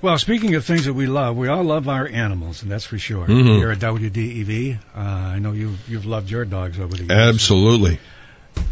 Well, 0.01 0.17
speaking 0.17 0.55
of 0.55 0.65
things 0.65 0.85
that 0.85 0.93
we 0.93 1.07
love, 1.07 1.37
we 1.37 1.47
all 1.47 1.63
love 1.63 1.87
our 1.87 2.07
animals, 2.07 2.61
and 2.61 2.71
that's 2.71 2.85
for 2.85 2.97
sure. 2.97 3.25
Mhm. 3.25 3.57
Here 3.57 3.71
at 3.71 3.79
WDEV, 3.79 4.77
uh, 4.95 4.99
I 4.99 5.39
know 5.39 5.53
you've, 5.53 5.79
you've 5.89 6.05
loved 6.05 6.29
your 6.29 6.43
dogs 6.45 6.79
over 6.79 6.95
the 6.95 7.03
years. 7.03 7.11
Absolutely. 7.35 7.99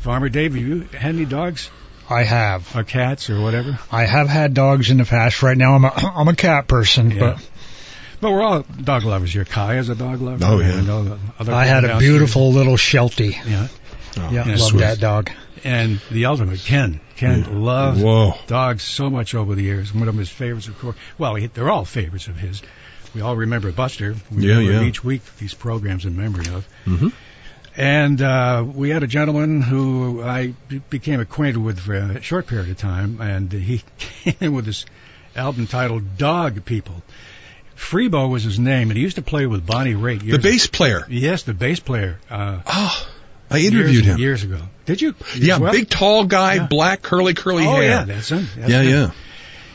Farmer 0.02 0.30
Dave, 0.30 0.54
have 0.56 0.62
you 0.64 0.82
had 0.94 1.16
any 1.16 1.26
dogs? 1.26 1.70
I 2.12 2.24
have. 2.24 2.76
or 2.76 2.84
cats 2.84 3.30
or 3.30 3.42
whatever. 3.42 3.80
I 3.92 4.06
have 4.06 4.28
had 4.30 4.54
dogs 4.54 4.90
in 4.92 4.98
the 4.98 5.06
past. 5.06 5.42
Right 5.44 5.58
now, 5.58 5.74
I'm 5.76 5.86
a 5.86 5.92
I'm 6.16 6.28
a 6.28 6.36
cat 6.36 6.68
person, 6.68 7.12
Yeah. 7.12 7.20
but 7.20 7.50
But 8.22 8.32
we're 8.32 8.42
all 8.44 8.62
dog 8.62 9.04
lovers. 9.04 9.34
Your 9.34 9.46
Kai 9.46 9.78
is 9.78 9.90
a 9.90 9.96
dog 9.96 10.22
lover. 10.22 10.44
Oh, 10.48 10.60
yeah. 10.60 10.82
I 10.82 11.42
other 11.42 11.54
I 11.54 11.66
had 11.66 11.84
a 11.84 11.88
downstairs. 11.88 12.00
beautiful 12.00 12.52
little 12.52 12.78
Sheltie. 12.78 13.38
Yeah. 13.48 13.68
Oh, 14.18 14.30
Yeah, 14.32 14.46
yeah, 14.46 14.56
loved 14.58 14.80
that 14.80 15.00
dog. 15.00 15.32
And 15.64 16.02
the 16.12 16.26
ultimate, 16.26 16.60
Ken. 16.60 17.00
Ken 17.18 17.64
loved 17.64 18.02
Whoa. 18.02 18.34
dogs 18.48 18.84
so 18.84 19.10
much 19.10 19.36
over 19.36 19.54
the 19.56 19.62
years. 19.62 19.94
One 19.94 20.08
of 20.08 20.16
his 20.16 20.30
favorites, 20.30 20.68
of 20.68 20.78
course. 20.80 20.96
Well, 21.20 21.36
he, 21.36 21.48
they're 21.48 21.70
all 21.70 21.86
favorites 21.86 22.28
of 22.28 22.36
his. 22.36 22.62
We 23.14 23.22
all 23.22 23.36
remember 23.36 23.72
Buster. 23.72 24.16
We 24.32 24.48
Yeah, 24.48 24.56
remember 24.58 24.82
yeah. 24.84 24.88
Each 24.88 25.04
week, 25.04 25.22
these 25.38 25.54
programs 25.54 26.06
in 26.06 26.18
memory 26.18 26.46
of. 26.54 26.68
Mhm. 26.86 27.12
And 27.78 28.22
uh, 28.22 28.66
we 28.68 28.90
had 28.90 29.04
a 29.04 29.08
gentleman 29.08 29.62
who 29.62 30.22
I 30.22 30.54
became 30.90 31.20
acquainted 31.22 31.58
with 31.64 31.80
for 31.80 31.94
a 31.96 32.22
short 32.22 32.48
period 32.48 32.70
of 32.70 32.78
time, 32.78 33.22
and 33.22 33.52
he 33.52 33.82
came 33.98 34.36
in 34.42 34.54
with 34.54 34.66
this 34.66 34.86
album 35.36 35.68
titled 35.68 36.18
Dog 36.18 36.66
People. 36.66 37.02
Freebo 37.78 38.30
was 38.30 38.44
his 38.44 38.60
name, 38.60 38.90
and 38.90 38.98
he 38.98 39.02
used 39.04 39.16
to 39.16 39.22
play 39.22 39.46
with 39.48 39.66
Bonnie 39.66 39.94
Raitt. 39.96 40.30
The 40.30 40.38
bass 40.38 40.68
player. 40.68 41.06
Yes, 41.10 41.44
the 41.44 41.54
bass 41.54 41.80
player. 41.80 42.20
Uh, 42.30 42.60
Oh, 42.66 43.08
I 43.50 43.60
interviewed 43.60 44.06
years, 44.06 44.06
him. 44.06 44.18
years 44.20 44.44
ago. 44.44 44.60
Did 44.86 45.02
you? 45.02 45.16
You 45.36 45.42
Yeah, 45.48 45.58
well? 45.58 45.72
big 45.72 45.90
tall 45.90 46.26
guy, 46.26 46.56
Yeah. 46.56 46.68
black 46.68 47.02
curly 47.02 47.34
curly 47.34 47.66
oh 47.66 47.72
hair. 47.76 47.84
yeah, 47.84 48.04
that's 48.04 48.30
him. 48.30 48.48
That's 48.58 48.70
yeah, 48.72 48.82
him. 48.82 48.92
yeah. 48.92 49.12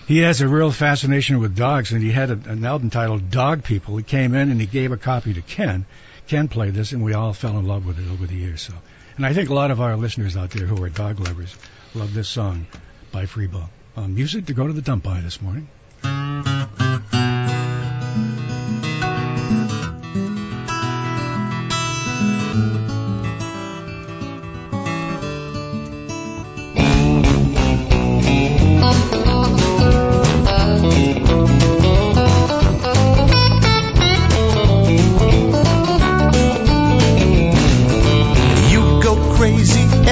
He 0.06 0.18
has 0.18 0.40
a 0.40 0.46
real 0.48 0.70
fascination 0.70 1.40
with 1.40 1.56
dogs, 1.56 1.92
and 1.92 2.00
he 2.02 2.12
had 2.12 2.30
a, 2.30 2.38
an 2.48 2.64
album 2.64 2.90
titled 2.90 3.30
Dog 3.30 3.64
People. 3.64 3.96
He 3.96 4.04
came 4.04 4.34
in 4.34 4.50
and 4.50 4.60
he 4.60 4.66
gave 4.66 4.92
a 4.92 4.96
copy 4.96 5.34
to 5.34 5.42
Ken. 5.42 5.84
Ken 6.26 6.48
played 6.48 6.74
this, 6.74 6.92
and 6.92 7.04
we 7.04 7.14
all 7.14 7.32
fell 7.32 7.58
in 7.58 7.66
love 7.66 7.86
with 7.86 7.98
it 7.98 8.10
over 8.10 8.26
the 8.26 8.34
years. 8.34 8.62
So, 8.62 8.74
and 9.16 9.24
I 9.24 9.32
think 9.32 9.48
a 9.48 9.54
lot 9.54 9.70
of 9.70 9.80
our 9.80 9.96
listeners 9.96 10.36
out 10.36 10.50
there 10.50 10.66
who 10.66 10.82
are 10.82 10.88
dog 10.88 11.20
lovers 11.20 11.56
love 11.94 12.14
this 12.14 12.28
song 12.28 12.66
by 13.12 13.24
Freebo. 13.26 13.68
Um, 13.96 14.14
music 14.14 14.46
to 14.46 14.54
go 14.54 14.66
to 14.66 14.72
the 14.72 14.82
dump 14.82 15.04
by 15.04 15.20
this 15.20 15.40
morning. 15.40 15.68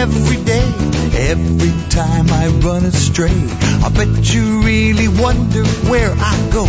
Every 0.05 0.36
day, 0.44 0.66
every 1.30 1.72
time 1.88 2.26
I 2.28 2.48
run 2.48 2.84
astray. 2.84 3.38
I 3.86 3.88
bet 3.88 4.34
you 4.34 4.61
really 4.61 5.09
wonder 5.09 5.64
where 5.88 6.12
I 6.14 6.34
go. 6.52 6.64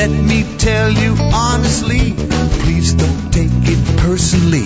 Let 0.00 0.08
me 0.08 0.42
tell 0.56 0.90
you 0.90 1.16
honestly, 1.34 2.14
please 2.62 2.94
don't 2.94 3.30
take 3.30 3.52
it 3.74 3.98
personally. 3.98 4.64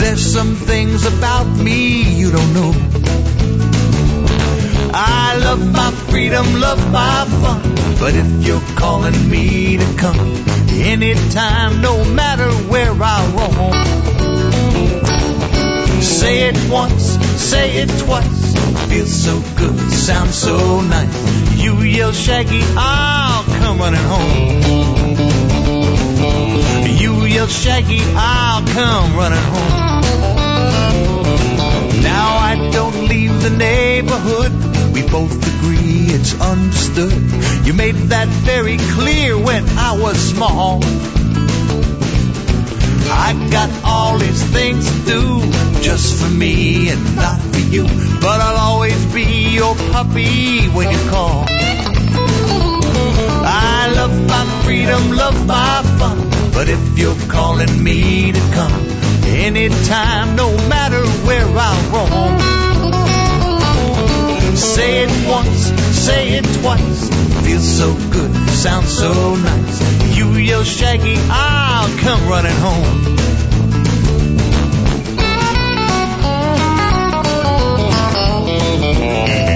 There's 0.00 0.20
some 0.20 0.54
things 0.54 1.06
about 1.06 1.46
me 1.46 2.02
you 2.20 2.30
don't 2.30 2.52
know. 2.52 2.72
I 4.92 5.38
love 5.38 5.64
my 5.72 5.92
freedom, 6.10 6.60
love 6.60 6.92
my 6.92 7.24
fun. 7.40 7.62
But 7.98 8.14
if 8.14 8.46
you're 8.46 8.76
calling 8.76 9.30
me 9.30 9.78
to 9.78 9.94
come 9.96 10.20
anytime, 10.92 11.80
no 11.80 12.04
matter 12.04 12.50
where 12.68 12.92
I 12.92 13.18
roam, 13.34 14.11
say 16.02 16.48
it 16.48 16.56
once, 16.70 17.02
say 17.40 17.82
it 17.82 17.88
twice. 18.00 18.54
Feels 18.88 19.12
so 19.12 19.40
good, 19.56 19.78
sounds 19.92 20.34
so 20.34 20.80
nice. 20.80 21.62
You 21.62 21.78
yell 21.80 22.12
Shaggy, 22.12 22.60
I'll 22.76 23.44
come 23.44 23.78
running 23.78 24.00
home. 24.00 24.62
You 26.98 27.24
yell 27.26 27.46
Shaggy, 27.46 28.00
I'll 28.02 28.66
come 28.66 29.16
running 29.16 29.38
home. 29.38 30.02
Now 32.02 32.36
I 32.36 32.70
don't 32.72 33.08
leave 33.08 33.42
the 33.42 33.50
neighborhood. 33.50 34.52
We 34.92 35.02
both 35.02 35.32
agree 35.32 36.06
it's 36.14 36.38
understood. 36.40 37.12
You 37.66 37.72
made 37.74 37.94
that 38.10 38.28
very 38.28 38.76
clear 38.76 39.38
when 39.38 39.64
I 39.78 39.98
was 39.98 40.18
small. 40.18 40.80
I 43.14 43.48
got 43.50 43.70
all 43.84 44.18
these 44.18 44.42
things 44.42 44.90
to 44.90 45.04
do 45.04 45.40
just 45.82 46.14
for 46.18 46.30
me 46.30 46.88
and 46.88 47.16
not 47.16 47.38
for 47.40 47.58
you. 47.58 47.84
But 48.20 48.40
I'll 48.40 48.56
always 48.56 49.04
be 49.12 49.50
your 49.54 49.74
puppy 49.92 50.66
when 50.68 50.90
you 50.90 51.10
call. 51.10 51.44
I 53.44 53.92
love 53.94 54.14
my 54.28 54.44
freedom, 54.64 55.10
love 55.12 55.46
my 55.46 55.82
fun. 55.98 56.18
But 56.52 56.68
if 56.68 56.98
you're 56.98 57.20
calling 57.28 57.82
me 57.82 58.32
to 58.32 58.40
come 58.54 58.72
anytime, 59.26 60.34
no 60.34 60.50
matter 60.68 61.04
where 61.26 61.46
I 61.46 61.72
roam, 61.92 62.38
say 64.56 65.04
it 65.04 65.28
once, 65.28 65.72
say 66.06 66.38
it 66.38 66.44
twice. 66.60 67.31
Feels 67.52 67.76
so 67.78 67.94
good, 68.10 68.34
sounds 68.48 68.96
so 68.96 69.36
nice. 69.36 70.16
You 70.16 70.30
yell 70.36 70.64
Shaggy, 70.64 71.16
I'll 71.18 71.98
come 71.98 72.26
running 72.26 72.56
home. 72.56 73.12
When 78.80 79.51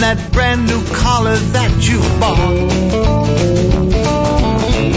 that 0.00 0.32
brand 0.32 0.66
new 0.66 0.82
collar 0.94 1.36
that 1.36 1.72
you 1.88 1.98
bought. 2.20 2.68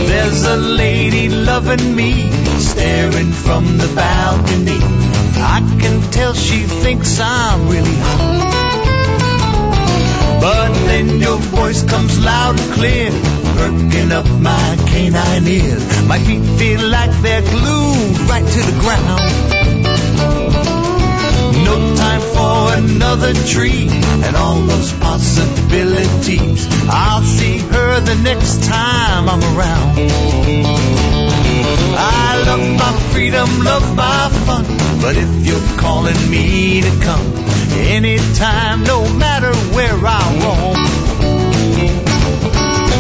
There's 0.08 0.44
a 0.46 0.58
lady 0.58 1.30
loving 1.30 1.96
me 1.96 2.30
staring 2.60 3.32
from 3.32 3.78
the 3.78 3.92
balcony. 3.96 4.80
I 5.38 5.60
can 5.80 6.02
tell 6.12 6.34
she 6.34 6.64
thinks 6.64 7.20
I'm 7.20 7.68
really 7.68 7.96
hot. 7.96 8.62
But 10.42 10.74
then 10.86 11.20
your 11.20 11.38
voice 11.38 11.84
comes 11.84 12.20
loud 12.24 12.60
and 12.60 12.74
clear, 12.74 13.12
perking 13.58 14.12
up 14.12 14.28
my 14.40 14.78
canine 14.88 15.48
ears. 15.48 16.04
My 16.08 16.20
feet 16.20 16.44
feel 16.60 16.88
like 16.90 17.12
they're 17.22 17.42
glued 17.42 18.20
right 18.30 18.46
to 18.46 18.62
the 18.70 18.78
ground. 18.82 19.81
Another 22.74 23.34
tree 23.34 23.88
and 23.90 24.36
all 24.38 24.62
those 24.62 24.94
possibilities. 24.94 26.68
I'll 26.90 27.22
see 27.22 27.58
her 27.58 28.00
the 28.00 28.16
next 28.24 28.64
time 28.64 29.28
I'm 29.28 29.44
around. 29.58 29.98
I 31.98 32.44
love 32.48 32.80
my 32.80 32.94
freedom, 33.12 33.50
love 33.66 33.96
my 33.96 34.30
fun. 34.46 34.64
But 35.02 35.18
if 35.18 35.46
you're 35.46 35.78
calling 35.80 36.16
me 36.30 36.82
to 36.82 36.92
come 37.02 37.34
anytime, 37.76 38.84
no 38.84 39.04
matter 39.16 39.54
where 39.76 40.00
I 40.02 40.22
roam, 40.42 40.76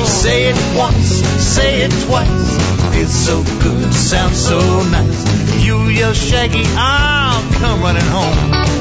say 0.06 0.50
it 0.50 0.78
once, 0.78 1.24
say 1.42 1.84
it 1.84 1.92
twice. 2.08 2.94
Feels 2.94 3.14
so 3.14 3.42
good, 3.64 3.94
sounds 3.94 4.38
so 4.38 4.60
nice. 4.90 5.64
You 5.64 5.88
yell 5.88 6.14
Shaggy, 6.14 6.66
I'll 6.76 7.54
come 7.54 7.82
running 7.82 8.04
home. 8.04 8.81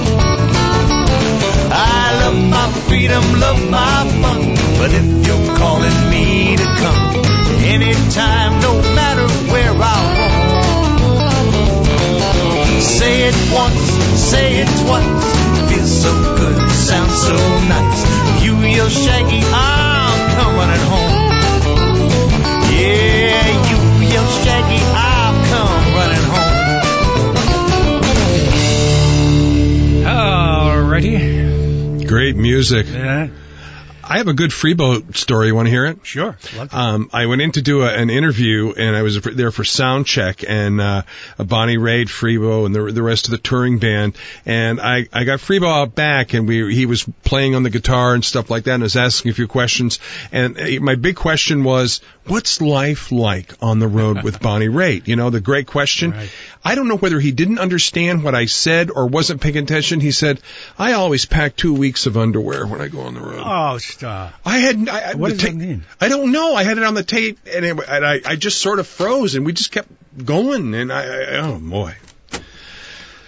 I 1.82 2.12
love 2.22 2.38
my 2.50 2.68
freedom, 2.86 3.24
love 3.40 3.60
my 3.70 4.04
fun. 4.20 4.40
But 4.78 4.90
if 4.92 5.06
you're 5.26 5.56
calling 5.56 5.98
me 6.10 6.56
to 6.56 6.66
come 6.82 7.00
anytime, 7.64 8.60
no 8.60 8.72
matter 8.94 9.26
where 9.50 9.72
I 9.72 9.96
roam, 10.18 11.20
say 12.80 13.14
it 13.28 13.36
once, 13.52 13.80
say 14.30 14.60
it 14.62 14.68
twice. 14.84 15.24
Feels 15.70 16.02
so 16.02 16.12
good, 16.36 16.56
sounds 16.70 17.16
so 17.28 17.36
nice. 17.74 18.00
You 18.44 18.54
yell 18.60 18.90
Shaggy, 18.90 19.42
I'm 19.42 20.18
coming 20.36 20.56
running 20.60 20.84
home. 20.92 21.14
Yeah, 22.76 23.46
you 23.70 23.78
yell 24.12 24.28
Shaggy, 24.44 24.80
I'll 25.08 25.36
come 25.50 25.84
running 25.96 26.26
home. 26.32 26.58
Alrighty. 30.04 31.49
Great 32.10 32.34
music. 32.34 32.88
Yeah. 32.88 33.28
I 34.02 34.18
have 34.18 34.26
a 34.26 34.32
good 34.32 34.50
Freebo 34.50 35.16
story. 35.16 35.46
You 35.46 35.54
want 35.54 35.66
to 35.66 35.70
hear 35.70 35.86
it? 35.86 36.04
Sure. 36.04 36.36
Um, 36.72 37.08
I 37.12 37.26
went 37.26 37.40
in 37.40 37.52
to 37.52 37.62
do 37.62 37.82
a, 37.82 37.88
an 37.88 38.10
interview, 38.10 38.74
and 38.76 38.96
I 38.96 39.02
was 39.02 39.20
there 39.20 39.52
for 39.52 39.62
sound 39.62 40.06
check, 40.06 40.42
and 40.42 40.80
uh, 40.80 41.02
Bonnie 41.38 41.76
Raitt, 41.76 42.08
Freebo, 42.08 42.66
and 42.66 42.74
the, 42.74 42.90
the 42.90 43.02
rest 43.04 43.26
of 43.26 43.30
the 43.30 43.38
touring 43.38 43.78
band. 43.78 44.16
And 44.44 44.80
I, 44.80 45.06
I 45.12 45.22
got 45.22 45.38
Freebo 45.38 45.68
out 45.68 45.94
back, 45.94 46.34
and 46.34 46.48
we 46.48 46.74
he 46.74 46.86
was 46.86 47.04
playing 47.22 47.54
on 47.54 47.62
the 47.62 47.70
guitar 47.70 48.12
and 48.12 48.24
stuff 48.24 48.50
like 48.50 48.64
that, 48.64 48.74
and 48.74 48.82
I 48.82 48.86
was 48.86 48.96
asking 48.96 49.30
a 49.30 49.34
few 49.34 49.46
questions. 49.46 50.00
And 50.32 50.58
uh, 50.58 50.80
my 50.80 50.96
big 50.96 51.14
question 51.14 51.62
was, 51.62 52.00
what's 52.30 52.60
life 52.60 53.10
like 53.12 53.52
on 53.60 53.78
the 53.80 53.88
road 53.88 54.22
with 54.22 54.40
Bonnie 54.46 54.68
Raitt? 54.68 55.08
You 55.08 55.16
know, 55.16 55.30
the 55.30 55.40
great 55.40 55.66
question. 55.66 56.12
Right. 56.12 56.30
I 56.64 56.74
don't 56.74 56.88
know 56.88 56.96
whether 56.96 57.18
he 57.20 57.32
didn't 57.32 57.58
understand 57.58 58.22
what 58.22 58.34
I 58.34 58.46
said 58.46 58.90
or 58.90 59.06
wasn't 59.06 59.40
paying 59.40 59.56
attention. 59.56 60.00
He 60.00 60.12
said, 60.12 60.40
I 60.78 60.92
always 60.92 61.26
pack 61.26 61.56
two 61.56 61.74
weeks 61.74 62.06
of 62.06 62.16
underwear 62.16 62.66
when 62.66 62.80
I 62.80 62.88
go 62.88 63.00
on 63.00 63.14
the 63.14 63.20
road. 63.20 63.42
Oh, 63.44 63.78
stop. 63.78 64.32
I 64.44 64.58
had. 64.58 64.88
I, 64.88 65.10
I- 65.10 65.14
What 65.14 65.30
does 65.32 65.42
that 65.42 65.54
mean? 65.54 65.84
I 66.00 66.08
don't 66.08 66.32
know. 66.32 66.54
I 66.54 66.62
had 66.62 66.78
it 66.78 66.84
on 66.84 66.94
the 66.94 67.02
tape, 67.02 67.38
and, 67.52 67.64
it, 67.66 67.78
and 67.88 68.06
I, 68.06 68.20
I 68.24 68.36
just 68.36 68.60
sort 68.60 68.78
of 68.78 68.86
froze, 68.86 69.34
and 69.34 69.44
we 69.44 69.52
just 69.52 69.72
kept 69.72 69.88
going. 70.24 70.74
And 70.74 70.92
I, 70.92 71.02
I 71.04 71.36
oh 71.38 71.58
boy. 71.58 71.94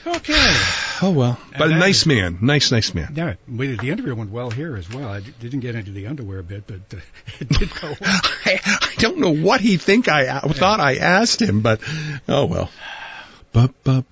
Okay. 0.06 0.56
Oh 1.04 1.10
well. 1.10 1.36
But 1.58 1.72
a 1.72 1.74
nice 1.74 2.02
is- 2.02 2.06
man. 2.06 2.38
Nice, 2.42 2.70
nice 2.70 2.94
man. 2.94 3.12
Yeah, 3.16 3.34
we, 3.48 3.74
the 3.74 3.90
interview 3.90 4.14
went 4.14 4.30
well 4.30 4.50
here 4.50 4.76
as 4.76 4.88
well. 4.88 5.08
I 5.08 5.18
d- 5.18 5.34
didn't 5.40 5.58
get 5.58 5.74
into 5.74 5.90
the 5.90 6.06
underwear 6.06 6.44
bit, 6.44 6.64
but 6.68 6.96
uh, 6.96 7.00
it 7.40 7.48
did 7.48 7.74
go 7.74 7.88
well. 7.88 7.96
I, 8.46 8.60
I 8.64 8.94
don't 8.98 9.18
know 9.18 9.34
what 9.34 9.60
he 9.60 9.78
think 9.78 10.06
I 10.06 10.38
thought 10.38 10.78
I 10.78 10.98
asked 10.98 11.42
him, 11.42 11.60
but 11.60 11.80
oh 12.28 12.44
well. 12.46 12.70
Oh, 13.54 13.68
ba. 13.84 14.02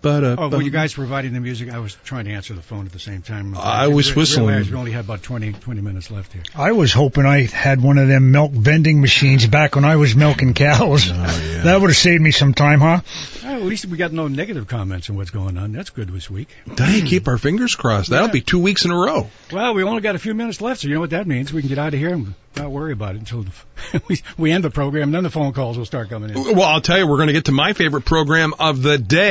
were 0.51 0.61
you 0.63 0.71
guys 0.71 0.93
providing 0.93 1.33
the 1.33 1.41
music? 1.41 1.71
I 1.73 1.79
was 1.79 1.95
trying 2.05 2.27
to 2.27 2.33
answer 2.33 2.53
the 2.53 2.61
phone 2.61 2.85
at 2.85 2.93
the 2.93 2.99
same 2.99 3.23
time. 3.23 3.57
I 3.57 3.89
was 3.89 4.11
Re- 4.11 4.17
whistling. 4.17 4.47
realized 4.49 4.71
we 4.71 4.77
only 4.77 4.93
had 4.93 5.05
about 5.07 5.23
20, 5.23 5.53
20 5.55 5.81
minutes 5.81 6.11
left 6.11 6.33
here. 6.35 6.43
I 6.55 6.73
was 6.73 6.93
hoping 6.93 7.25
I 7.25 7.45
had 7.47 7.83
one 7.83 7.97
of 7.97 8.07
them 8.09 8.33
milk 8.33 8.53
vending 8.53 9.01
machines 9.01 9.47
back 9.47 9.77
when 9.77 9.85
I 9.87 9.97
was 9.97 10.15
milking 10.15 10.53
cows. 10.53 11.11
Oh, 11.11 11.15
that 11.65 11.81
would 11.81 11.89
have 11.89 11.97
saved 11.97 12.23
me 12.23 12.33
some 12.33 12.53
time, 12.53 12.81
huh? 12.81 13.01
Well, 13.43 13.55
at 13.57 13.63
least 13.63 13.87
we 13.87 13.97
got 13.97 14.13
no 14.13 14.29
negative 14.29 14.67
comments 14.69 15.09
on 15.09 15.17
what's 15.17 15.31
going 15.31 15.57
on. 15.57 15.73
That's 15.73 15.91
good 15.91 16.11
this 16.11 16.29
week. 16.29 16.49
Hey, 16.77 17.01
keep 17.01 17.27
our 17.27 17.39
fingers 17.39 17.75
crossed. 17.75 18.11
That'll 18.11 18.27
Yeah. 18.29 18.33
be 18.33 18.41
two 18.43 18.61
weeks 18.61 18.85
in 18.85 18.91
a 18.91 18.97
row. 18.97 19.31
Well, 19.51 19.73
we 19.75 19.83
only 19.85 20.03
got 20.03 20.17
a 20.17 20.19
few 20.19 20.35
minutes 20.35 20.61
left, 20.61 20.83
so 20.83 20.89
you 20.89 20.95
know 20.95 21.01
what 21.01 21.11
that 21.11 21.27
means. 21.27 21.51
We 21.53 21.63
can 21.63 21.69
get 21.71 21.79
out 21.79 21.95
of 21.95 21.99
here 22.01 22.13
and 22.13 22.35
not 22.57 22.71
worry 22.71 22.93
about 22.93 23.15
it 23.15 23.19
until 23.19 23.45
the, 23.45 24.03
we, 24.09 24.21
we 24.37 24.51
end 24.53 24.65
the 24.65 24.71
program. 24.71 25.05
And 25.05 25.15
then 25.15 25.23
the 25.23 25.31
phone 25.31 25.53
calls 25.53 25.79
will 25.79 25.85
start 25.87 26.11
coming 26.11 26.31
in. 26.31 26.37
Well, 26.57 26.63
I'll 26.69 26.81
tell 26.81 26.99
you, 26.99 27.07
we're 27.07 27.17
going 27.17 27.29
to 27.29 27.33
get 27.33 27.47
to 27.47 27.53
my 27.53 27.73
favorite 27.73 28.05
program 28.05 28.53
of 28.59 28.83
the 28.83 28.99
day, 28.99 29.30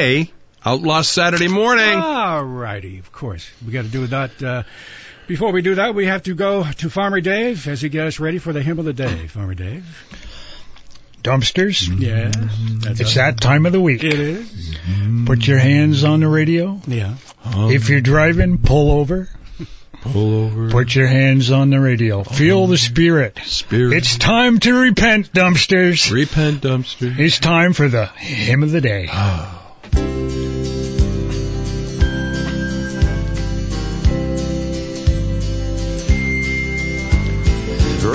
Outlaw 0.66 1.02
Saturday 1.02 1.48
Morning. 1.48 1.98
All 1.98 2.44
righty, 2.44 3.00
of 3.00 3.12
course. 3.12 3.50
We 3.66 3.72
got 3.72 3.84
to 3.86 3.92
do 3.92 4.08
that. 4.08 4.44
Uh, 4.44 4.64
before 5.28 5.52
we 5.52 5.62
do 5.62 5.76
that, 5.76 5.96
we 5.96 6.06
have 6.08 6.24
to 6.24 6.34
go 6.36 6.64
to 6.64 6.90
Farmer 6.90 7.22
Dave 7.22 7.68
as 7.68 7.82
he 7.82 7.90
gets 7.90 8.20
ready 8.20 8.40
for 8.40 8.52
the 8.54 8.62
hymn 8.62 8.80
of 8.80 8.86
the 8.86 8.94
day. 8.94 9.28
Farmer 9.28 9.54
Dave. 9.56 9.86
Dumpsters. 11.24 11.88
Yes. 12.00 12.34
That's 12.84 13.00
It's 13.02 13.10
us. 13.12 13.16
that 13.16 13.42
time 13.42 13.66
of 13.66 13.72
the 13.74 13.82
week. 13.82 14.04
It 14.04 14.14
is. 14.14 14.78
Put 15.26 15.46
your 15.48 15.60
hands 15.60 16.04
on 16.04 16.22
the 16.22 16.28
radio. 16.28 16.80
Yeah. 16.88 17.16
If 17.46 17.90
you're 17.90 18.02
driving, 18.02 18.58
pull 18.58 18.92
over. 18.92 19.30
Pull 20.02 20.46
over. 20.46 20.70
Put 20.72 20.96
your 20.96 21.08
hands 21.08 21.52
on 21.52 21.70
the 21.72 21.80
radio. 21.80 22.24
Feel 22.24 22.68
the 22.68 22.78
spirit. 22.78 23.38
Spirit. 23.46 23.98
It's 23.98 24.18
time 24.18 24.60
to 24.60 24.74
repent, 24.74 25.34
dumpsters. 25.34 26.10
Repent 26.12 26.62
dumpster. 26.62 27.20
It's 27.20 27.40
time 27.40 27.74
for 27.74 27.90
the 27.90 28.06
hymn 28.06 28.64
of 28.64 28.72
the 28.72 28.80
day. 28.82 29.10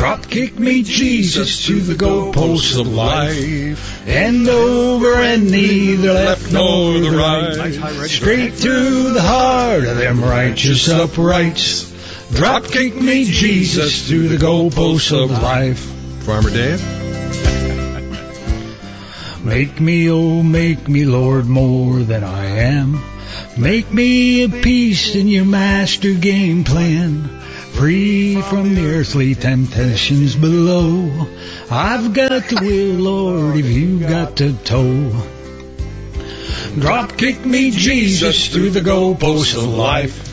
Drop 0.04 0.28
kick 0.28 0.58
me, 0.58 0.82
Jesus, 0.82 1.64
to 1.64 1.80
the 1.80 1.94
goalposts 1.94 2.78
of 2.78 2.86
life. 2.86 4.06
And 4.06 4.46
over 4.46 5.14
and 5.14 5.50
neither 5.50 6.12
left 6.12 6.52
nor 6.52 6.98
the 6.98 7.10
right. 7.10 8.06
Straight 8.06 8.54
to 8.54 9.14
the 9.14 9.22
heart 9.22 9.84
of 9.84 9.96
them 9.96 10.22
righteous 10.22 10.90
uprights. 10.90 11.90
Drop 12.34 12.64
kick 12.64 12.94
me, 12.94 13.24
Jesus, 13.24 14.06
to 14.08 14.28
the 14.28 14.36
goalposts 14.36 15.10
of 15.10 15.30
life. 15.30 15.78
Farmer 16.24 16.50
Dave. 16.50 16.82
Make 19.42 19.80
me, 19.80 20.10
oh, 20.10 20.42
make 20.42 20.86
me, 20.86 21.06
Lord, 21.06 21.46
more 21.46 22.00
than 22.00 22.24
I 22.24 22.44
am. 22.44 23.02
Make 23.56 23.90
me 23.90 24.44
a 24.44 24.50
piece 24.50 25.14
in 25.14 25.28
your 25.28 25.46
master 25.46 26.12
game 26.12 26.64
plan. 26.64 27.40
Free 27.74 28.40
from 28.40 28.76
the 28.76 28.86
earthly 28.86 29.34
temptations 29.34 30.36
below. 30.36 31.26
I've 31.70 32.14
got 32.14 32.48
the 32.48 32.60
will, 32.62 32.94
Lord, 32.94 33.56
if 33.56 33.66
you've 33.66 34.08
got 34.08 34.36
to 34.36 34.52
tow. 34.52 35.10
Drop 36.78 37.18
kick 37.18 37.44
me, 37.44 37.72
Jesus, 37.72 38.48
through 38.48 38.70
the 38.70 38.80
goalposts 38.80 39.56
of 39.56 39.64
life. 39.64 40.30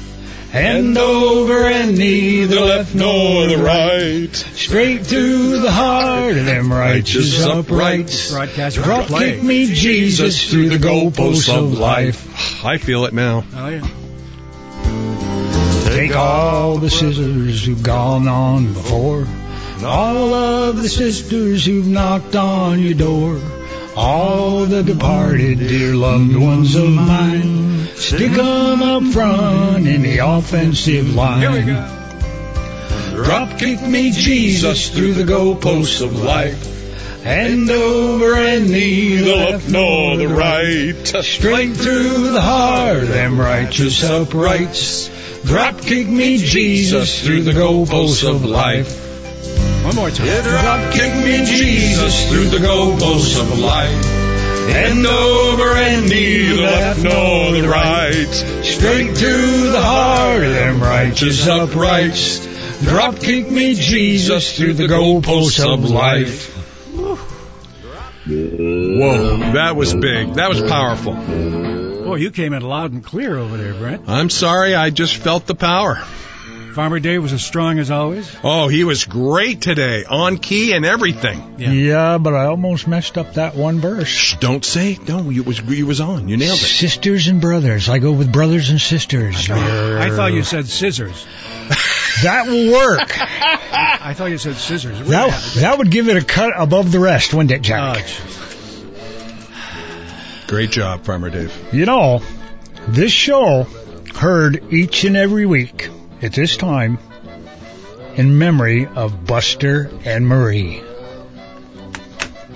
And 0.54 0.98
over 0.98 1.66
and 1.66 1.98
neither 1.98 2.60
left 2.60 2.94
nor 2.94 3.48
the 3.48 3.58
right. 3.58 4.36
Straight 4.36 5.06
to 5.06 5.62
the 5.62 5.72
heart 5.72 6.38
of 6.38 6.46
them 6.46 6.72
righteous 6.72 7.44
uprights. 7.44 8.32
Broadcast 8.32 8.76
Drop 8.78 9.08
kick 9.08 9.42
me, 9.42 9.66
Jesus, 9.66 10.50
through 10.50 10.70
the 10.70 10.78
goalposts 10.78 11.52
of 11.52 11.80
life. 11.80 12.64
I 12.64 12.78
feel 12.78 13.06
it 13.06 13.14
now. 13.14 13.46
Oh, 13.56 13.68
yeah. 13.68 13.88
Take 16.02 16.16
all 16.16 16.80
the 16.80 16.89
scissors 16.89 17.64
who've 17.64 17.84
gone 17.84 18.28
on 18.28 18.74
before, 18.74 19.28
all 19.86 20.34
of 20.34 20.82
the 20.82 20.89
sisters 20.89 21.64
who've 21.64 21.86
knocked 21.86 22.36
on 22.36 22.80
your 22.80 22.95
door, 22.95 23.39
all 23.95 24.66
the 24.66 24.82
departed 24.82 25.60
dear 25.60 25.93
loved 25.93 26.36
ones 26.36 26.74
of 26.74 26.89
mine. 26.89 27.88
Stick 27.93 28.32
'em 28.32 28.82
up 28.82 29.04
front 29.14 29.88
in 29.88 30.02
the 30.02 30.18
offensive 30.18 31.14
line. 31.14 31.41
Here 31.41 31.52
we 31.52 31.62
go. 31.62 33.24
Drop 33.24 33.60
kick 33.60 33.84
me, 33.84 34.10
Jesus, 34.10 34.89
through 34.89 35.14
the 35.14 35.32
goalposts 35.32 36.02
of 36.02 36.20
life. 36.20 36.68
And 37.24 37.70
over 37.70 38.34
and 38.38 38.72
neither 38.72 39.36
left 39.36 39.70
nor 39.70 40.18
the 40.18 40.28
right. 40.28 40.95
Straight 41.06 41.78
through 41.78 42.32
the 42.32 42.41
heart 42.41 43.08
them 43.08 43.39
righteous 43.39 44.04
uprights. 44.04 45.12
Drop 45.46 45.82
kick 45.82 46.08
me, 46.08 46.38
Jesus, 46.38 47.24
through 47.24 47.44
the 47.44 47.52
goalposts 47.52 48.28
of 48.28 48.46
life. 48.46 49.10
One 49.84 49.96
more 49.96 50.12
time. 50.12 50.44
Drop 50.44 50.94
kick 50.94 51.14
me, 51.16 51.46
Jesus, 51.46 52.30
through 52.30 52.50
the 52.50 52.58
goalposts 52.58 53.39
of 53.42 53.60
life. 53.60 54.06
And 54.74 55.06
over 55.06 55.76
and 55.76 56.08
neither 56.08 56.62
left 56.62 57.04
nor 57.04 57.52
the 57.52 57.68
right. 57.68 58.64
Straight 58.64 59.16
to 59.16 59.72
the 59.72 59.82
heart 59.82 60.44
of 60.44 60.54
them 60.54 60.80
righteous 60.82 61.48
uprights. 61.48 62.48
Drop 62.84 63.20
kick 63.20 63.50
me, 63.50 63.74
Jesus, 63.74 64.56
through 64.56 64.74
the 64.74 64.88
goalposts 64.88 65.60
of 65.66 65.89
life. 65.89 66.56
Whoa, 68.28 69.38
that 69.54 69.76
was 69.76 69.96
big. 69.96 70.36
That 70.36 70.50
was 70.50 70.62
powerful. 70.62 71.81
Boy, 72.12 72.18
you 72.18 72.32
came 72.32 72.51
in 72.51 72.62
loud 72.62 72.91
and 72.91 73.01
clear 73.01 73.38
over 73.38 73.55
there, 73.55 73.74
Brent. 73.74 74.09
I'm 74.09 74.30
sorry, 74.30 74.76
I 74.76 74.89
just 74.89 75.16
felt 75.16 75.45
the 75.45 75.55
power. 75.55 75.95
Farmer 76.76 76.99
Dave 76.99 77.22
was 77.22 77.32
as 77.32 77.41
strong 77.41 77.80
as 77.80 77.89
always. 77.89 78.30
Oh, 78.43 78.68
he 78.68 78.84
was 78.84 79.05
great 79.05 79.62
today, 79.62 80.03
on 80.03 80.38
key 80.38 80.74
and 80.74 80.86
everything. 80.86 81.55
Yeah. 81.57 81.72
Yeah, 81.72 82.18
but 82.18 82.34
I 82.34 82.47
almost 82.47 82.86
messed 82.86 83.18
up 83.18 83.36
that 83.36 83.55
one 83.55 83.80
verse. 83.80 84.09
Shh, 84.09 84.36
don't 84.41 84.66
say. 84.66 84.97
No, 85.07 85.30
you 85.30 85.43
was 85.43 85.62
you 85.62 85.86
was 85.86 86.01
on. 86.01 86.28
You 86.28 86.36
nailed 86.36 86.59
it. 86.59 86.64
Sisters 86.64 87.28
and 87.28 87.39
brothers. 87.39 87.88
I 87.88 87.99
go 87.99 88.12
with 88.12 88.30
brothers 88.32 88.72
and 88.72 88.82
sisters. 88.82 89.49
I 89.49 90.09
thought 90.09 90.34
you 90.34 90.43
said 90.43 90.68
scissors. 90.68 91.26
That 92.24 92.47
will 92.47 92.74
work. 92.74 93.09
I 93.20 94.14
thought 94.16 94.32
you 94.32 94.38
said 94.38 94.55
scissors. 94.55 94.99
That, 95.07 95.53
that 95.62 95.78
would 95.78 95.89
give 95.91 96.09
it 96.09 96.18
a 96.22 96.26
cut 96.26 96.51
above 96.57 96.91
the 96.91 96.99
rest, 96.99 97.34
wouldn't 97.34 97.51
it, 97.51 97.59
Oh, 97.59 97.64
Jack? 97.64 98.05
jeez. 98.05 98.51
Great 100.52 100.72
job, 100.72 101.06
Farmer 101.06 101.30
Dave. 101.30 101.58
You 101.72 101.86
know, 101.86 102.22
this 102.89 103.14
show 103.14 103.66
heard 104.14 104.62
each 104.74 105.06
and 105.06 105.16
every 105.16 105.45
week 105.45 105.88
at 106.22 106.34
this 106.34 106.58
time 106.58 106.99
in 108.16 108.38
memory 108.38 108.86
of 108.86 109.26
Buster 109.26 109.89
and 110.04 110.28
Marie. 110.28 110.84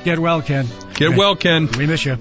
Get 0.04 0.20
well, 0.20 0.42
Ken. 0.42 0.68
Get 0.96 1.16
well, 1.16 1.38
Ken. 1.38 1.70
We 1.78 1.86
miss 1.88 2.04
you. 2.04 2.18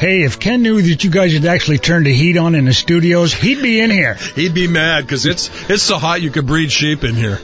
Hey, 0.00 0.24
if 0.24 0.40
Ken 0.40 0.60
knew 0.60 0.82
that 0.82 1.04
you 1.04 1.10
guys 1.10 1.32
had 1.34 1.44
actually 1.44 1.78
turned 1.78 2.06
the 2.06 2.12
heat 2.12 2.36
on 2.36 2.56
in 2.56 2.64
the 2.64 2.74
studios, 2.74 3.32
he'd 3.32 3.62
be 3.62 3.78
in 3.78 3.92
here. 3.92 4.14
He'd 4.34 4.54
be 4.54 4.66
mad 4.66 5.02
because 5.02 5.24
it's 5.24 5.70
it's 5.70 5.84
so 5.84 5.98
hot 5.98 6.20
you 6.20 6.32
could 6.32 6.48
breed 6.48 6.72
sheep 6.72 7.04
in 7.04 7.14
here. 7.14 7.38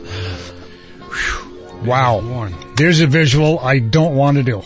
Wow. 1.85 2.49
There's 2.75 3.03
a 3.03 3.07
visual 3.07 3.61
I 3.61 3.79
don't 3.79 4.17
want 4.17 4.39
to 4.39 4.43
do. 4.43 4.65